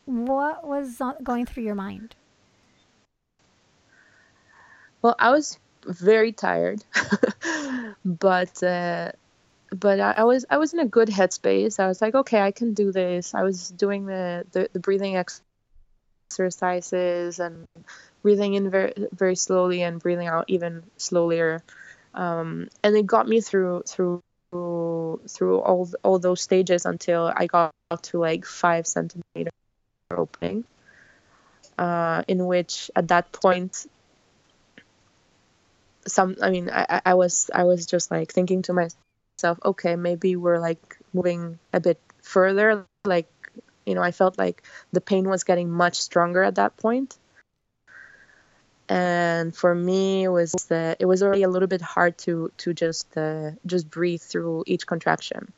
what 0.05 0.65
was 0.65 1.01
going 1.23 1.45
through 1.45 1.63
your 1.63 1.75
mind? 1.75 2.15
Well, 5.01 5.15
I 5.17 5.31
was 5.31 5.57
very 5.85 6.31
tired, 6.31 6.83
but 8.05 8.61
uh, 8.61 9.11
but 9.73 9.99
I, 9.99 10.11
I, 10.17 10.23
was 10.23 10.45
I 10.49 10.57
was 10.57 10.73
in 10.73 10.79
a 10.79 10.85
good 10.85 11.07
headspace. 11.07 11.79
I 11.79 11.87
was 11.87 12.01
like, 12.01 12.13
okay, 12.15 12.41
I 12.41 12.51
can 12.51 12.73
do 12.73 12.91
this. 12.91 13.33
I 13.33 13.43
was 13.43 13.69
doing 13.69 14.05
the 14.05 14.45
the, 14.51 14.69
the 14.73 14.79
breathing 14.79 15.17
exercises 16.29 17.39
and 17.39 17.65
breathing 18.21 18.53
in 18.53 18.69
very 18.69 18.93
very 19.11 19.35
slowly 19.35 19.81
and 19.81 19.99
breathing 19.99 20.27
out 20.27 20.45
even 20.47 20.83
slower 20.97 21.63
um, 22.13 22.69
and 22.83 22.95
it 22.95 23.05
got 23.05 23.27
me 23.27 23.41
through 23.41 23.83
through 23.87 24.21
through 24.51 25.59
all 25.59 25.89
all 26.03 26.19
those 26.19 26.41
stages 26.41 26.85
until 26.85 27.31
I 27.35 27.47
got 27.47 27.71
to 28.03 28.19
like 28.19 28.45
five 28.45 28.85
centimeter 28.85 29.51
opening. 30.11 30.65
Uh, 31.77 32.21
in 32.27 32.45
which 32.45 32.91
at 32.95 33.07
that 33.07 33.31
point 33.31 33.87
some 36.07 36.35
i 36.41 36.49
mean 36.49 36.69
I, 36.69 37.01
I 37.05 37.13
was 37.13 37.49
i 37.53 37.63
was 37.63 37.85
just 37.85 38.11
like 38.11 38.31
thinking 38.31 38.61
to 38.63 38.73
myself 38.73 39.59
okay 39.63 39.95
maybe 39.95 40.35
we're 40.35 40.59
like 40.59 40.97
moving 41.13 41.59
a 41.73 41.79
bit 41.79 41.99
further. 42.21 42.85
Like 43.05 43.29
you 43.85 43.95
know 43.95 44.01
i 44.01 44.11
felt 44.11 44.37
like 44.37 44.63
the 44.91 45.01
pain 45.01 45.27
was 45.27 45.43
getting 45.43 45.69
much 45.69 45.99
stronger 45.99 46.43
at 46.43 46.55
that 46.55 46.77
point. 46.77 47.17
And 48.89 49.55
for 49.55 49.73
me 49.73 50.23
it 50.23 50.29
was 50.29 50.53
uh, 50.71 50.95
it 50.99 51.05
was 51.05 51.23
already 51.23 51.43
a 51.43 51.49
little 51.49 51.67
bit 51.67 51.81
hard 51.81 52.17
to 52.19 52.51
to 52.57 52.73
just 52.73 53.17
uh, 53.17 53.51
just 53.65 53.89
breathe 53.89 54.21
through 54.21 54.63
each 54.67 54.85
contraction. 54.85 55.51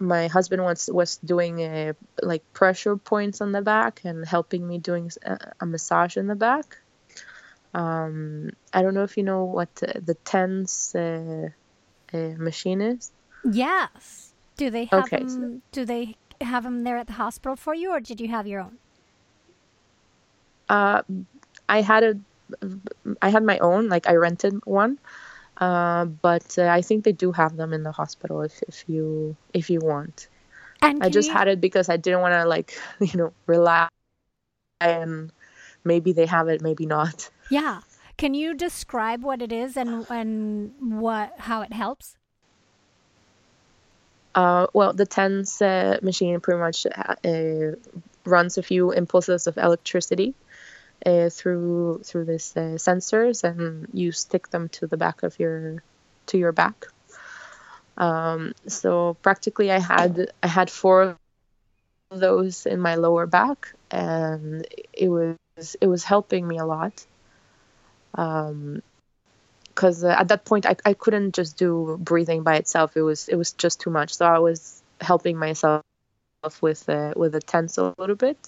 My 0.00 0.26
husband 0.26 0.64
was 0.64 0.90
was 0.92 1.16
doing 1.18 1.60
a, 1.60 1.94
like 2.20 2.42
pressure 2.52 2.96
points 2.96 3.40
on 3.40 3.52
the 3.52 3.62
back 3.62 4.00
and 4.04 4.26
helping 4.26 4.66
me 4.66 4.78
doing 4.78 5.12
a, 5.22 5.52
a 5.60 5.66
massage 5.66 6.16
in 6.16 6.26
the 6.26 6.34
back 6.34 6.78
um, 7.74 8.50
i 8.72 8.82
don't 8.82 8.94
know 8.94 9.02
if 9.02 9.16
you 9.16 9.22
know 9.22 9.44
what 9.44 9.74
the 9.76 10.16
TENS 10.24 10.94
uh, 10.94 11.48
uh, 12.12 12.18
machine 12.38 12.80
is 12.80 13.12
yes 13.44 14.32
do 14.56 14.70
they 14.70 14.84
have 14.86 15.04
okay, 15.04 15.18
them, 15.18 15.28
so. 15.28 15.60
do 15.72 15.84
they 15.84 16.16
have 16.40 16.64
them 16.64 16.84
there 16.84 16.96
at 16.96 17.06
the 17.06 17.14
hospital 17.14 17.56
for 17.56 17.74
you 17.74 17.90
or 17.90 18.00
did 18.00 18.20
you 18.20 18.28
have 18.28 18.46
your 18.46 18.60
own 18.60 18.78
uh, 20.68 21.02
I 21.68 21.80
had 21.80 22.04
a, 22.04 22.18
I 23.22 23.28
had 23.28 23.42
my 23.42 23.58
own, 23.58 23.88
like 23.88 24.08
I 24.08 24.14
rented 24.14 24.64
one, 24.64 24.98
uh, 25.58 26.04
but 26.04 26.58
uh, 26.58 26.66
I 26.66 26.82
think 26.82 27.04
they 27.04 27.12
do 27.12 27.32
have 27.32 27.56
them 27.56 27.72
in 27.72 27.82
the 27.82 27.92
hospital 27.92 28.42
if, 28.42 28.62
if 28.68 28.84
you 28.88 29.36
if 29.52 29.70
you 29.70 29.80
want. 29.80 30.28
And 30.82 31.02
I 31.02 31.08
just 31.08 31.28
you... 31.28 31.34
had 31.34 31.48
it 31.48 31.60
because 31.60 31.88
I 31.88 31.96
didn't 31.96 32.20
want 32.20 32.34
to 32.34 32.44
like 32.46 32.78
you 33.00 33.18
know 33.18 33.32
rely 33.46 33.88
and 34.80 35.32
maybe 35.84 36.12
they 36.12 36.26
have 36.26 36.48
it, 36.48 36.60
maybe 36.60 36.86
not. 36.86 37.30
Yeah. 37.50 37.80
Can 38.16 38.34
you 38.34 38.54
describe 38.54 39.22
what 39.22 39.42
it 39.42 39.52
is 39.52 39.76
and 39.76 40.06
and 40.08 41.00
what 41.00 41.38
how 41.38 41.62
it 41.62 41.72
helps? 41.72 42.16
Uh, 44.34 44.66
well, 44.72 44.92
the 44.92 45.06
TENS 45.06 45.62
uh, 45.62 45.98
machine 46.02 46.40
pretty 46.40 46.60
much 46.60 46.86
uh, 46.86 47.76
runs 48.24 48.58
a 48.58 48.62
few 48.62 48.90
impulses 48.90 49.46
of 49.46 49.56
electricity 49.56 50.34
uh, 51.06 51.28
through 51.28 52.00
through 52.04 52.24
these 52.24 52.56
uh, 52.56 52.76
sensors, 52.76 53.44
and 53.44 53.88
you 53.92 54.10
stick 54.12 54.50
them 54.50 54.68
to 54.70 54.86
the 54.86 54.96
back 54.96 55.22
of 55.22 55.38
your 55.38 55.82
to 56.26 56.38
your 56.38 56.52
back. 56.52 56.86
Um, 57.96 58.54
so 58.66 59.16
practically, 59.22 59.70
I 59.70 59.78
had 59.78 60.32
I 60.42 60.48
had 60.48 60.70
four 60.70 61.02
of 61.02 61.18
those 62.10 62.66
in 62.66 62.80
my 62.80 62.96
lower 62.96 63.26
back, 63.26 63.74
and 63.90 64.66
it 64.92 65.08
was 65.08 65.76
it 65.80 65.86
was 65.86 66.04
helping 66.04 66.46
me 66.46 66.58
a 66.58 66.66
lot. 66.66 67.06
Um, 68.14 68.82
because 69.74 70.04
uh, 70.04 70.14
at 70.16 70.28
that 70.28 70.44
point 70.44 70.66
I, 70.66 70.76
I 70.84 70.94
couldn't 70.94 71.34
just 71.34 71.58
do 71.58 71.98
breathing 72.00 72.42
by 72.42 72.56
itself. 72.56 72.96
It 72.96 73.02
was 73.02 73.28
it 73.28 73.36
was 73.36 73.52
just 73.52 73.80
too 73.80 73.90
much. 73.90 74.14
So 74.14 74.26
I 74.26 74.38
was 74.38 74.82
helping 75.00 75.36
myself 75.36 75.82
with 76.60 76.88
uh, 76.88 77.12
with 77.16 77.34
a 77.34 77.40
TENS 77.40 77.78
a 77.78 77.94
little 77.98 78.16
bit. 78.16 78.38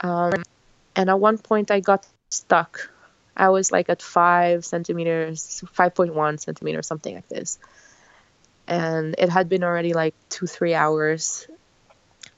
Um, 0.00 0.42
and 0.94 1.10
at 1.10 1.20
one 1.20 1.38
point 1.38 1.70
I 1.70 1.80
got 1.80 2.06
stuck. 2.30 2.90
I 3.36 3.50
was 3.50 3.70
like 3.70 3.90
at 3.90 4.00
five 4.00 4.64
centimeters, 4.64 5.62
5.1 5.76 6.40
centimeters, 6.40 6.86
something 6.86 7.14
like 7.14 7.28
this. 7.28 7.58
And 8.66 9.14
it 9.18 9.28
had 9.28 9.48
been 9.48 9.62
already 9.62 9.92
like 9.92 10.14
two, 10.30 10.46
three 10.46 10.74
hours, 10.74 11.46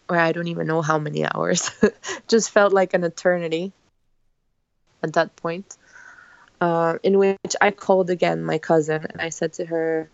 or 0.08 0.16
I 0.16 0.32
don't 0.32 0.48
even 0.48 0.66
know 0.66 0.82
how 0.82 0.98
many 0.98 1.24
hours. 1.24 1.70
Just 2.28 2.50
felt 2.50 2.72
like 2.72 2.94
an 2.94 3.04
eternity 3.04 3.72
at 5.02 5.12
that 5.12 5.36
point. 5.36 5.76
Uh, 6.60 6.98
in 7.04 7.18
which 7.18 7.54
I 7.60 7.70
called 7.70 8.10
again 8.10 8.42
my 8.42 8.58
cousin. 8.58 9.06
And 9.08 9.20
I 9.20 9.28
said 9.28 9.52
to 9.54 9.66
her, 9.66 10.08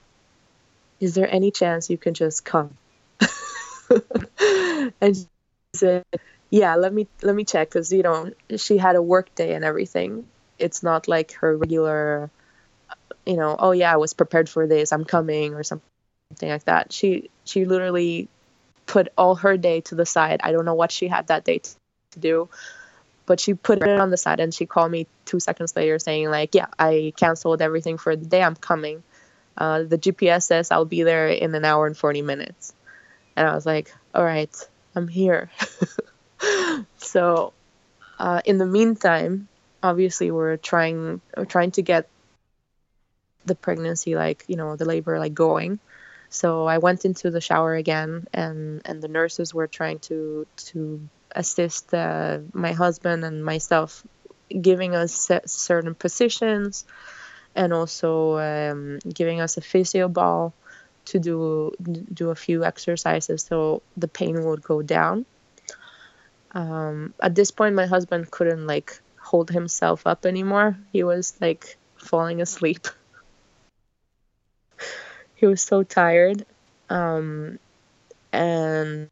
Is 1.00 1.14
there 1.14 1.30
any 1.30 1.50
chance 1.50 1.90
you 1.90 1.98
can 1.98 2.14
just 2.14 2.44
come? 2.44 2.76
and 5.00 5.16
she 5.16 5.26
said, 5.74 6.04
yeah 6.50 6.76
let 6.76 6.92
me 6.92 7.08
let 7.22 7.34
me 7.34 7.44
check 7.44 7.68
because 7.68 7.92
you 7.92 8.02
know 8.02 8.30
she 8.56 8.78
had 8.78 8.96
a 8.96 9.02
work 9.02 9.34
day 9.34 9.54
and 9.54 9.64
everything. 9.64 10.26
It's 10.58 10.82
not 10.82 11.08
like 11.08 11.32
her 11.34 11.56
regular 11.56 12.30
you 13.26 13.36
know 13.36 13.56
oh 13.58 13.72
yeah 13.72 13.92
i 13.92 13.96
was 13.96 14.14
prepared 14.14 14.48
for 14.48 14.66
this 14.66 14.92
i'm 14.92 15.04
coming 15.04 15.54
or 15.54 15.62
something 15.62 15.86
like 16.42 16.64
that. 16.64 16.92
She 16.92 17.30
she 17.44 17.64
literally 17.64 18.28
put 18.86 19.08
all 19.18 19.36
her 19.36 19.56
day 19.56 19.80
to 19.82 19.94
the 19.94 20.06
side. 20.06 20.40
I 20.42 20.52
don't 20.52 20.64
know 20.64 20.74
what 20.74 20.92
she 20.92 21.08
had 21.08 21.28
that 21.28 21.44
day 21.44 21.60
to 21.60 22.18
do 22.18 22.48
but 23.26 23.40
she 23.40 23.54
put 23.54 23.82
it 23.82 23.88
on 23.88 24.10
the 24.10 24.16
side 24.16 24.40
and 24.40 24.52
she 24.52 24.66
called 24.66 24.90
me 24.90 25.06
two 25.24 25.40
seconds 25.40 25.74
later 25.76 25.98
saying 25.98 26.30
like 26.30 26.54
yeah 26.54 26.66
i 26.78 27.12
canceled 27.16 27.62
everything 27.62 27.98
for 27.98 28.16
the 28.16 28.26
day 28.26 28.42
i'm 28.42 28.56
coming. 28.56 29.02
Uh, 29.56 29.84
the 29.84 29.98
gps 29.98 30.44
says 30.44 30.70
i'll 30.70 30.84
be 30.84 31.04
there 31.04 31.28
in 31.28 31.54
an 31.54 31.64
hour 31.64 31.86
and 31.86 31.96
40 31.96 32.22
minutes. 32.22 32.74
And 33.36 33.46
i 33.46 33.54
was 33.54 33.66
like 33.66 33.92
all 34.14 34.24
right 34.24 34.54
i'm 34.94 35.08
here. 35.08 35.50
So 36.96 37.52
uh, 38.18 38.40
in 38.44 38.58
the 38.58 38.66
meantime, 38.66 39.48
obviously 39.82 40.30
we're 40.30 40.56
trying 40.56 41.20
we're 41.36 41.44
trying 41.44 41.70
to 41.72 41.82
get 41.82 42.08
the 43.44 43.54
pregnancy 43.54 44.14
like 44.16 44.44
you 44.48 44.56
know 44.56 44.76
the 44.76 44.84
labor 44.84 45.18
like 45.18 45.34
going. 45.34 45.78
So 46.30 46.66
I 46.66 46.78
went 46.78 47.04
into 47.04 47.30
the 47.30 47.40
shower 47.40 47.74
again, 47.74 48.26
and 48.32 48.82
and 48.84 49.00
the 49.02 49.08
nurses 49.08 49.54
were 49.54 49.68
trying 49.68 50.00
to 50.10 50.46
to 50.72 51.08
assist 51.34 51.92
uh, 51.94 52.38
my 52.52 52.72
husband 52.72 53.24
and 53.24 53.44
myself, 53.44 54.04
giving 54.60 54.94
us 54.94 55.30
certain 55.46 55.94
positions, 55.94 56.84
and 57.54 57.72
also 57.72 58.38
um, 58.38 58.98
giving 59.12 59.40
us 59.40 59.56
a 59.56 59.60
physio 59.60 60.08
ball 60.08 60.52
to 61.06 61.18
do 61.18 61.72
do 62.12 62.30
a 62.30 62.34
few 62.34 62.64
exercises 62.64 63.42
so 63.42 63.82
the 63.96 64.08
pain 64.08 64.42
would 64.44 64.62
go 64.62 64.82
down. 64.82 65.26
Um, 66.52 67.14
at 67.20 67.34
this 67.34 67.50
point 67.50 67.74
my 67.74 67.86
husband 67.86 68.30
couldn't 68.30 68.66
like 68.66 69.00
hold 69.20 69.50
himself 69.50 70.06
up 70.06 70.24
anymore. 70.26 70.78
He 70.92 71.02
was 71.02 71.34
like 71.40 71.76
falling 71.96 72.40
asleep. 72.40 72.86
He 75.36 75.46
was 75.46 75.60
so 75.60 75.82
tired. 75.82 76.46
Um, 76.88 77.58
and 78.34 79.10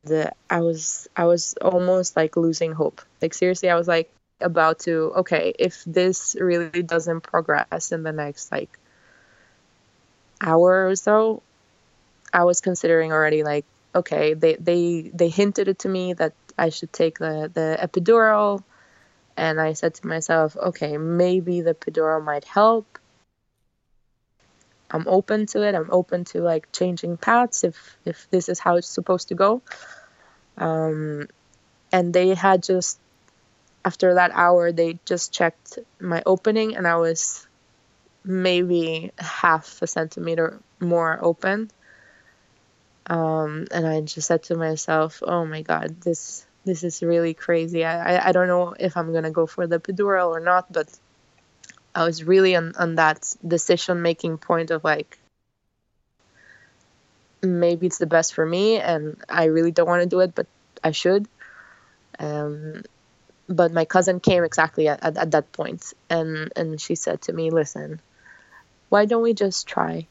I 0.50 0.60
was 0.60 1.08
I 1.16 1.24
was 1.26 1.54
almost 1.62 2.16
like 2.16 2.36
losing 2.36 2.72
hope. 2.72 3.00
Like 3.20 3.34
seriously, 3.34 3.70
I 3.70 3.76
was 3.76 3.86
like 3.88 4.10
about 4.40 4.80
to 4.80 5.12
okay, 5.22 5.54
if 5.58 5.84
this 5.84 6.36
really 6.40 6.82
doesn't 6.82 7.20
progress 7.22 7.92
in 7.92 8.02
the 8.02 8.12
next 8.12 8.50
like 8.50 8.78
hour 10.40 10.88
or 10.88 10.96
so, 10.96 11.42
I 12.32 12.44
was 12.44 12.60
considering 12.60 13.12
already 13.12 13.42
like 13.44 13.66
okay, 13.94 14.34
they 14.34 14.56
they 14.56 15.10
they 15.14 15.28
hinted 15.28 15.68
it 15.68 15.80
to 15.80 15.88
me 15.88 16.14
that 16.14 16.34
I 16.58 16.70
should 16.70 16.92
take 16.92 17.18
the 17.18 17.50
the 17.52 17.78
epidural 17.80 18.64
and 19.36 19.60
I 19.60 19.74
said 19.74 19.94
to 19.96 20.06
myself, 20.06 20.56
okay, 20.56 20.98
maybe 20.98 21.62
the 21.62 21.74
epidural 21.74 22.24
might 22.24 22.44
help. 22.44 22.91
I'm 24.92 25.08
open 25.08 25.46
to 25.46 25.62
it. 25.62 25.74
I'm 25.74 25.88
open 25.90 26.24
to 26.26 26.42
like 26.42 26.70
changing 26.72 27.16
paths 27.16 27.64
if 27.64 27.96
if 28.04 28.28
this 28.30 28.48
is 28.48 28.58
how 28.58 28.76
it's 28.76 28.88
supposed 28.88 29.28
to 29.28 29.34
go. 29.34 29.62
Um, 30.58 31.28
and 31.90 32.12
they 32.12 32.34
had 32.34 32.62
just 32.62 33.00
after 33.84 34.14
that 34.14 34.30
hour 34.34 34.70
they 34.70 34.98
just 35.04 35.32
checked 35.32 35.78
my 35.98 36.22
opening 36.26 36.76
and 36.76 36.86
I 36.86 36.96
was 36.96 37.46
maybe 38.24 39.10
half 39.18 39.80
a 39.82 39.86
centimeter 39.86 40.60
more 40.78 41.18
open. 41.22 41.70
Um, 43.06 43.66
and 43.72 43.86
I 43.86 44.00
just 44.02 44.28
said 44.28 44.44
to 44.44 44.56
myself, 44.56 45.22
"Oh 45.26 45.44
my 45.44 45.62
God, 45.62 46.00
this 46.02 46.46
this 46.64 46.84
is 46.84 47.02
really 47.02 47.34
crazy. 47.34 47.84
I 47.84 48.16
I, 48.16 48.28
I 48.28 48.32
don't 48.32 48.46
know 48.46 48.74
if 48.78 48.96
I'm 48.96 49.12
gonna 49.12 49.30
go 49.32 49.46
for 49.46 49.66
the 49.66 49.80
epidural 49.80 50.28
or 50.28 50.40
not, 50.40 50.72
but 50.72 50.88
I 51.94 52.04
was 52.04 52.24
really 52.24 52.56
on, 52.56 52.74
on 52.76 52.94
that 52.96 53.34
decision 53.46 54.02
making 54.02 54.38
point 54.38 54.70
of 54.70 54.84
like 54.84 55.18
maybe 57.42 57.86
it's 57.86 57.98
the 57.98 58.06
best 58.06 58.34
for 58.34 58.46
me 58.46 58.78
and 58.78 59.20
I 59.28 59.44
really 59.44 59.72
don't 59.72 59.88
want 59.88 60.02
to 60.02 60.08
do 60.08 60.20
it 60.20 60.34
but 60.34 60.46
I 60.82 60.92
should. 60.92 61.26
Um, 62.18 62.84
but 63.48 63.72
my 63.72 63.84
cousin 63.84 64.20
came 64.20 64.44
exactly 64.44 64.88
at, 64.88 65.02
at, 65.02 65.16
at 65.16 65.30
that 65.32 65.52
point 65.52 65.92
and 66.08 66.52
and 66.56 66.80
she 66.80 66.94
said 66.94 67.20
to 67.22 67.32
me 67.32 67.50
listen 67.50 68.00
why 68.88 69.06
don't 69.06 69.22
we 69.22 69.34
just 69.34 69.66
try? 69.66 70.06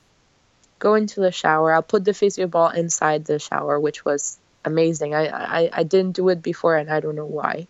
Go 0.79 0.95
into 0.95 1.19
the 1.19 1.31
shower. 1.31 1.71
I'll 1.71 1.83
put 1.83 2.03
the 2.03 2.15
physio 2.15 2.47
ball 2.47 2.69
inside 2.69 3.25
the 3.25 3.39
shower 3.39 3.79
which 3.79 4.03
was 4.05 4.37
amazing. 4.65 5.15
I, 5.15 5.27
I, 5.27 5.69
I 5.73 5.83
didn't 5.83 6.15
do 6.15 6.29
it 6.29 6.43
before 6.43 6.75
and 6.75 6.91
I 6.91 6.99
don't 6.99 7.15
know 7.15 7.25
why. 7.25 7.67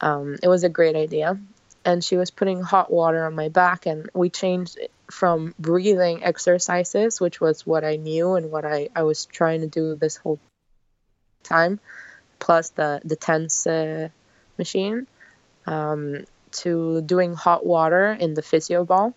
Um, 0.00 0.36
it 0.42 0.48
was 0.48 0.62
a 0.62 0.68
great 0.68 0.94
idea 0.94 1.38
and 1.86 2.04
she 2.04 2.16
was 2.16 2.30
putting 2.30 2.60
hot 2.60 2.92
water 2.92 3.24
on 3.24 3.34
my 3.34 3.48
back 3.48 3.86
and 3.86 4.10
we 4.12 4.28
changed 4.28 4.78
from 5.10 5.54
breathing 5.58 6.22
exercises 6.22 7.20
which 7.20 7.40
was 7.40 7.66
what 7.66 7.84
i 7.84 7.96
knew 7.96 8.34
and 8.34 8.50
what 8.50 8.64
i, 8.64 8.88
I 8.94 9.04
was 9.04 9.24
trying 9.24 9.62
to 9.62 9.68
do 9.68 9.94
this 9.94 10.16
whole 10.16 10.38
time 11.42 11.80
plus 12.38 12.70
the 12.70 13.00
the 13.04 13.16
TENS 13.16 13.66
uh, 13.66 14.08
machine 14.58 15.06
um, 15.66 16.24
to 16.50 17.00
doing 17.02 17.34
hot 17.34 17.64
water 17.64 18.12
in 18.12 18.34
the 18.34 18.42
physio 18.42 18.84
ball 18.84 19.14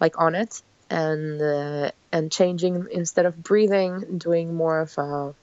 like 0.00 0.20
on 0.20 0.34
it 0.34 0.62
and 0.90 1.40
uh, 1.40 1.90
and 2.12 2.30
changing 2.30 2.86
instead 2.92 3.24
of 3.24 3.42
breathing 3.42 4.18
doing 4.18 4.54
more 4.54 4.80
of 4.80 4.96
a 4.98 5.34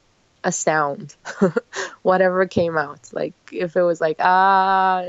a 0.43 0.51
sound 0.51 1.15
whatever 2.01 2.45
came 2.45 2.77
out. 2.77 3.10
Like 3.12 3.34
if 3.51 3.75
it 3.75 3.82
was 3.82 3.99
like 3.99 4.17
ah 4.19 5.03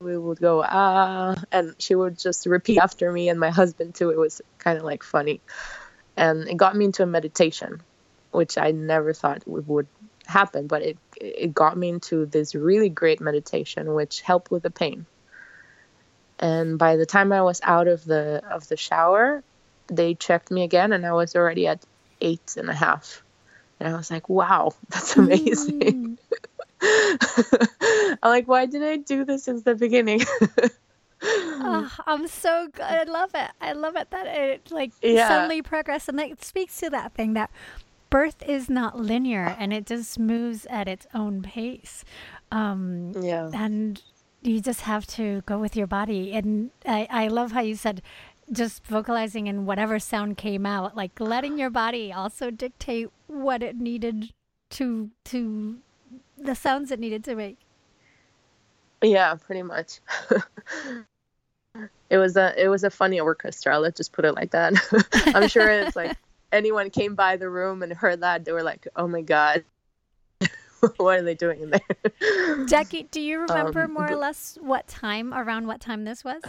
we 0.00 0.16
would 0.16 0.40
go 0.40 0.64
ah 0.66 1.36
and 1.52 1.74
she 1.78 1.94
would 1.94 2.18
just 2.18 2.46
repeat 2.46 2.78
after 2.78 3.12
me 3.12 3.28
and 3.28 3.38
my 3.38 3.50
husband 3.50 3.94
too. 3.94 4.08
It 4.08 4.18
was 4.18 4.40
kind 4.58 4.78
of 4.78 4.84
like 4.84 5.02
funny. 5.02 5.40
And 6.16 6.48
it 6.48 6.56
got 6.56 6.74
me 6.74 6.86
into 6.86 7.02
a 7.02 7.06
meditation 7.06 7.82
which 8.32 8.56
i 8.56 8.70
never 8.70 9.12
thought 9.12 9.42
would 9.46 9.88
happen 10.24 10.68
but 10.68 10.82
it 10.82 10.96
it 11.16 11.52
got 11.52 11.76
me 11.76 11.88
into 11.88 12.24
this 12.26 12.54
really 12.54 12.88
great 12.88 13.20
meditation 13.20 13.92
which 13.92 14.20
helped 14.22 14.50
with 14.50 14.62
the 14.62 14.70
pain. 14.70 15.04
And 16.38 16.78
by 16.78 16.96
the 16.96 17.06
time 17.06 17.32
i 17.32 17.42
was 17.42 17.60
out 17.62 17.86
of 17.86 18.04
the 18.04 18.42
of 18.50 18.66
the 18.68 18.76
shower 18.78 19.42
they 19.88 20.14
checked 20.14 20.50
me 20.50 20.62
again 20.62 20.92
and 20.94 21.04
i 21.04 21.12
was 21.12 21.36
already 21.36 21.66
at 21.66 21.84
eight 22.22 22.54
and 22.56 22.70
a 22.70 22.74
half. 22.74 23.22
And 23.78 23.92
i 23.92 23.96
was 23.96 24.10
like 24.10 24.30
wow 24.30 24.72
that's 24.88 25.16
amazing. 25.16 25.80
Mm. 25.80 26.09
I'm 26.82 28.18
like, 28.22 28.48
why 28.48 28.66
did 28.66 28.82
I 28.82 28.96
do 28.96 29.24
this 29.24 29.44
since 29.44 29.62
the 29.62 29.74
beginning? 29.74 30.22
oh, 31.22 31.90
I'm 32.06 32.26
so 32.26 32.68
good. 32.72 32.82
I 32.82 33.02
love 33.04 33.30
it. 33.34 33.50
I 33.60 33.72
love 33.72 33.96
it 33.96 34.10
that 34.10 34.26
it 34.26 34.70
like 34.70 34.92
yeah. 35.02 35.28
suddenly 35.28 35.62
progress 35.62 36.08
and 36.08 36.18
that 36.18 36.42
speaks 36.42 36.78
to 36.80 36.90
that 36.90 37.14
thing 37.14 37.34
that 37.34 37.50
birth 38.08 38.42
is 38.46 38.68
not 38.68 38.98
linear 38.98 39.56
and 39.58 39.72
it 39.72 39.86
just 39.86 40.18
moves 40.18 40.66
at 40.66 40.88
its 40.88 41.06
own 41.14 41.42
pace. 41.42 42.04
Um, 42.50 43.12
yeah. 43.20 43.50
And 43.52 44.02
you 44.42 44.60
just 44.60 44.82
have 44.82 45.06
to 45.08 45.42
go 45.46 45.58
with 45.58 45.76
your 45.76 45.86
body. 45.86 46.32
And 46.32 46.70
I, 46.86 47.06
I 47.10 47.28
love 47.28 47.52
how 47.52 47.60
you 47.60 47.76
said 47.76 48.02
just 48.50 48.84
vocalizing 48.84 49.48
and 49.48 49.66
whatever 49.66 49.98
sound 49.98 50.36
came 50.36 50.66
out, 50.66 50.96
like 50.96 51.20
letting 51.20 51.58
your 51.58 51.70
body 51.70 52.12
also 52.12 52.50
dictate 52.50 53.08
what 53.26 53.62
it 53.62 53.76
needed 53.76 54.32
to 54.70 55.10
to 55.26 55.78
the 56.42 56.54
sounds 56.54 56.90
it 56.90 56.98
needed 56.98 57.24
to 57.24 57.34
make. 57.34 57.58
Yeah, 59.02 59.34
pretty 59.34 59.62
much. 59.62 60.00
it 62.10 62.18
was 62.18 62.36
a 62.36 62.52
it 62.62 62.68
was 62.68 62.84
a 62.84 62.90
funny 62.90 63.20
orchestra. 63.20 63.78
Let's 63.78 63.96
just 63.96 64.12
put 64.12 64.24
it 64.24 64.34
like 64.34 64.50
that. 64.50 64.74
I'm 65.34 65.48
sure 65.48 65.68
it's 65.68 65.96
like 65.96 66.16
anyone 66.52 66.90
came 66.90 67.14
by 67.14 67.36
the 67.36 67.48
room 67.48 67.82
and 67.82 67.92
heard 67.92 68.20
that 68.20 68.44
they 68.44 68.52
were 68.52 68.62
like, 68.62 68.86
"Oh 68.96 69.06
my 69.06 69.22
god, 69.22 69.64
what 70.96 71.18
are 71.18 71.22
they 71.22 71.34
doing 71.34 71.62
in 71.62 71.70
there?" 71.70 72.66
Jacky, 72.66 73.04
do 73.04 73.20
you 73.20 73.40
remember 73.40 73.84
um, 73.84 73.94
more 73.94 74.08
but, 74.08 74.14
or 74.14 74.16
less 74.16 74.58
what 74.60 74.86
time 74.88 75.32
around 75.32 75.66
what 75.66 75.80
time 75.80 76.04
this 76.04 76.24
was? 76.24 76.42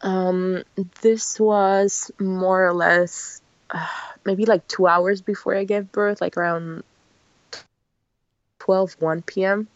Um, 0.00 0.64
this 1.02 1.38
was 1.40 2.10
more 2.18 2.66
or 2.66 2.74
less 2.74 3.40
uh, 3.70 3.86
maybe 4.24 4.44
like 4.44 4.66
two 4.68 4.86
hours 4.86 5.22
before 5.22 5.54
I 5.54 5.64
gave 5.64 5.92
birth, 5.92 6.20
like 6.20 6.36
around 6.36 6.82
12 8.64 8.96
1 8.98 9.22
p.m. 9.22 9.68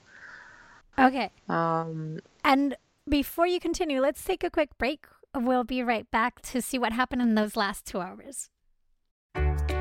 Okay. 0.98 1.30
Um, 1.48 2.20
and 2.42 2.76
before 3.08 3.46
you 3.46 3.60
continue, 3.60 4.00
let's 4.00 4.24
take 4.24 4.42
a 4.42 4.50
quick 4.50 4.76
break. 4.78 5.06
We'll 5.36 5.64
be 5.64 5.82
right 5.82 6.10
back 6.10 6.40
to 6.52 6.62
see 6.62 6.78
what 6.78 6.92
happened 6.92 7.20
in 7.20 7.34
those 7.34 7.54
last 7.54 7.84
two 7.84 8.00
hours. 8.00 8.48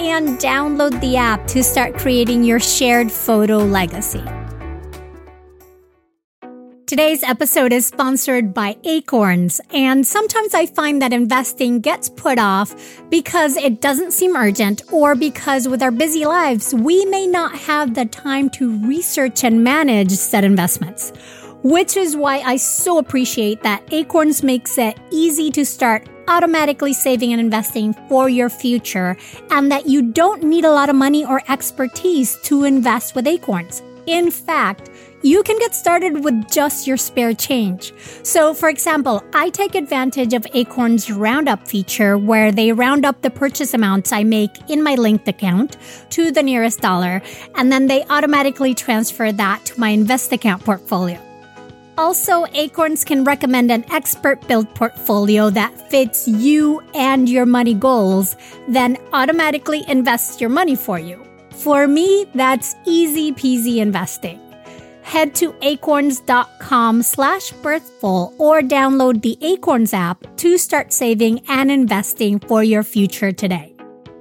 and 0.00 0.38
download 0.38 1.00
the 1.00 1.16
app 1.16 1.46
to 1.48 1.62
start 1.62 1.96
creating 1.96 2.44
your 2.44 2.60
shared 2.60 3.10
photo 3.10 3.58
legacy. 3.58 4.22
Today's 6.86 7.24
episode 7.24 7.72
is 7.72 7.84
sponsored 7.84 8.54
by 8.54 8.76
Acorns, 8.84 9.60
and 9.70 10.06
sometimes 10.06 10.54
I 10.54 10.66
find 10.66 11.02
that 11.02 11.12
investing 11.12 11.80
gets 11.80 12.08
put 12.08 12.38
off 12.38 13.02
because 13.10 13.56
it 13.56 13.80
doesn't 13.80 14.12
seem 14.12 14.36
urgent 14.36 14.82
or 14.92 15.16
because 15.16 15.66
with 15.66 15.82
our 15.82 15.90
busy 15.90 16.24
lives, 16.24 16.72
we 16.72 17.04
may 17.06 17.26
not 17.26 17.58
have 17.58 17.94
the 17.94 18.04
time 18.04 18.48
to 18.50 18.78
research 18.86 19.42
and 19.42 19.64
manage 19.64 20.12
said 20.12 20.44
investments. 20.44 21.12
Which 21.64 21.96
is 21.96 22.16
why 22.16 22.38
I 22.42 22.54
so 22.56 22.98
appreciate 22.98 23.64
that 23.64 23.82
Acorns 23.92 24.44
makes 24.44 24.78
it 24.78 24.96
easy 25.10 25.50
to 25.50 25.66
start 25.66 26.06
automatically 26.28 26.92
saving 26.92 27.32
and 27.32 27.40
investing 27.40 27.92
for 28.08 28.28
your 28.28 28.48
future, 28.48 29.16
and 29.50 29.70
that 29.70 29.86
you 29.86 30.02
don't 30.02 30.42
need 30.42 30.64
a 30.64 30.72
lot 30.72 30.88
of 30.88 30.96
money 30.96 31.24
or 31.24 31.42
expertise 31.48 32.36
to 32.42 32.64
invest 32.64 33.14
with 33.14 33.26
Acorns. 33.26 33.82
In 34.06 34.30
fact, 34.30 34.90
you 35.22 35.42
can 35.42 35.58
get 35.58 35.74
started 35.74 36.22
with 36.22 36.48
just 36.48 36.86
your 36.86 36.96
spare 36.96 37.34
change. 37.34 37.92
So, 38.22 38.54
for 38.54 38.68
example, 38.68 39.24
I 39.34 39.50
take 39.50 39.74
advantage 39.74 40.34
of 40.34 40.46
Acorn's 40.54 41.10
Roundup 41.10 41.66
feature 41.66 42.16
where 42.16 42.52
they 42.52 42.70
round 42.70 43.04
up 43.04 43.22
the 43.22 43.30
purchase 43.30 43.74
amounts 43.74 44.12
I 44.12 44.22
make 44.22 44.70
in 44.70 44.82
my 44.82 44.94
linked 44.94 45.26
account 45.26 45.76
to 46.10 46.30
the 46.30 46.42
nearest 46.42 46.80
dollar, 46.80 47.22
and 47.56 47.72
then 47.72 47.88
they 47.88 48.04
automatically 48.04 48.74
transfer 48.74 49.32
that 49.32 49.64
to 49.66 49.80
my 49.80 49.88
invest 49.88 50.32
account 50.32 50.64
portfolio. 50.64 51.25
Also, 51.98 52.44
Acorns 52.52 53.04
can 53.04 53.24
recommend 53.24 53.70
an 53.70 53.84
expert 53.90 54.46
built 54.46 54.74
portfolio 54.74 55.50
that 55.50 55.90
fits 55.90 56.28
you 56.28 56.80
and 56.94 57.28
your 57.28 57.46
money 57.46 57.74
goals, 57.74 58.36
then 58.68 58.96
automatically 59.12 59.84
invests 59.88 60.40
your 60.40 60.50
money 60.50 60.76
for 60.76 60.98
you. 60.98 61.22
For 61.50 61.86
me, 61.88 62.26
that's 62.34 62.74
easy 62.84 63.32
peasy 63.32 63.78
investing 63.78 64.40
head 65.06 65.36
to 65.36 65.54
acorns.com 65.62 67.00
slash 67.02 67.52
birthful 67.62 68.34
or 68.38 68.60
download 68.60 69.22
the 69.22 69.38
Acorns 69.40 69.94
app 69.94 70.26
to 70.38 70.58
start 70.58 70.92
saving 70.92 71.40
and 71.48 71.70
investing 71.70 72.40
for 72.40 72.64
your 72.64 72.82
future 72.82 73.30
today. 73.30 73.75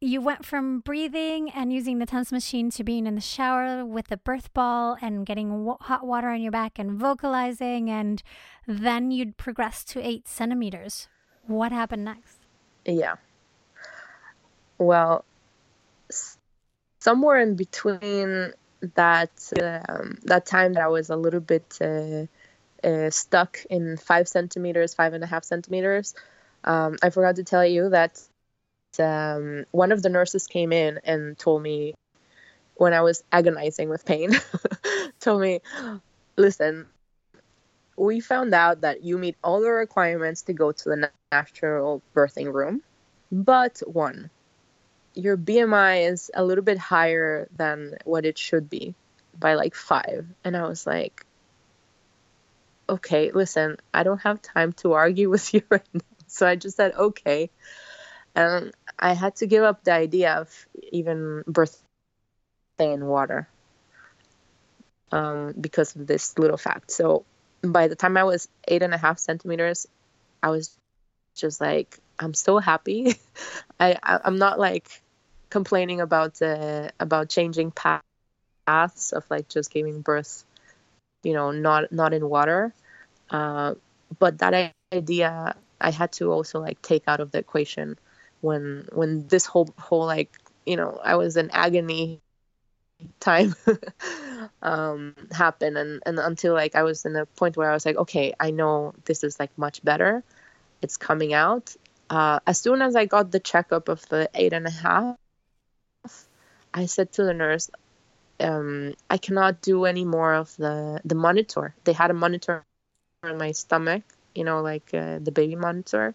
you 0.00 0.20
went 0.20 0.44
from 0.44 0.80
breathing 0.80 1.50
and 1.50 1.72
using 1.72 1.98
the 1.98 2.06
TENS 2.06 2.30
machine 2.30 2.70
to 2.70 2.84
being 2.84 3.06
in 3.06 3.14
the 3.14 3.20
shower 3.20 3.84
with 3.84 4.08
the 4.08 4.18
birth 4.18 4.52
ball 4.52 4.96
and 5.00 5.24
getting 5.24 5.48
w- 5.50 5.78
hot 5.80 6.06
water 6.06 6.28
on 6.28 6.42
your 6.42 6.52
back 6.52 6.78
and 6.78 6.92
vocalizing, 6.92 7.88
and 7.88 8.22
then 8.66 9.10
you'd 9.10 9.36
progress 9.36 9.84
to 9.84 10.06
eight 10.06 10.28
centimeters. 10.28 11.08
What 11.46 11.72
happened 11.72 12.04
next? 12.04 12.38
Yeah. 12.84 13.14
Well, 14.78 15.24
s- 16.10 16.36
somewhere 16.98 17.40
in 17.40 17.56
between 17.56 18.52
that 18.94 19.30
um, 19.60 20.18
that 20.24 20.44
time 20.44 20.74
that 20.74 20.82
I 20.82 20.88
was 20.88 21.08
a 21.08 21.16
little 21.16 21.40
bit 21.40 21.78
uh, 21.80 22.26
uh, 22.86 23.08
stuck 23.10 23.64
in 23.70 23.96
five 23.96 24.28
centimeters, 24.28 24.92
five 24.92 25.14
and 25.14 25.24
a 25.24 25.26
half 25.26 25.44
centimeters. 25.44 26.14
Um, 26.64 26.96
I 27.02 27.08
forgot 27.10 27.36
to 27.36 27.44
tell 27.44 27.64
you 27.64 27.88
that 27.90 28.20
um, 29.00 29.64
one 29.70 29.92
of 29.92 30.02
the 30.02 30.08
nurses 30.08 30.46
came 30.46 30.72
in 30.72 31.00
and 31.04 31.38
told 31.38 31.62
me 31.62 31.94
when 32.76 32.92
I 32.92 33.00
was 33.02 33.24
agonizing 33.32 33.88
with 33.88 34.04
pain, 34.04 34.30
told 35.20 35.40
me, 35.40 35.60
listen, 36.36 36.86
we 37.96 38.20
found 38.20 38.54
out 38.54 38.82
that 38.82 39.02
you 39.02 39.18
meet 39.18 39.36
all 39.42 39.60
the 39.60 39.70
requirements 39.70 40.42
to 40.42 40.52
go 40.52 40.72
to 40.72 40.88
the 40.90 41.10
natural 41.32 42.02
birthing 42.14 42.52
room, 42.52 42.82
but 43.32 43.82
one, 43.86 44.30
your 45.14 45.36
BMI 45.36 46.10
is 46.10 46.30
a 46.34 46.44
little 46.44 46.64
bit 46.64 46.78
higher 46.78 47.48
than 47.56 47.96
what 48.04 48.26
it 48.26 48.38
should 48.38 48.68
be 48.68 48.94
by 49.38 49.54
like 49.54 49.74
five. 49.74 50.26
And 50.44 50.56
I 50.56 50.68
was 50.68 50.86
like, 50.86 51.24
okay, 52.88 53.30
listen, 53.32 53.76
I 53.92 54.02
don't 54.02 54.20
have 54.22 54.42
time 54.42 54.72
to 54.74 54.92
argue 54.92 55.30
with 55.30 55.54
you 55.54 55.62
right 55.70 55.86
now. 55.92 56.00
So 56.26 56.46
I 56.46 56.56
just 56.56 56.76
said, 56.76 56.92
okay. 56.94 57.50
And 58.34 58.72
I 58.98 59.14
had 59.14 59.36
to 59.36 59.46
give 59.46 59.62
up 59.62 59.84
the 59.84 59.92
idea 59.92 60.34
of 60.34 60.66
even 60.92 61.44
birthing 61.48 61.80
in 62.78 63.06
water 63.06 63.48
um, 65.12 65.54
because 65.60 65.94
of 65.96 66.06
this 66.06 66.38
little 66.38 66.56
fact. 66.56 66.90
So 66.90 67.24
by 67.62 67.88
the 67.88 67.96
time 67.96 68.16
I 68.16 68.24
was 68.24 68.48
eight 68.68 68.82
and 68.82 68.94
a 68.94 68.98
half 68.98 69.18
centimeters, 69.18 69.86
I 70.42 70.50
was 70.50 70.76
just 71.34 71.60
like, 71.60 71.98
I'm 72.18 72.34
so 72.34 72.58
happy. 72.58 73.14
I, 73.80 73.96
I 74.02 74.20
am 74.24 74.38
not 74.38 74.58
like 74.58 75.02
complaining 75.50 76.00
about 76.00 76.40
uh, 76.42 76.90
about 76.98 77.28
changing 77.28 77.72
paths 77.72 79.12
of 79.12 79.24
like 79.30 79.48
just 79.48 79.70
giving 79.70 80.00
birth, 80.00 80.44
you 81.22 81.34
know, 81.34 81.50
not 81.50 81.92
not 81.92 82.14
in 82.14 82.28
water. 82.28 82.72
Uh, 83.30 83.74
but 84.18 84.38
that 84.38 84.72
idea 84.94 85.56
I 85.80 85.90
had 85.90 86.12
to 86.12 86.32
also 86.32 86.60
like 86.60 86.80
take 86.80 87.02
out 87.06 87.20
of 87.20 87.32
the 87.32 87.38
equation 87.38 87.98
when 88.46 88.88
when 88.92 89.26
this 89.28 89.46
whole 89.46 89.68
whole 89.78 90.06
like 90.06 90.32
you 90.66 90.76
know 90.76 91.00
I 91.04 91.16
was 91.16 91.36
in 91.36 91.50
agony 91.52 92.20
time 93.20 93.54
um 94.62 95.14
happened. 95.32 95.76
And 95.78 96.02
and 96.06 96.18
until 96.18 96.54
like 96.54 96.74
I 96.74 96.82
was 96.82 97.04
in 97.04 97.16
a 97.16 97.26
point 97.26 97.56
where 97.56 97.70
I 97.70 97.74
was 97.74 97.86
like 97.86 97.96
okay 97.96 98.34
I 98.40 98.50
know 98.50 98.94
this 99.04 99.24
is 99.24 99.38
like 99.40 99.56
much 99.58 99.82
better. 99.84 100.22
It's 100.82 100.96
coming 100.96 101.34
out. 101.34 101.74
Uh 102.10 102.40
as 102.46 102.60
soon 102.60 102.82
as 102.82 102.96
I 102.96 103.06
got 103.06 103.30
the 103.32 103.40
checkup 103.40 103.88
of 103.88 104.08
the 104.08 104.30
eight 104.34 104.52
and 104.52 104.66
a 104.66 104.70
half 104.70 105.16
I 106.74 106.86
said 106.86 107.12
to 107.14 107.24
the 107.24 107.34
nurse 107.34 107.70
um 108.40 108.94
I 109.10 109.18
cannot 109.18 109.62
do 109.62 109.84
any 109.86 110.04
more 110.04 110.34
of 110.34 110.56
the 110.56 111.00
the 111.04 111.14
monitor. 111.14 111.74
They 111.84 111.94
had 111.94 112.10
a 112.10 112.14
monitor 112.14 112.64
in 113.24 113.38
my 113.38 113.52
stomach 113.52 114.04
you 114.34 114.44
know 114.44 114.62
like 114.62 114.94
uh, 114.94 115.18
the 115.20 115.32
baby 115.32 115.56
monitor. 115.56 116.14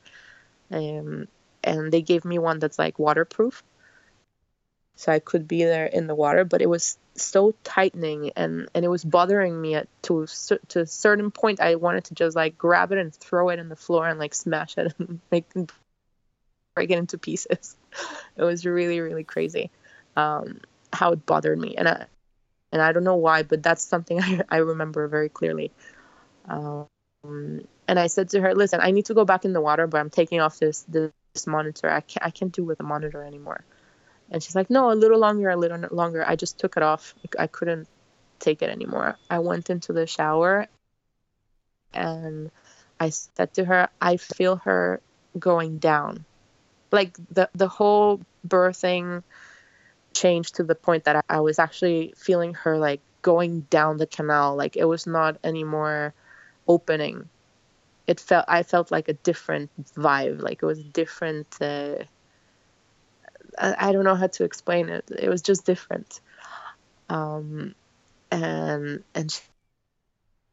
Um 0.71 1.27
and 1.63 1.91
they 1.91 2.01
gave 2.01 2.25
me 2.25 2.39
one 2.39 2.59
that's 2.59 2.79
like 2.79 2.99
waterproof. 2.99 3.63
So 4.95 5.11
i 5.11 5.19
could 5.19 5.47
be 5.47 5.63
there 5.63 5.85
in 5.87 6.07
the 6.07 6.15
water 6.15 6.43
but 6.45 6.61
it 6.61 6.69
was 6.69 6.97
so 7.15 7.53
tightening 7.63 8.31
and 8.35 8.69
and 8.73 8.85
it 8.85 8.87
was 8.89 9.03
bothering 9.03 9.59
me 9.59 9.75
at 9.75 9.87
to 10.03 10.27
to 10.69 10.79
a 10.81 10.85
certain 10.85 11.31
point 11.31 11.59
i 11.59 11.75
wanted 11.75 12.05
to 12.05 12.13
just 12.15 12.35
like 12.35 12.57
grab 12.57 12.91
it 12.91 12.97
and 12.99 13.13
throw 13.13 13.49
it 13.49 13.59
in 13.59 13.69
the 13.69 13.75
floor 13.75 14.07
and 14.07 14.19
like 14.19 14.33
smash 14.33 14.77
it 14.77 14.93
and 14.99 15.19
make 15.31 15.45
break 16.75 16.91
it 16.91 16.97
into 16.97 17.17
pieces. 17.17 17.75
It 18.37 18.43
was 18.43 18.65
really 18.65 18.99
really 18.99 19.23
crazy 19.23 19.69
um 20.15 20.61
how 20.93 21.11
it 21.11 21.25
bothered 21.25 21.59
me 21.59 21.75
and 21.77 21.87
i 21.87 22.05
and 22.71 22.81
i 22.81 22.91
don't 22.91 23.03
know 23.03 23.15
why 23.15 23.43
but 23.43 23.61
that's 23.63 23.83
something 23.83 24.19
i, 24.21 24.41
I 24.49 24.57
remember 24.57 25.07
very 25.07 25.29
clearly. 25.29 25.71
Um 26.47 26.87
and 27.87 27.99
i 27.99 28.07
said 28.07 28.29
to 28.29 28.41
her 28.41 28.55
listen 28.55 28.79
i 28.81 28.91
need 28.91 29.05
to 29.05 29.13
go 29.13 29.25
back 29.25 29.45
in 29.45 29.53
the 29.53 29.61
water 29.61 29.87
but 29.87 29.99
i'm 29.99 30.09
taking 30.09 30.39
off 30.41 30.59
this 30.59 30.83
this 30.83 31.11
this 31.33 31.47
monitor. 31.47 31.89
I 31.89 32.01
can't, 32.01 32.25
I 32.25 32.29
can't 32.29 32.51
do 32.51 32.63
with 32.63 32.79
a 32.79 32.83
monitor 32.83 33.23
anymore. 33.23 33.63
And 34.29 34.41
she's 34.41 34.55
like, 34.55 34.69
no, 34.69 34.91
a 34.91 34.93
little 34.93 35.19
longer, 35.19 35.49
a 35.49 35.57
little 35.57 35.79
longer. 35.91 36.23
I 36.25 36.35
just 36.35 36.57
took 36.57 36.77
it 36.77 36.83
off. 36.83 37.13
I 37.37 37.47
couldn't 37.47 37.87
take 38.39 38.61
it 38.61 38.69
anymore. 38.69 39.17
I 39.29 39.39
went 39.39 39.69
into 39.69 39.93
the 39.93 40.07
shower 40.07 40.67
and 41.93 42.49
I 42.99 43.09
said 43.09 43.53
to 43.55 43.65
her, 43.65 43.89
I 44.01 44.17
feel 44.17 44.57
her 44.57 45.01
going 45.37 45.79
down. 45.79 46.25
Like 46.91 47.17
the, 47.31 47.49
the 47.53 47.67
whole 47.67 48.21
birthing 48.47 49.23
changed 50.13 50.55
to 50.55 50.63
the 50.63 50.75
point 50.75 51.05
that 51.05 51.25
I 51.29 51.39
was 51.41 51.59
actually 51.59 52.13
feeling 52.17 52.53
her 52.55 52.77
like 52.77 53.01
going 53.21 53.61
down 53.69 53.97
the 53.97 54.07
canal. 54.07 54.55
Like 54.55 54.77
it 54.77 54.85
was 54.85 55.07
not 55.07 55.37
anymore 55.43 56.13
opening 56.67 57.29
it 58.07 58.19
felt 58.19 58.45
I 58.47 58.63
felt 58.63 58.91
like 58.91 59.07
a 59.09 59.13
different 59.13 59.69
vibe. 59.95 60.41
Like 60.41 60.61
it 60.61 60.65
was 60.65 60.83
different. 60.83 61.47
Uh, 61.61 62.03
I, 63.57 63.89
I, 63.89 63.91
don't 63.91 64.03
know 64.03 64.15
how 64.15 64.27
to 64.27 64.43
explain 64.43 64.89
it. 64.89 65.09
It 65.17 65.29
was 65.29 65.41
just 65.41 65.65
different. 65.65 66.19
Um, 67.09 67.75
and 68.31 69.03
and 69.13 69.41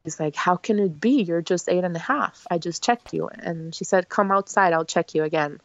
she's 0.05 0.21
like, 0.21 0.37
"How 0.37 0.57
can 0.57 0.79
it 0.79 1.01
be? 1.01 1.23
You're 1.23 1.43
just 1.43 1.69
eight 1.69 1.85
and 1.85 1.97
a 1.97 2.01
half. 2.01 2.47
I 2.51 2.59
just 2.59 2.83
checked 2.83 3.15
you." 3.15 3.29
And 3.29 3.75
she 3.75 3.85
said, 3.85 4.09
"Come 4.09 4.31
outside. 4.31 4.73
I'll 4.73 4.85
check 4.85 5.15
you 5.15 5.25
again." 5.25 5.61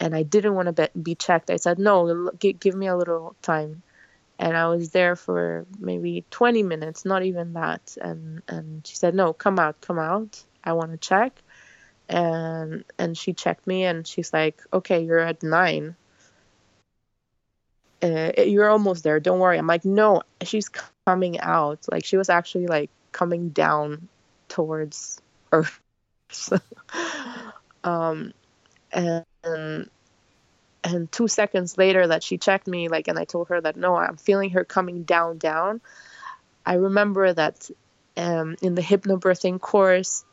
And 0.00 0.14
I 0.14 0.22
didn't 0.22 0.54
want 0.54 0.74
to 0.74 0.90
be 1.00 1.14
checked. 1.14 1.50
I 1.50 1.56
said, 1.56 1.78
"No, 1.78 2.30
give 2.38 2.74
me 2.74 2.86
a 2.86 2.96
little 2.96 3.36
time." 3.42 3.82
And 4.40 4.56
I 4.56 4.68
was 4.68 4.90
there 4.90 5.16
for 5.16 5.66
maybe 5.80 6.24
20 6.30 6.62
minutes, 6.62 7.04
not 7.04 7.24
even 7.24 7.54
that. 7.54 7.96
And 8.00 8.42
and 8.48 8.86
she 8.86 8.96
said, 8.96 9.14
"No, 9.14 9.32
come 9.32 9.58
out, 9.58 9.80
come 9.80 9.98
out. 9.98 10.42
I 10.64 10.72
want 10.74 10.92
to 10.92 10.98
check." 10.98 11.32
And 12.08 12.84
and 12.98 13.16
she 13.16 13.32
checked 13.34 13.66
me, 13.66 13.84
and 13.84 14.06
she's 14.06 14.32
like, 14.32 14.62
"Okay, 14.72 15.04
you're 15.04 15.18
at 15.18 15.42
nine. 15.42 15.96
Uh, 18.00 18.30
you're 18.38 18.68
almost 18.70 19.02
there 19.02 19.18
don't 19.18 19.40
worry. 19.40 19.58
I'm 19.58 19.66
like 19.66 19.84
no 19.84 20.22
she's 20.44 20.68
coming 20.68 21.40
out. 21.40 21.80
Like 21.90 22.04
she 22.04 22.16
was 22.16 22.28
actually 22.28 22.66
like 22.68 22.90
coming 23.12 23.48
down 23.50 24.08
towards 24.48 25.20
earth. 25.52 25.80
Um 27.84 28.32
and 28.92 29.24
and 30.84 31.12
two 31.12 31.28
seconds 31.28 31.78
later 31.78 32.06
that 32.06 32.22
she 32.22 32.38
checked 32.38 32.66
me 32.66 32.88
like 32.88 33.08
and 33.08 33.18
i 33.18 33.24
told 33.24 33.48
her 33.48 33.60
that 33.60 33.76
no 33.76 33.96
i'm 33.96 34.16
feeling 34.16 34.50
her 34.50 34.64
coming 34.64 35.02
down 35.04 35.38
down. 35.38 35.80
I 36.66 36.74
remember 36.74 37.32
that 37.32 37.70
um, 38.16 38.56
in 38.62 38.74
the 38.74 38.82
hypnobirthing 38.82 39.60
course 39.60 40.24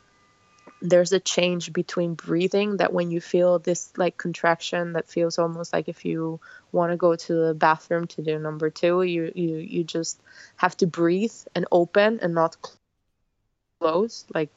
there's 0.81 1.13
a 1.13 1.19
change 1.19 1.71
between 1.73 2.15
breathing 2.15 2.77
that 2.77 2.93
when 2.93 3.11
you 3.11 3.21
feel 3.21 3.59
this 3.59 3.91
like 3.97 4.17
contraction 4.17 4.93
that 4.93 5.09
feels 5.09 5.39
almost 5.39 5.73
like 5.73 5.87
if 5.87 6.05
you 6.05 6.39
want 6.71 6.91
to 6.91 6.97
go 6.97 7.15
to 7.15 7.33
the 7.33 7.53
bathroom 7.53 8.07
to 8.07 8.21
do 8.21 8.37
number 8.37 8.69
two 8.69 9.01
you 9.01 9.31
you 9.35 9.57
you 9.57 9.83
just 9.83 10.19
have 10.57 10.75
to 10.77 10.85
breathe 10.87 11.33
and 11.55 11.65
open 11.71 12.19
and 12.21 12.33
not 12.33 12.57
close 13.79 14.25
like 14.33 14.49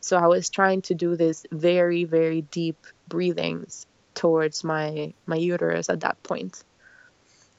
so 0.00 0.16
i 0.16 0.26
was 0.26 0.50
trying 0.50 0.82
to 0.82 0.94
do 0.94 1.16
this 1.16 1.46
very 1.52 2.04
very 2.04 2.42
deep 2.42 2.86
breathings 3.08 3.86
towards 4.14 4.64
my 4.64 5.12
my 5.26 5.36
uterus 5.36 5.88
at 5.88 6.00
that 6.00 6.20
point 6.22 6.64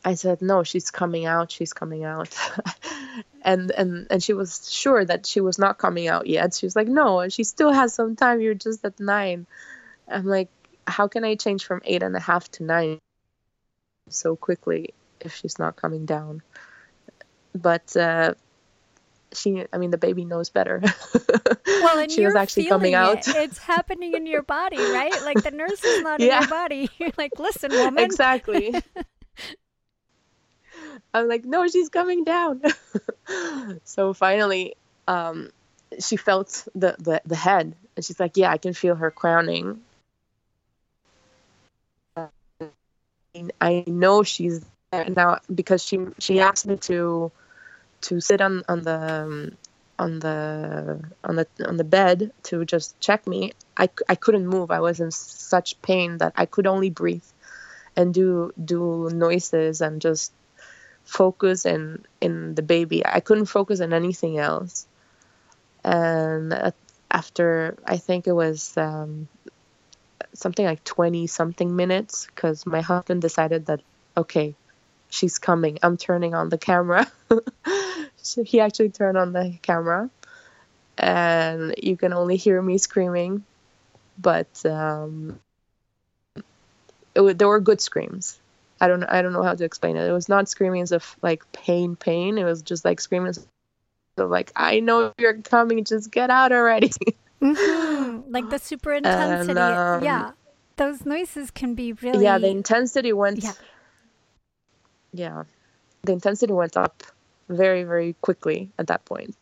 i 0.04 0.16
said 0.16 0.41
no 0.41 0.64
she's 0.64 0.91
coming 0.91 1.26
out 1.26 1.52
she's 1.52 1.74
coming 1.74 2.04
out. 2.04 2.36
And 3.43 3.72
and 3.72 4.08
and 4.10 4.24
she 4.24 4.34
was 4.34 4.72
sure 4.72 5.04
that 5.04 5.26
she 5.26 5.41
was 5.41 5.58
not 5.58 5.78
coming 5.80 6.08
out 6.08 6.28
yet. 6.28 6.54
She 6.54 6.66
was 6.66 6.76
like 6.76 6.88
no 6.88 7.28
she 7.30 7.43
still 7.43 7.72
has 7.72 7.93
some 7.93 8.16
time 8.16 8.39
you're 8.39 8.54
just 8.54 8.86
at 8.86 8.99
nine. 8.99 9.47
I'm 10.08 10.26
like 10.26 10.49
how 10.86 11.08
can 11.08 11.24
i 11.24 11.36
change 11.36 11.66
from 11.66 11.82
eight 11.86 12.04
and 12.04 12.16
a 12.16 12.20
half 12.20 12.49
to 12.52 12.64
nine 12.64 12.99
so 14.10 14.36
quickly 14.36 14.93
if 15.20 15.34
she's 15.34 15.58
not 15.58 15.76
coming 15.76 16.06
down? 16.06 16.43
But 17.56 17.95
uh 17.97 18.36
she 19.34 19.66
i 19.74 19.78
mean 19.78 19.89
the 19.89 19.97
baby 19.97 20.26
knows 20.26 20.49
better. 20.49 20.82
Well 21.66 21.97
and 21.97 22.12
she 22.12 22.24
was 22.24 22.36
actually 22.36 22.66
coming 22.66 22.93
out. 22.93 23.28
it. 23.28 23.36
it's 23.36 23.58
happening 23.58 24.14
in 24.14 24.28
your 24.28 24.43
body 24.43 24.78
right? 24.78 25.20
Like 25.24 25.41
the 25.41 25.49
nurse 25.49 25.84
is 25.84 26.04
not 26.04 26.20
yeah. 26.20 26.36
in 26.36 26.41
your 26.41 26.49
body. 26.49 26.89
You're 26.99 27.12
like 27.18 27.39
listen 27.39 27.72
woman. 27.72 28.04
Exactly 28.04 28.76
I'm 31.14 31.28
like, 31.28 31.45
no, 31.45 31.68
she's 31.68 31.89
coming 31.89 32.24
down. 32.24 32.62
so 33.84 34.14
finally, 34.14 34.76
um, 35.07 35.49
she 35.99 36.18
felt 36.18 36.68
the, 36.76 36.95
the, 36.99 37.22
the 37.26 37.36
head, 37.36 37.76
and 37.95 38.05
she's 38.05 38.20
like, 38.20 38.38
yeah, 38.38 38.51
I 38.51 38.57
can 38.57 38.74
feel 38.74 38.95
her 38.95 39.12
crowning. 39.12 39.82
I 43.62 43.84
know 43.88 44.24
she's 44.24 44.62
there 44.91 45.09
now 45.09 45.39
because 45.53 45.84
she 45.84 45.99
she 46.20 46.39
asked 46.39 46.66
me 46.68 46.78
to 46.89 47.32
to 48.01 48.22
sit 48.22 48.41
on 48.41 48.64
on 48.70 48.82
the 48.84 48.97
um, 49.24 49.57
on 49.99 50.20
the 50.20 51.01
on 51.24 51.36
the 51.38 51.47
on 51.66 51.78
the 51.78 51.84
bed 51.86 52.32
to 52.43 52.66
just 52.66 52.99
check 52.99 53.28
me. 53.28 53.53
I, 53.78 53.89
I 54.09 54.16
couldn't 54.16 54.47
move. 54.47 54.72
I 54.72 54.82
was 54.82 54.99
in 54.99 55.12
such 55.12 55.82
pain 55.82 56.18
that 56.20 56.34
I 56.36 56.45
could 56.45 56.68
only 56.68 56.89
breathe 56.89 57.26
and 57.95 58.14
do 58.14 58.53
do 58.64 59.09
noises 59.14 59.82
and 59.82 60.01
just 60.01 60.34
focus 61.04 61.66
in 61.66 62.06
in 62.20 62.56
the 62.56 62.62
baby. 62.62 63.06
I 63.06 63.20
couldn't 63.20 63.45
focus 63.45 63.82
on 63.82 63.93
anything 63.93 64.38
else. 64.38 64.88
And 65.84 66.74
after 67.10 67.78
I 67.86 67.97
think 67.97 68.28
it 68.28 68.34
was 68.34 68.78
um, 68.78 69.28
something 70.34 70.66
like 70.66 70.84
20 70.84 71.28
something 71.28 71.76
minutes 71.76 72.28
because 72.28 72.66
my 72.66 72.82
husband 72.82 73.22
decided 73.22 73.66
that 73.66 73.82
okay 74.16 74.56
she's 75.10 75.39
coming. 75.39 75.78
I'm 75.84 75.97
turning 75.97 76.34
on 76.34 76.49
the 76.49 76.58
camera. 76.58 77.12
So 78.22 78.43
he 78.43 78.60
actually 78.60 78.89
turned 78.89 79.18
on 79.18 79.34
the 79.34 79.58
camera. 79.62 80.10
And 80.97 81.74
you 81.82 81.97
can 81.97 82.14
only 82.14 82.38
hear 82.38 82.62
me 82.62 82.78
screaming. 82.78 83.43
But 84.18 84.64
um, 84.66 85.39
it, 87.16 87.38
there 87.38 87.47
were 87.47 87.60
good 87.60 87.82
screams 87.82 88.39
I 88.82 88.88
don't 88.88 89.04
I 89.04 89.22
don't 89.22 89.32
know 89.32 89.44
how 89.44 89.54
to 89.54 89.64
explain 89.64 89.96
it. 89.96 90.10
It 90.10 90.12
was 90.12 90.28
not 90.28 90.50
screamings 90.50 90.92
of 90.92 91.16
like 91.22 91.50
pain, 91.54 91.96
pain. 91.96 92.40
It 92.40 92.44
was 92.44 92.64
just 92.64 92.84
like 92.84 93.00
screamings 93.00 93.38
of 94.18 94.30
like 94.30 94.52
I 94.56 94.80
know 94.80 95.14
you're 95.20 95.38
coming, 95.38 95.84
just 95.86 96.12
get 96.12 96.32
out 96.32 96.52
already. 96.52 96.90
mm-hmm. 97.42 98.22
Like 98.32 98.50
the 98.50 98.58
super 98.58 98.94
intensity. 98.94 99.52
And, 99.52 99.60
um, 99.60 100.04
yeah, 100.04 100.32
those 100.78 101.06
noises 101.06 101.52
can 101.52 101.76
be 101.76 101.94
really. 101.94 102.24
Yeah, 102.24 102.40
the 102.40 102.50
intensity 102.50 103.14
went. 103.14 103.44
Yeah. 103.44 103.54
Yeah, 105.14 105.44
the 106.04 106.14
intensity 106.14 106.54
went 106.54 106.76
up 106.76 107.04
very 107.50 107.84
very 107.84 108.16
quickly 108.22 108.72
at 108.80 108.88
that 108.88 109.06
point. 109.06 109.36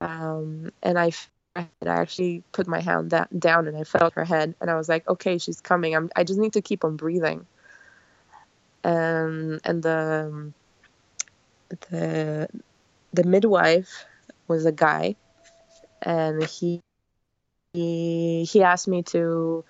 Um, 0.00 0.72
and 0.82 0.98
I 0.98 1.12
I 1.56 1.66
actually 1.84 2.42
put 2.52 2.66
my 2.68 2.80
hand 2.80 3.12
down 3.38 3.66
and 3.66 3.76
I 3.76 3.84
felt 3.84 4.14
her 4.14 4.24
head 4.24 4.54
and 4.60 4.70
I 4.70 4.76
was 4.76 4.88
like, 4.88 5.08
okay, 5.08 5.38
she's 5.38 5.60
coming. 5.60 5.94
I'm, 5.96 6.10
I 6.14 6.24
just 6.24 6.38
need 6.38 6.52
to 6.52 6.62
keep 6.62 6.84
on 6.84 6.96
breathing. 6.96 7.46
Um, 8.84 9.60
and 9.64 9.82
the 9.82 10.52
the 11.90 12.48
the 13.12 13.24
midwife 13.24 14.06
was 14.48 14.64
a 14.64 14.72
guy, 14.72 15.16
and 16.02 16.42
he 16.44 16.80
he 17.74 18.44
he 18.44 18.62
asked 18.62 18.88
me 18.88 19.02
to 19.02 19.64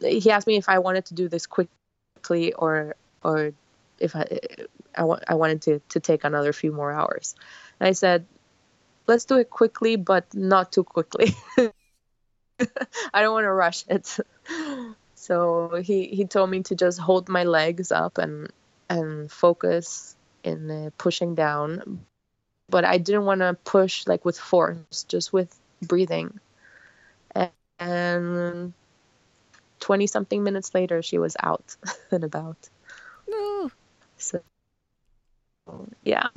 he 0.00 0.30
asked 0.30 0.46
me 0.46 0.56
if 0.56 0.68
I 0.68 0.78
wanted 0.78 1.04
to 1.06 1.14
do 1.14 1.28
this 1.28 1.46
quickly 1.46 2.52
or 2.54 2.96
or 3.22 3.52
if 3.98 4.16
I 4.16 4.26
I, 4.96 5.04
I 5.28 5.34
wanted 5.34 5.62
to 5.62 5.80
to 5.90 6.00
take 6.00 6.24
another 6.24 6.52
few 6.52 6.72
more 6.72 6.92
hours. 6.92 7.34
And 7.78 7.88
I 7.88 7.92
said, 7.92 8.24
let's 9.12 9.24
do 9.26 9.36
it 9.38 9.50
quickly, 9.50 9.96
but 9.96 10.34
not 10.34 10.72
too 10.72 10.84
quickly. 10.84 11.36
I 13.14 13.22
don't 13.22 13.32
want 13.32 13.44
to 13.44 13.52
rush 13.52 13.84
it. 13.88 14.18
So 15.14 15.76
he, 15.76 16.06
he 16.08 16.24
told 16.24 16.50
me 16.50 16.64
to 16.64 16.74
just 16.74 16.98
hold 16.98 17.28
my 17.28 17.44
legs 17.44 17.92
up 17.92 18.18
and 18.18 18.50
and 18.90 19.30
focus 19.30 20.16
in 20.42 20.68
uh, 20.68 20.90
pushing 20.98 21.36
down, 21.36 22.04
but 22.68 22.84
I 22.84 22.98
didn't 22.98 23.26
want 23.26 23.40
to 23.42 23.54
push 23.64 24.06
like 24.06 24.24
with 24.24 24.38
force, 24.38 25.04
just 25.08 25.32
with 25.32 25.54
breathing. 25.82 26.40
And, 27.78 28.72
20 29.80 30.06
something 30.06 30.42
minutes 30.42 30.74
later, 30.74 31.02
she 31.02 31.18
was 31.18 31.36
out 31.40 31.76
and 32.10 32.24
about. 32.24 32.68
Ooh. 33.30 33.70
So, 34.18 34.42
yeah. 36.04 36.28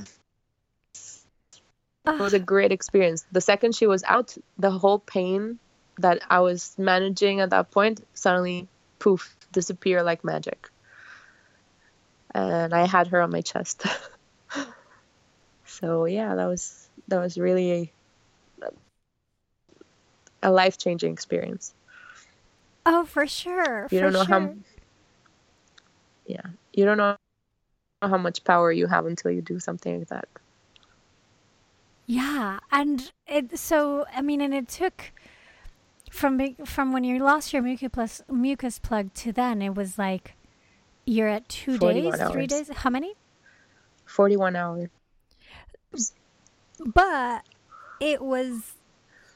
It 2.07 2.19
was 2.19 2.33
ah. 2.33 2.37
a 2.37 2.39
great 2.39 2.71
experience. 2.71 3.25
The 3.31 3.41
second 3.41 3.75
she 3.75 3.87
was 3.87 4.03
out, 4.03 4.37
the 4.57 4.71
whole 4.71 4.99
pain 4.99 5.59
that 5.97 6.21
I 6.29 6.39
was 6.39 6.75
managing 6.77 7.39
at 7.39 7.49
that 7.49 7.71
point 7.71 8.05
suddenly 8.13 8.67
poof 8.99 9.35
disappear 9.51 10.03
like 10.03 10.23
magic. 10.23 10.69
And 12.33 12.73
I 12.73 12.85
had 12.85 13.07
her 13.07 13.21
on 13.21 13.31
my 13.31 13.41
chest. 13.41 13.85
so 15.65 16.05
yeah, 16.05 16.35
that 16.35 16.45
was 16.45 16.89
that 17.07 17.19
was 17.19 17.37
really 17.37 17.71
a, 17.71 17.91
a 20.43 20.51
life 20.51 20.77
changing 20.77 21.13
experience. 21.13 21.73
Oh, 22.85 23.05
for 23.05 23.25
sure. 23.25 23.87
You 23.89 23.99
for 23.99 24.03
don't 24.03 24.13
know 24.13 24.25
sure. 24.25 24.39
how. 24.39 24.55
Yeah, 26.27 26.45
you 26.73 26.85
don't 26.85 26.97
know 26.97 27.15
how 28.01 28.17
much 28.17 28.43
power 28.43 28.71
you 28.71 28.87
have 28.87 29.05
until 29.05 29.31
you 29.31 29.41
do 29.41 29.59
something 29.59 29.99
like 29.99 30.09
that. 30.09 30.27
Yeah, 32.05 32.59
and 32.71 33.11
it 33.27 33.57
so 33.57 34.05
I 34.13 34.21
mean, 34.21 34.41
and 34.41 34.53
it 34.53 34.67
took 34.67 35.11
from 36.11 36.55
from 36.65 36.91
when 36.91 37.03
you 37.03 37.19
lost 37.19 37.53
your 37.53 37.61
mucus 37.61 38.21
mucus 38.29 38.79
plug 38.79 39.13
to 39.15 39.31
then 39.31 39.61
it 39.61 39.75
was 39.75 39.97
like 39.97 40.35
you're 41.05 41.27
at 41.27 41.49
two 41.49 41.77
days, 41.77 42.19
hours. 42.19 42.31
three 42.31 42.47
days. 42.47 42.69
How 42.69 42.89
many? 42.89 43.13
Forty-one 44.05 44.55
hours. 44.55 44.89
But 46.85 47.43
it 47.99 48.21
was 48.21 48.73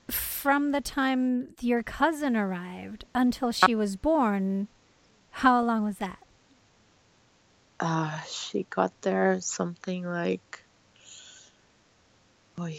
from 0.10 0.72
the 0.72 0.82
time 0.82 1.50
your 1.62 1.84
cousin 1.84 2.36
arrived 2.36 3.06
until 3.16 3.52
she 3.52 3.74
was 3.76 3.96
born. 3.96 4.68
How 5.32 5.62
long 5.62 5.84
was 5.84 5.98
that? 5.98 6.20
uh, 7.80 8.20
she 8.22 8.66
got 8.70 9.02
there 9.02 9.40
something 9.42 10.06
like. 10.06 10.64
Boy, 12.60 12.78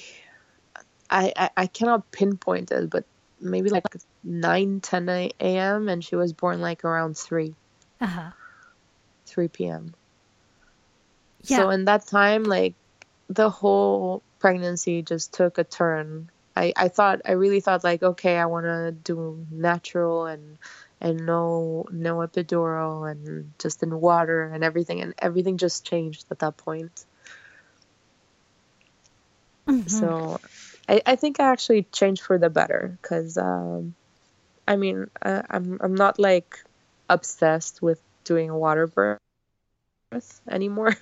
I, 1.08 1.32
I, 1.34 1.50
I 1.56 1.66
cannot 1.66 2.12
pinpoint 2.12 2.70
it, 2.70 2.90
but 2.90 3.04
maybe 3.40 3.70
like 3.70 3.86
9, 4.22 4.80
10 4.80 5.08
a.m. 5.08 5.88
and 5.88 6.04
she 6.04 6.16
was 6.16 6.34
born 6.34 6.60
like 6.60 6.84
around 6.84 7.16
3. 7.16 7.54
Uh-huh. 8.02 8.30
3 9.24 9.48
p.m. 9.48 9.94
Yeah. 11.44 11.56
So 11.56 11.70
in 11.70 11.86
that 11.86 12.06
time, 12.06 12.44
like 12.44 12.74
the 13.30 13.48
whole 13.48 14.22
pregnancy 14.38 15.00
just 15.00 15.32
took 15.32 15.56
a 15.56 15.64
turn. 15.64 16.28
I, 16.54 16.74
I 16.76 16.88
thought 16.88 17.22
I 17.24 17.32
really 17.32 17.60
thought 17.60 17.82
like 17.82 18.02
okay 18.02 18.36
I 18.36 18.44
want 18.46 18.66
to 18.66 18.92
do 18.92 19.46
natural 19.50 20.26
and 20.26 20.58
and 21.00 21.24
no 21.24 21.86
no 21.90 22.16
epidural 22.16 23.10
and 23.10 23.52
just 23.58 23.82
in 23.82 23.98
water 23.98 24.42
and 24.52 24.62
everything 24.62 25.00
and 25.00 25.14
everything 25.18 25.56
just 25.56 25.86
changed 25.86 26.26
at 26.30 26.40
that 26.40 26.58
point. 26.58 27.06
Mm-hmm. 29.70 29.88
So 29.88 30.40
I, 30.88 31.02
I 31.06 31.16
think 31.16 31.40
I 31.40 31.50
actually 31.50 31.84
changed 31.84 32.22
for 32.22 32.38
the 32.38 32.50
better 32.50 32.98
because 33.00 33.38
um, 33.38 33.94
I 34.66 34.76
mean 34.76 35.10
I, 35.22 35.42
I'm 35.50 35.78
I'm 35.80 35.94
not 35.94 36.18
like 36.18 36.58
obsessed 37.08 37.80
with 37.82 38.00
doing 38.24 38.50
a 38.50 38.58
water 38.58 38.86
birth 38.86 40.40
anymore, 40.50 40.96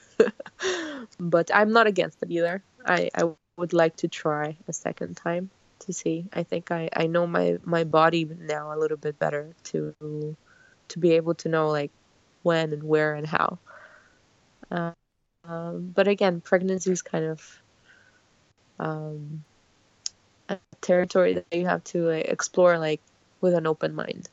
but 1.21 1.51
I'm 1.55 1.73
not 1.73 1.87
against 1.87 2.23
it 2.23 2.31
either. 2.31 2.63
I 2.85 3.11
I 3.15 3.31
would 3.57 3.73
like 3.73 3.97
to 3.97 4.09
try 4.09 4.57
a 4.69 4.73
second 4.73 5.17
time 5.17 5.51
to 5.81 5.93
see. 5.93 6.27
I 6.33 6.43
think 6.43 6.71
I, 6.71 6.89
I 6.95 7.07
know 7.07 7.27
my, 7.27 7.59
my 7.65 7.85
body 7.85 8.29
now 8.39 8.73
a 8.73 8.79
little 8.79 8.97
bit 8.97 9.19
better 9.19 9.55
to 9.65 10.37
to 10.89 10.99
be 10.99 11.13
able 11.13 11.35
to 11.35 11.49
know 11.49 11.69
like 11.69 11.91
when 12.43 12.73
and 12.73 12.83
where 12.83 13.15
and 13.15 13.27
how. 13.27 13.59
Uh, 14.71 14.93
um, 15.45 15.93
but 15.95 16.09
again, 16.09 16.41
pregnancy 16.41 16.91
is 16.91 17.03
kind 17.03 17.25
of 17.25 17.61
um, 18.79 19.45
a 20.49 20.59
territory 20.81 21.35
that 21.35 21.47
you 21.53 21.67
have 21.67 21.85
to 21.85 22.09
like, 22.09 22.27
explore 22.27 22.79
like 22.79 23.01
with 23.41 23.55
an 23.55 23.67
open 23.67 23.95
mind. 23.95 24.29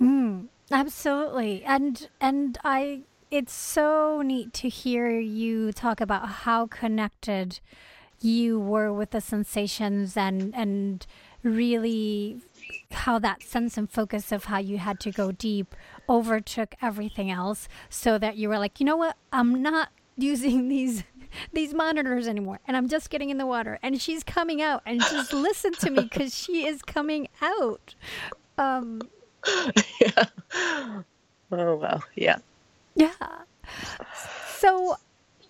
Mm, 0.00 0.48
absolutely, 0.70 1.64
and 1.64 2.08
and 2.20 2.58
I 2.64 3.02
it's 3.30 3.54
so 3.54 4.20
neat 4.22 4.52
to 4.52 4.68
hear 4.68 5.18
you 5.18 5.72
talk 5.72 6.00
about 6.00 6.28
how 6.28 6.66
connected 6.66 7.60
you 8.20 8.60
were 8.60 8.92
with 8.92 9.10
the 9.10 9.20
sensations 9.20 10.16
and 10.16 10.54
and 10.54 11.06
really 11.42 12.40
how 12.92 13.18
that 13.18 13.42
sense 13.42 13.76
and 13.76 13.90
focus 13.90 14.30
of 14.32 14.44
how 14.44 14.58
you 14.58 14.78
had 14.78 15.00
to 15.00 15.10
go 15.10 15.32
deep 15.32 15.74
overtook 16.08 16.74
everything 16.80 17.30
else 17.30 17.68
so 17.88 18.18
that 18.18 18.36
you 18.36 18.48
were 18.48 18.58
like 18.58 18.78
you 18.78 18.86
know 18.86 18.96
what 18.96 19.16
i'm 19.32 19.60
not 19.60 19.88
using 20.16 20.68
these 20.68 21.02
these 21.52 21.74
monitors 21.74 22.28
anymore 22.28 22.60
and 22.66 22.76
i'm 22.76 22.88
just 22.88 23.10
getting 23.10 23.30
in 23.30 23.38
the 23.38 23.46
water 23.46 23.78
and 23.82 24.00
she's 24.00 24.22
coming 24.22 24.60
out 24.60 24.82
and 24.86 25.00
just 25.00 25.32
listen 25.32 25.72
to 25.72 25.90
me 25.90 26.02
because 26.02 26.36
she 26.36 26.66
is 26.66 26.82
coming 26.82 27.28
out 27.40 27.94
um 28.58 29.00
yeah 30.00 30.24
oh 30.54 31.04
well 31.50 32.04
yeah 32.14 32.38
yeah 32.94 33.12
so 34.56 34.96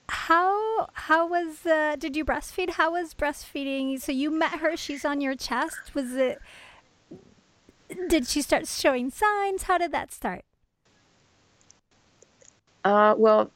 how 0.08 0.88
how 0.92 1.26
was 1.26 1.64
uh, 1.64 1.96
did 1.98 2.16
you 2.16 2.24
breastfeed? 2.24 2.70
How 2.70 2.92
was 2.92 3.14
breastfeeding? 3.14 3.98
So 4.00 4.12
you 4.12 4.30
met 4.30 4.60
her. 4.60 4.76
She's 4.76 5.06
on 5.06 5.22
your 5.22 5.34
chest. 5.34 5.94
Was 5.94 6.12
it? 6.12 6.38
Did 8.08 8.26
she 8.26 8.42
start 8.42 8.68
showing 8.68 9.10
signs? 9.10 9.64
How 9.64 9.78
did 9.78 9.90
that 9.92 10.12
start? 10.12 10.44
Uh, 12.84 13.14
well, 13.16 13.50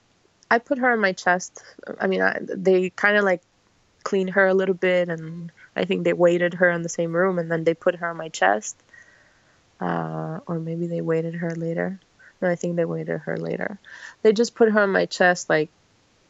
I 0.50 0.58
put 0.58 0.78
her 0.78 0.92
on 0.92 1.00
my 1.00 1.12
chest. 1.12 1.62
I 2.00 2.06
mean, 2.06 2.22
I, 2.22 2.38
they 2.40 2.90
kind 2.90 3.16
of 3.16 3.24
like 3.24 3.42
cleaned 4.02 4.30
her 4.30 4.46
a 4.46 4.54
little 4.54 4.74
bit, 4.74 5.08
and 5.08 5.50
I 5.74 5.84
think 5.84 6.04
they 6.04 6.12
weighted 6.12 6.54
her 6.54 6.70
in 6.70 6.82
the 6.82 6.88
same 6.88 7.14
room, 7.14 7.38
and 7.38 7.50
then 7.50 7.64
they 7.64 7.74
put 7.74 7.96
her 7.96 8.08
on 8.08 8.16
my 8.16 8.28
chest. 8.28 8.76
Uh, 9.80 10.40
or 10.46 10.58
maybe 10.58 10.86
they 10.86 11.00
weighted 11.00 11.34
her 11.34 11.50
later. 11.50 12.00
No, 12.40 12.48
I 12.48 12.54
think 12.54 12.76
they 12.76 12.84
weighted 12.84 13.20
her 13.20 13.36
later. 13.36 13.78
They 14.22 14.32
just 14.32 14.54
put 14.54 14.70
her 14.70 14.80
on 14.80 14.90
my 14.90 15.06
chest, 15.06 15.50
like 15.50 15.70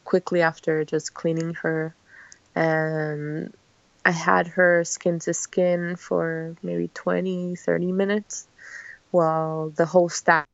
quickly 0.03 0.41
after 0.41 0.85
just 0.85 1.13
cleaning 1.13 1.53
her 1.55 1.93
and 2.55 3.53
I 4.05 4.11
had 4.11 4.47
her 4.47 4.83
skin 4.83 5.19
to 5.19 5.33
skin 5.33 5.95
for 5.95 6.55
maybe 6.63 6.89
20, 6.93 7.55
30 7.55 7.91
minutes 7.91 8.47
while 9.11 9.69
the 9.69 9.85
whole 9.85 10.09
staff 10.09 10.47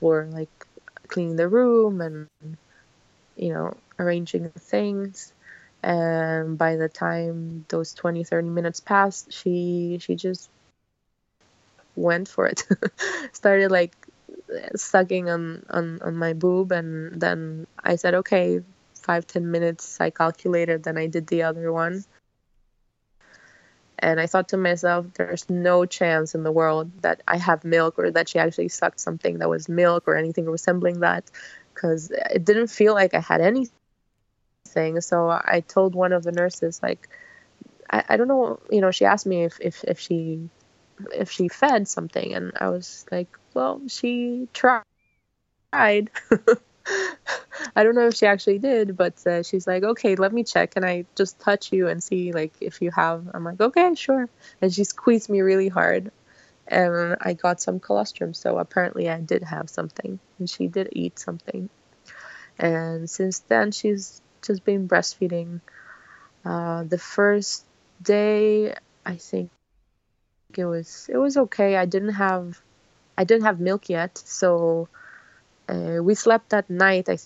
were 0.00 0.28
like 0.30 0.67
cleaning 1.08 1.36
the 1.36 1.48
room 1.48 2.00
and, 2.00 2.28
you 3.36 3.52
know, 3.52 3.76
arranging 3.98 4.50
things. 4.50 5.32
And 5.82 6.58
by 6.58 6.76
the 6.76 6.88
time 6.88 7.64
those 7.68 7.94
20, 7.94 8.24
30 8.24 8.48
minutes 8.48 8.80
passed, 8.80 9.32
she, 9.32 9.98
she 10.00 10.14
just 10.16 10.50
went 11.96 12.28
for 12.28 12.46
it. 12.46 12.64
Started 13.32 13.70
like 13.70 13.94
sucking 14.76 15.28
on, 15.28 15.64
on, 15.70 16.00
on 16.02 16.16
my 16.16 16.32
boob 16.32 16.72
and 16.72 17.20
then 17.20 17.66
I 17.82 17.96
said, 17.96 18.14
okay, 18.14 18.60
five, 18.94 19.26
ten 19.26 19.50
minutes 19.50 20.00
I 20.00 20.10
calculated, 20.10 20.84
then 20.84 20.98
I 20.98 21.06
did 21.06 21.26
the 21.28 21.42
other 21.42 21.72
one. 21.72 22.04
And 23.98 24.20
I 24.20 24.26
thought 24.26 24.48
to 24.50 24.56
myself, 24.56 25.06
there's 25.14 25.48
no 25.50 25.84
chance 25.84 26.34
in 26.34 26.42
the 26.42 26.52
world 26.52 26.90
that 27.02 27.22
I 27.26 27.36
have 27.36 27.64
milk 27.64 27.98
or 27.98 28.10
that 28.10 28.28
she 28.28 28.38
actually 28.38 28.68
sucked 28.68 29.00
something 29.00 29.38
that 29.38 29.48
was 29.48 29.68
milk 29.68 30.04
or 30.06 30.16
anything 30.16 30.46
resembling 30.46 31.00
that 31.00 31.24
because 31.74 32.10
it 32.10 32.44
didn't 32.44 32.68
feel 32.68 32.94
like 32.94 33.14
I 33.14 33.20
had 33.20 33.40
anything. 33.40 33.72
So 35.00 35.28
I 35.28 35.62
told 35.66 35.94
one 35.94 36.12
of 36.12 36.22
the 36.22 36.32
nurses, 36.32 36.80
like, 36.82 37.08
I, 37.90 38.04
I 38.10 38.16
don't 38.16 38.28
know, 38.28 38.60
you 38.70 38.80
know, 38.80 38.90
she 38.90 39.04
asked 39.04 39.26
me 39.26 39.44
if, 39.44 39.58
if, 39.60 39.84
if 39.84 39.98
she 39.98 40.48
if 41.14 41.30
she 41.30 41.48
fed 41.48 41.86
something 41.86 42.34
and 42.34 42.52
I 42.60 42.68
was 42.70 43.06
like, 43.10 43.28
well, 43.54 43.80
she 43.88 44.48
tried. 44.52 44.84
I 47.76 47.82
don't 47.82 47.94
know 47.94 48.08
if 48.08 48.14
she 48.14 48.26
actually 48.26 48.58
did, 48.58 48.96
but 48.96 49.24
uh, 49.26 49.42
she's 49.42 49.66
like, 49.66 49.82
okay, 49.82 50.16
let 50.16 50.32
me 50.32 50.44
check. 50.44 50.74
And 50.76 50.84
I 50.84 51.04
just 51.14 51.38
touch 51.40 51.72
you 51.72 51.88
and 51.88 52.02
see 52.02 52.32
like 52.32 52.52
if 52.60 52.82
you 52.82 52.90
have. 52.90 53.28
I'm 53.34 53.44
like, 53.44 53.60
okay, 53.60 53.94
sure. 53.94 54.28
And 54.60 54.72
she 54.72 54.84
squeezed 54.84 55.28
me 55.28 55.40
really 55.40 55.68
hard, 55.68 56.10
and 56.66 57.16
I 57.20 57.34
got 57.34 57.60
some 57.60 57.80
colostrum. 57.80 58.34
So 58.34 58.58
apparently, 58.58 59.08
I 59.10 59.20
did 59.20 59.42
have 59.44 59.70
something, 59.70 60.18
and 60.38 60.48
she 60.48 60.68
did 60.68 60.88
eat 60.92 61.18
something. 61.18 61.68
And 62.58 63.08
since 63.08 63.40
then, 63.40 63.72
she's 63.72 64.20
just 64.42 64.64
been 64.64 64.88
breastfeeding. 64.88 65.60
Uh, 66.44 66.84
the 66.84 66.98
first 66.98 67.64
day, 68.02 68.74
I 69.04 69.16
think 69.16 69.50
it 70.56 70.64
was 70.64 71.08
it 71.12 71.16
was 71.18 71.36
okay. 71.36 71.76
I 71.76 71.84
didn't 71.84 72.14
have 72.14 72.60
I 73.16 73.24
didn't 73.24 73.44
have 73.44 73.60
milk 73.60 73.88
yet, 73.88 74.18
so 74.18 74.88
uh, 75.68 76.02
we 76.02 76.14
slept 76.14 76.50
that 76.50 76.68
night. 76.70 77.08
I 77.08 77.18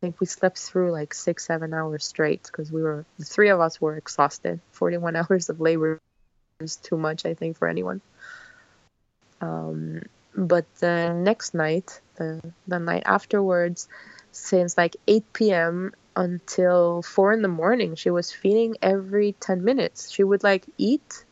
think 0.00 0.20
we 0.20 0.26
slept 0.26 0.58
through 0.58 0.92
like 0.92 1.14
six 1.14 1.44
seven 1.46 1.74
hours 1.74 2.04
straight 2.04 2.44
because 2.44 2.70
we 2.72 2.82
were 2.82 3.04
the 3.18 3.24
three 3.24 3.48
of 3.48 3.60
us 3.60 3.80
were 3.80 3.96
exhausted. 3.96 4.60
Forty 4.72 4.96
one 4.96 5.16
hours 5.20 5.48
of 5.48 5.60
labor 5.60 5.98
is 6.60 6.76
too 6.76 6.96
much, 6.96 7.26
I 7.26 7.34
think, 7.34 7.56
for 7.56 7.68
anyone. 7.68 8.00
Um, 9.40 10.02
but 10.34 10.66
the 10.76 11.12
next 11.12 11.54
night, 11.54 12.00
the 12.16 12.40
the 12.66 12.78
night 12.78 13.02
afterwards, 13.06 13.88
since 14.32 14.76
like 14.76 14.96
8 15.08 15.32
p.m. 15.32 15.92
until 16.14 17.02
4 17.02 17.32
in 17.32 17.42
the 17.42 17.48
morning, 17.48 17.94
she 17.94 18.10
was 18.10 18.32
feeding 18.32 18.76
every 18.82 19.32
10 19.40 19.64
minutes. 19.64 20.10
She 20.10 20.24
would 20.24 20.42
like 20.42 20.66
eat 20.78 21.24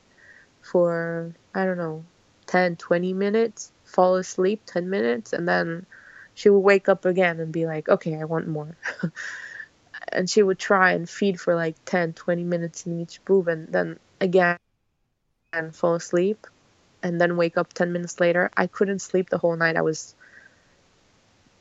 for, 0.62 1.34
I 1.54 1.64
don't 1.64 1.78
know, 1.78 2.04
10, 2.46 2.76
20 2.76 3.12
minutes, 3.12 3.72
fall 3.84 4.16
asleep 4.16 4.62
10 4.66 4.88
minutes, 4.90 5.32
and 5.32 5.46
then 5.48 5.86
she 6.34 6.50
would 6.50 6.60
wake 6.60 6.88
up 6.88 7.04
again 7.04 7.40
and 7.40 7.52
be 7.52 7.66
like, 7.66 7.88
okay, 7.88 8.16
I 8.16 8.24
want 8.24 8.48
more. 8.48 8.76
and 10.08 10.28
she 10.28 10.42
would 10.42 10.58
try 10.58 10.92
and 10.92 11.08
feed 11.08 11.40
for 11.40 11.54
like 11.54 11.76
10, 11.84 12.12
20 12.12 12.44
minutes 12.44 12.86
in 12.86 13.00
each 13.00 13.24
boob, 13.24 13.48
and 13.48 13.68
then 13.72 13.98
again 14.20 14.56
and 15.52 15.74
fall 15.74 15.94
asleep, 15.94 16.46
and 17.02 17.20
then 17.20 17.36
wake 17.36 17.56
up 17.56 17.72
10 17.72 17.92
minutes 17.92 18.20
later. 18.20 18.50
I 18.56 18.66
couldn't 18.66 19.00
sleep 19.00 19.30
the 19.30 19.38
whole 19.38 19.56
night. 19.56 19.76
I 19.76 19.82
was 19.82 20.14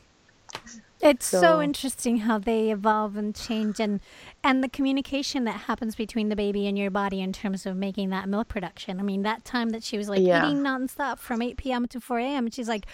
It's 1.00 1.28
so, 1.28 1.42
so, 1.42 1.62
interesting 1.62 2.18
how 2.18 2.40
they 2.40 2.72
evolve 2.72 3.18
and 3.18 3.36
change 3.36 3.80
and 3.80 4.00
and 4.44 4.64
the 4.64 4.70
communication 4.70 5.44
that 5.44 5.62
happens 5.62 5.96
between 5.96 6.30
the 6.30 6.36
baby 6.36 6.68
and 6.68 6.78
your 6.78 6.90
body 6.90 7.22
in 7.22 7.34
terms 7.34 7.66
of 7.66 7.76
making 7.76 8.10
that 8.10 8.28
milk 8.28 8.48
production. 8.48 9.00
I 9.00 9.04
mean, 9.04 9.22
that 9.22 9.46
time 9.46 9.70
that 9.70 9.84
she 9.84 9.98
was 9.98 10.10
like 10.10 10.22
yeah. 10.22 10.46
eating 10.46 10.64
nonstop 10.64 11.20
from 11.20 11.42
8 11.42 11.58
p.m. 11.58 11.88
to 11.88 12.00
4 12.00 12.20
a.m. 12.20 12.46
and 12.46 12.54
she's 12.54 12.68
like, 12.68 12.88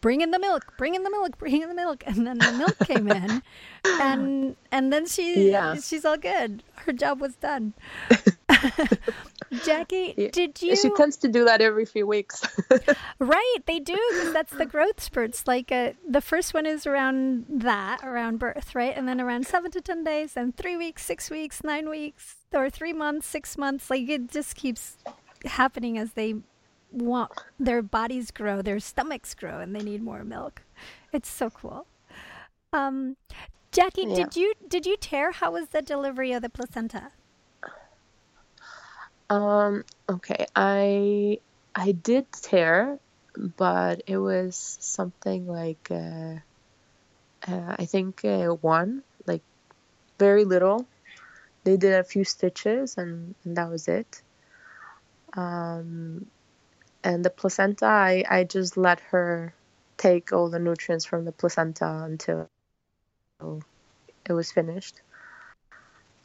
bring 0.00 0.20
in 0.20 0.30
the 0.30 0.38
milk, 0.38 0.74
bring 0.76 0.94
in 0.94 1.02
the 1.02 1.10
milk, 1.10 1.38
bring 1.38 1.62
in 1.62 1.68
the 1.68 1.74
milk. 1.74 2.04
And 2.06 2.26
then 2.26 2.38
the 2.38 2.52
milk 2.52 2.78
came 2.86 3.10
in 3.10 3.42
and 3.84 4.56
and 4.70 4.92
then 4.92 5.06
she 5.06 5.50
yeah. 5.50 5.74
she's 5.76 6.04
all 6.04 6.18
good. 6.18 6.62
Her 6.74 6.92
job 6.92 7.20
was 7.20 7.34
done. 7.36 7.74
Jacky, 9.64 10.14
yeah. 10.16 10.28
did 10.32 10.60
you 10.62 10.76
She 10.76 10.90
tends 10.90 11.16
to 11.18 11.28
do 11.28 11.44
that 11.44 11.60
every 11.60 11.84
few 11.84 12.06
weeks. 12.06 12.42
right, 13.18 13.56
they 13.66 13.78
do 13.78 13.98
because 14.10 14.32
that's 14.32 14.52
the 14.52 14.66
growth 14.66 15.00
spurts. 15.00 15.46
Like 15.46 15.70
uh, 15.70 15.92
the 16.08 16.20
first 16.20 16.54
one 16.54 16.66
is 16.66 16.86
around 16.86 17.46
that, 17.48 18.02
around 18.02 18.38
birth, 18.38 18.74
right? 18.74 18.96
And 18.96 19.06
then 19.06 19.20
around 19.20 19.46
7 19.46 19.70
to 19.72 19.80
10 19.80 20.04
days, 20.04 20.36
and 20.36 20.56
3 20.56 20.76
weeks, 20.76 21.04
6 21.04 21.30
weeks, 21.30 21.62
9 21.62 21.88
weeks, 21.88 22.36
or 22.52 22.70
3 22.70 22.92
months, 22.92 23.26
6 23.26 23.58
months. 23.58 23.90
Like 23.90 24.08
it 24.08 24.30
just 24.30 24.56
keeps 24.56 24.96
happening 25.44 25.98
as 25.98 26.12
they 26.12 26.36
want 26.90 27.32
their 27.58 27.82
bodies 27.82 28.30
grow, 28.30 28.62
their 28.62 28.80
stomachs 28.80 29.34
grow, 29.34 29.58
and 29.60 29.74
they 29.74 29.82
need 29.82 30.02
more 30.02 30.24
milk. 30.24 30.62
It's 31.12 31.30
so 31.30 31.50
cool. 31.50 31.86
Um, 32.72 33.16
Jacky, 33.70 34.04
yeah. 34.08 34.14
did 34.14 34.36
you 34.36 34.54
did 34.66 34.86
you 34.86 34.96
tear? 34.96 35.32
How 35.32 35.52
was 35.52 35.68
the 35.68 35.82
delivery 35.82 36.32
of 36.32 36.42
the 36.42 36.48
placenta? 36.48 37.12
Um. 39.32 39.84
Okay. 40.10 40.44
I 40.54 41.38
I 41.74 41.92
did 41.92 42.30
tear, 42.32 42.98
but 43.34 44.02
it 44.06 44.18
was 44.18 44.76
something 44.80 45.46
like 45.46 45.88
uh, 45.90 46.34
uh, 47.48 47.76
I 47.78 47.86
think 47.86 48.24
uh, 48.26 48.48
one, 48.48 49.02
like 49.26 49.42
very 50.18 50.44
little. 50.44 50.86
They 51.64 51.78
did 51.78 51.94
a 51.94 52.04
few 52.04 52.24
stitches, 52.24 52.98
and, 52.98 53.34
and 53.44 53.56
that 53.56 53.70
was 53.70 53.88
it. 53.88 54.20
Um, 55.34 56.26
and 57.02 57.24
the 57.24 57.30
placenta 57.30 57.86
I, 57.86 58.24
I 58.28 58.44
just 58.44 58.76
let 58.76 59.00
her 59.12 59.54
take 59.96 60.32
all 60.32 60.50
the 60.50 60.58
nutrients 60.58 61.06
from 61.06 61.24
the 61.24 61.32
placenta 61.32 62.02
until 62.04 62.48
it 64.28 64.32
was 64.32 64.52
finished 64.52 65.00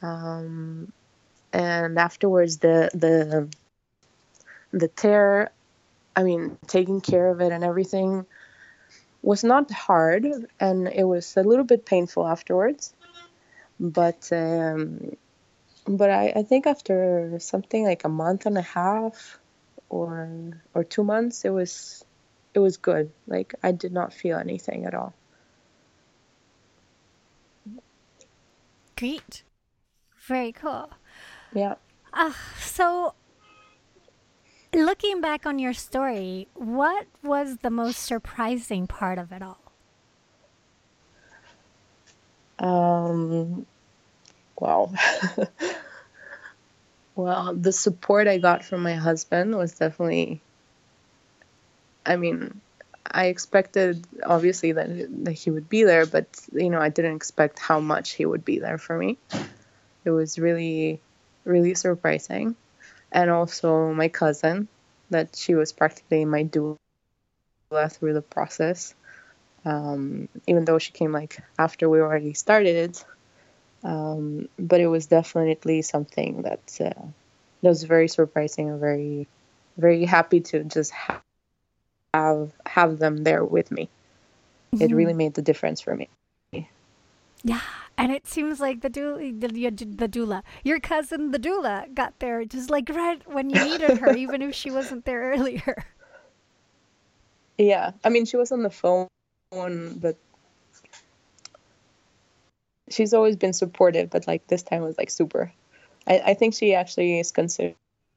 um, 0.02 0.92
and 1.52 1.98
afterwards 1.98 2.58
the 2.58 2.90
the 2.94 3.48
the 4.72 4.88
tear 4.88 5.50
i 6.14 6.22
mean 6.22 6.58
taking 6.66 7.00
care 7.00 7.28
of 7.28 7.40
it 7.40 7.52
and 7.52 7.64
everything 7.64 8.26
was 9.22 9.44
not 9.44 9.70
hard 9.70 10.26
and 10.60 10.88
it 10.88 11.04
was 11.04 11.36
a 11.36 11.42
little 11.42 11.64
bit 11.64 11.84
painful 11.84 12.26
afterwards. 12.26 12.94
But 13.80 14.28
um, 14.32 15.16
but 15.86 16.10
I, 16.10 16.32
I 16.36 16.42
think 16.42 16.66
after 16.66 17.38
something 17.38 17.84
like 17.84 18.04
a 18.04 18.08
month 18.08 18.46
and 18.46 18.58
a 18.58 18.62
half 18.62 19.38
or 19.88 20.28
or 20.74 20.84
two 20.84 21.04
months 21.04 21.44
it 21.44 21.50
was 21.50 22.04
it 22.54 22.58
was 22.58 22.76
good. 22.76 23.10
Like 23.26 23.54
i 23.62 23.72
did 23.72 23.92
not 23.92 24.12
feel 24.12 24.38
anything 24.38 24.84
at 24.84 24.94
all. 24.94 25.14
Great. 28.96 29.44
Very 30.26 30.52
cool 30.52 30.90
yeah 31.54 31.74
uh, 32.12 32.32
so 32.60 33.14
looking 34.74 35.20
back 35.20 35.46
on 35.46 35.58
your 35.58 35.72
story 35.72 36.48
what 36.54 37.06
was 37.22 37.58
the 37.62 37.70
most 37.70 37.98
surprising 37.98 38.86
part 38.86 39.18
of 39.18 39.32
it 39.32 39.42
all 39.42 39.58
um 42.58 43.66
wow 44.58 44.90
Well, 47.18 47.52
the 47.52 47.72
support 47.72 48.28
I 48.28 48.38
got 48.38 48.64
from 48.64 48.84
my 48.84 48.94
husband 48.94 49.56
was 49.56 49.72
definitely. 49.72 50.40
I 52.06 52.14
mean, 52.14 52.60
I 53.04 53.26
expected 53.26 54.06
obviously 54.24 54.70
that 54.70 55.24
that 55.24 55.32
he 55.32 55.50
would 55.50 55.68
be 55.68 55.82
there, 55.82 56.06
but 56.06 56.28
you 56.52 56.70
know, 56.70 56.80
I 56.80 56.90
didn't 56.90 57.16
expect 57.16 57.58
how 57.58 57.80
much 57.80 58.10
he 58.10 58.24
would 58.24 58.44
be 58.44 58.60
there 58.60 58.78
for 58.78 58.96
me. 58.96 59.18
It 60.04 60.10
was 60.10 60.38
really, 60.38 61.00
really 61.44 61.74
surprising, 61.74 62.56
and 63.12 63.30
also 63.30 63.92
my 63.92 64.08
cousin, 64.08 64.68
that 65.10 65.36
she 65.36 65.54
was 65.54 65.72
practically 65.72 66.24
my 66.24 66.44
doula 66.44 66.76
through 67.90 68.14
the 68.14 68.22
process. 68.22 68.94
Um, 69.64 70.28
even 70.46 70.64
though 70.64 70.78
she 70.78 70.92
came 70.92 71.12
like 71.12 71.42
after 71.58 71.88
we 71.88 72.00
already 72.00 72.32
started, 72.32 72.98
um, 73.82 74.48
but 74.58 74.80
it 74.80 74.86
was 74.86 75.06
definitely 75.06 75.82
something 75.82 76.42
that 76.42 76.78
uh, 76.80 77.06
that 77.62 77.68
was 77.68 77.82
very 77.82 78.08
surprising 78.08 78.70
and 78.70 78.80
very 78.80 79.26
very 79.76 80.04
happy 80.04 80.40
to 80.40 80.64
just 80.64 80.92
have 82.14 82.52
have 82.66 82.98
them 82.98 83.24
there 83.24 83.44
with 83.44 83.70
me. 83.70 83.88
Mm-hmm. 84.74 84.84
It 84.84 84.94
really 84.94 85.14
made 85.14 85.34
the 85.34 85.42
difference 85.42 85.80
for 85.80 85.94
me. 85.94 86.08
Yeah, 87.42 87.60
and 87.98 88.12
it 88.12 88.28
seems 88.28 88.60
like 88.60 88.80
the 88.80 88.88
doula, 88.88 89.40
the, 89.40 89.48
the 89.48 90.08
doula, 90.08 90.42
your 90.62 90.78
cousin, 90.78 91.32
the 91.32 91.38
doula, 91.38 91.92
got 91.92 92.18
there 92.20 92.44
just 92.44 92.70
like 92.70 92.88
right 92.88 93.20
when 93.28 93.50
you 93.50 93.62
needed 93.62 93.98
her, 93.98 94.16
even 94.16 94.40
if 94.40 94.54
she 94.54 94.70
wasn't 94.70 95.04
there 95.04 95.32
earlier. 95.32 95.84
Yeah, 97.58 97.90
I 98.04 98.08
mean, 98.08 98.24
she 98.24 98.36
was 98.36 98.52
on 98.52 98.62
the 98.62 98.70
phone, 98.70 99.08
but 99.50 100.16
she's 102.88 103.12
always 103.12 103.34
been 103.34 103.52
supportive, 103.52 104.10
but 104.10 104.28
like 104.28 104.46
this 104.46 104.62
time 104.62 104.82
was 104.82 104.96
like 104.96 105.10
super. 105.10 105.52
I, 106.06 106.20
I 106.26 106.34
think 106.34 106.54
she 106.54 106.74
actually 106.74 107.18
is 107.18 107.32
considering 107.32 107.74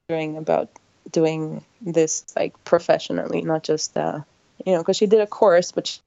about 0.08 0.70
doing 1.10 1.64
this 1.80 2.24
like 2.36 2.62
professionally, 2.62 3.42
not 3.42 3.64
just 3.64 3.96
uh, 3.96 4.20
you 4.64 4.74
know, 4.74 4.78
because 4.78 4.96
she 4.96 5.06
did 5.06 5.20
a 5.20 5.26
course, 5.26 5.72
but 5.72 5.88
she, 5.88 6.00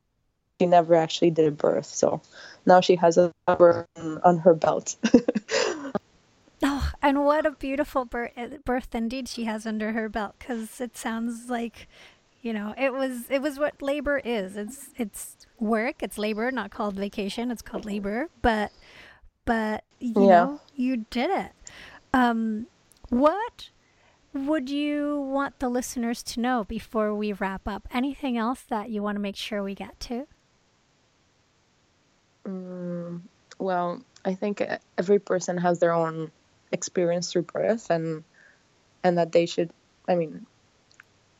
she 0.60 0.68
never 0.68 0.96
actually 0.96 1.32
did 1.32 1.48
a 1.48 1.52
birth. 1.52 1.86
So 1.86 2.22
now 2.66 2.82
she 2.82 2.96
has 2.96 3.18
a 3.18 3.32
birth 3.58 3.88
on 3.98 4.40
her 4.40 4.54
belt. 4.54 4.96
oh, 6.64 6.92
and 7.02 7.26
what 7.26 7.46
a 7.46 7.52
beautiful 7.52 8.06
birth, 8.06 8.32
birth 8.64 8.96
indeed 8.96 9.28
she 9.28 9.46
has 9.46 9.66
under 9.66 9.92
her 9.92 10.10
belt, 10.10 10.36
because 10.40 10.80
it 10.80 10.98
sounds 10.98 11.50
like 11.50 11.88
you 12.42 12.54
know 12.54 12.74
it 12.78 12.94
was 12.94 13.30
it 13.30 13.42
was 13.42 13.58
what 13.58 13.82
labor 13.82 14.22
is 14.24 14.56
it's 14.56 14.90
it's 14.98 15.48
work 15.60 16.04
it's 16.04 16.20
labor 16.20 16.52
not 16.52 16.70
called 16.70 16.96
vacation 16.96 17.50
it's 17.50 17.64
called 17.64 17.86
labor 17.86 18.30
but 18.44 18.72
but 19.46 19.84
you 20.00 20.14
yeah. 20.16 20.28
know 20.28 20.62
you 20.76 21.06
did 21.10 21.32
it 21.32 21.52
um 22.14 22.68
what 23.10 23.72
would 24.32 24.70
you 24.70 25.20
want 25.22 25.58
the 25.58 25.70
listeners 25.70 26.22
to 26.22 26.40
know 26.40 26.64
before 26.66 27.16
we 27.16 27.34
wrap 27.34 27.68
up 27.68 27.88
anything 27.92 28.38
else 28.38 28.62
that 28.62 28.92
you 28.92 29.02
want 29.02 29.16
to 29.16 29.20
make 29.20 29.36
sure 29.36 29.64
we 29.64 29.74
get 29.74 30.00
to 30.00 30.28
mm, 32.48 33.22
well 33.60 34.02
i 34.26 34.34
think 34.34 34.64
every 34.98 35.20
person 35.20 35.58
has 35.58 35.80
their 35.80 35.94
own 35.94 36.32
experience 36.72 37.32
through 37.32 37.44
birth 37.44 37.90
and 37.90 38.24
and 39.04 39.18
that 39.18 39.32
they 39.32 39.46
should 39.46 39.72
i 40.08 40.16
mean 40.16 40.46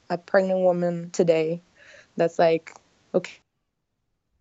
a 0.10 0.18
pregnant 0.18 0.60
woman 0.62 1.10
today 1.12 1.62
that's 2.18 2.40
like, 2.40 2.74
okay, 3.14 3.40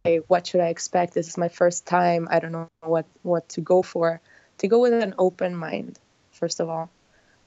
okay, 0.07 0.19
what 0.29 0.47
should 0.47 0.61
I 0.61 0.69
expect? 0.69 1.15
This 1.15 1.29
is 1.29 1.39
my 1.39 1.49
first 1.49 1.87
time. 1.87 2.29
I 2.31 2.41
don't 2.41 2.53
know 2.53 2.69
what 2.83 3.07
what 3.23 3.49
to 3.51 3.61
go 3.61 3.83
for. 3.83 4.21
To 4.59 4.69
go 4.69 4.81
with 4.81 4.93
an 4.95 5.15
open 5.19 5.55
mind, 5.57 5.99
first 6.33 6.61
of 6.61 6.69
all. 6.69 6.91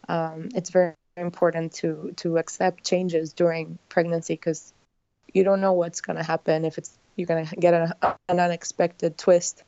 Um, 0.10 0.50
it's 0.56 0.70
very 0.72 0.94
important 1.18 1.74
to 1.74 2.14
to 2.18 2.38
accept 2.38 2.84
changes 2.86 3.34
during 3.34 3.78
pregnancy 3.90 4.34
because 4.34 4.74
you 5.34 5.44
don't 5.44 5.62
know 5.62 5.74
what's 5.74 6.02
gonna 6.02 6.24
happen 6.24 6.66
if 6.66 6.78
it's 6.78 6.98
you're 7.18 7.28
gonna 7.28 7.48
get 7.60 7.74
a, 7.74 8.18
an 8.30 8.40
unexpected 8.40 9.18
twist. 9.18 9.64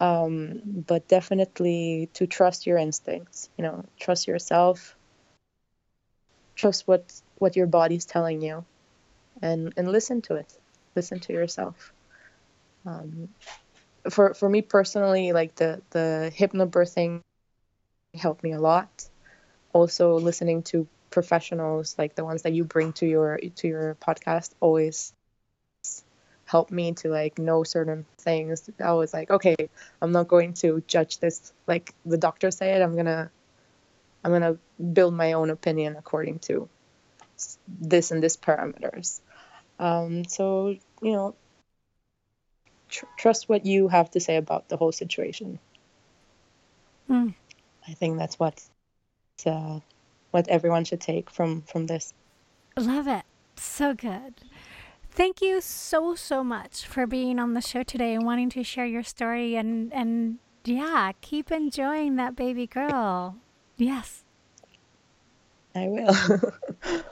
Um, 0.00 0.62
but 0.86 1.08
definitely 1.08 2.08
to 2.14 2.26
trust 2.26 2.66
your 2.66 2.78
instincts. 2.78 3.50
You 3.58 3.64
know, 3.64 3.84
trust 3.98 4.28
yourself. 4.28 4.96
Trust 6.56 6.88
what 6.88 7.12
what 7.38 7.56
your 7.56 7.66
body's 7.66 8.06
telling 8.06 8.42
you 8.42 8.64
and 9.42 9.72
and 9.76 9.90
listen 9.90 10.22
to 10.22 10.36
it 10.36 10.52
listen 10.96 11.20
to 11.20 11.32
yourself 11.32 11.92
um, 12.86 13.28
for 14.10 14.34
for 14.34 14.48
me 14.48 14.62
personally 14.62 15.32
like 15.32 15.54
the 15.56 15.82
the 15.90 16.32
hypnobirthing 16.36 17.20
helped 18.14 18.42
me 18.42 18.52
a 18.52 18.60
lot 18.60 19.08
also 19.72 20.14
listening 20.18 20.62
to 20.62 20.86
professionals 21.10 21.96
like 21.98 22.14
the 22.14 22.24
ones 22.24 22.42
that 22.42 22.52
you 22.52 22.64
bring 22.64 22.92
to 22.92 23.06
your 23.06 23.38
to 23.56 23.68
your 23.68 23.96
podcast 23.96 24.50
always 24.60 25.12
helped 26.50 26.72
me 26.72 26.92
to 26.92 27.08
like 27.08 27.38
know 27.38 27.62
certain 27.62 28.04
things. 28.18 28.68
I 28.82 28.92
was 28.92 29.14
like, 29.14 29.30
okay, 29.30 29.54
I'm 30.02 30.10
not 30.10 30.26
going 30.26 30.54
to 30.54 30.82
judge 30.88 31.18
this 31.18 31.52
like 31.68 31.94
the 32.04 32.18
doctor 32.18 32.50
said. 32.50 32.82
I'm 32.82 32.96
gonna 32.96 33.30
I'm 34.24 34.32
gonna 34.32 34.56
build 34.92 35.14
my 35.14 35.34
own 35.34 35.50
opinion 35.50 35.94
according 35.96 36.40
to 36.40 36.68
this 37.68 38.10
and 38.10 38.20
this 38.20 38.36
parameters. 38.36 39.20
Um, 39.78 40.24
so 40.24 40.74
you 41.00 41.12
know, 41.12 41.36
tr- 42.88 43.14
trust 43.16 43.48
what 43.48 43.64
you 43.64 43.86
have 43.86 44.10
to 44.10 44.20
say 44.20 44.36
about 44.36 44.68
the 44.68 44.76
whole 44.76 44.92
situation. 44.92 45.60
Mm. 47.08 47.34
I 47.86 47.92
think 47.92 48.18
that's 48.18 48.40
what 48.40 48.60
uh, 49.46 49.78
what 50.32 50.48
everyone 50.48 50.84
should 50.84 51.00
take 51.00 51.30
from 51.30 51.62
from 51.62 51.86
this. 51.86 52.12
Love 52.76 53.06
it. 53.06 53.22
So 53.54 53.94
good. 53.94 54.34
Thank 55.10 55.42
you 55.42 55.60
so 55.60 56.14
so 56.14 56.42
much 56.44 56.86
for 56.86 57.06
being 57.06 57.38
on 57.38 57.54
the 57.54 57.60
show 57.60 57.82
today 57.82 58.14
and 58.14 58.24
wanting 58.24 58.48
to 58.50 58.62
share 58.62 58.86
your 58.86 59.02
story 59.02 59.56
and 59.56 59.92
and 59.92 60.38
yeah, 60.64 61.12
keep 61.20 61.50
enjoying 61.50 62.16
that 62.16 62.36
baby 62.36 62.66
girl. 62.66 63.36
Yes. 63.76 64.24
I 65.74 65.88
will. 65.88 66.14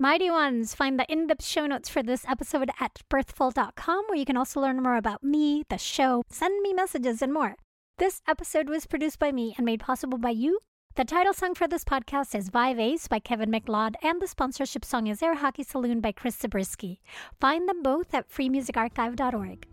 Mighty 0.00 0.30
Ones, 0.30 0.74
find 0.74 0.98
the 0.98 1.10
in 1.12 1.26
depth 1.26 1.44
show 1.44 1.66
notes 1.66 1.88
for 1.88 2.02
this 2.02 2.24
episode 2.28 2.70
at 2.78 3.00
birthful.com, 3.08 4.04
where 4.06 4.16
you 4.16 4.24
can 4.24 4.36
also 4.36 4.60
learn 4.60 4.82
more 4.82 4.96
about 4.96 5.24
me, 5.24 5.64
the 5.68 5.76
show, 5.76 6.22
send 6.30 6.62
me 6.62 6.72
messages, 6.72 7.20
and 7.20 7.32
more. 7.32 7.56
This 7.98 8.22
episode 8.28 8.68
was 8.68 8.86
produced 8.86 9.18
by 9.18 9.32
me 9.32 9.54
and 9.56 9.66
made 9.66 9.80
possible 9.80 10.18
by 10.18 10.30
you. 10.30 10.60
The 10.98 11.04
title 11.04 11.32
song 11.32 11.54
for 11.54 11.68
this 11.68 11.84
podcast 11.84 12.34
is 12.34 12.50
Vibe 12.50 12.80
Ace 12.80 13.06
by 13.06 13.20
Kevin 13.20 13.52
MacLeod, 13.52 13.94
and 14.02 14.20
the 14.20 14.26
sponsorship 14.26 14.84
song 14.84 15.06
is 15.06 15.22
Air 15.22 15.36
Hockey 15.36 15.62
Saloon 15.62 16.00
by 16.00 16.10
Chris 16.10 16.34
Zabriskie. 16.34 17.00
Find 17.40 17.68
them 17.68 17.84
both 17.84 18.12
at 18.14 18.28
freemusicarchive.org. 18.28 19.68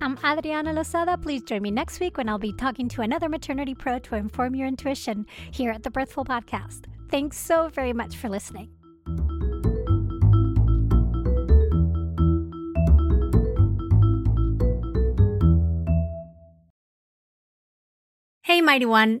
I'm 0.00 0.16
Adriana 0.24 0.72
Lozada. 0.72 1.20
Please 1.20 1.42
join 1.42 1.60
me 1.60 1.70
next 1.70 2.00
week 2.00 2.16
when 2.16 2.26
I'll 2.26 2.38
be 2.38 2.54
talking 2.54 2.88
to 2.88 3.02
another 3.02 3.28
maternity 3.28 3.74
pro 3.74 3.98
to 3.98 4.14
inform 4.14 4.54
your 4.54 4.66
intuition 4.66 5.26
here 5.50 5.72
at 5.72 5.82
the 5.82 5.90
Birthful 5.90 6.24
Podcast. 6.24 6.86
Thanks 7.10 7.36
so 7.36 7.68
very 7.68 7.92
much 7.92 8.16
for 8.16 8.30
listening. 8.30 8.70
Hey, 18.40 18.62
Mighty 18.62 18.86
One. 18.86 19.20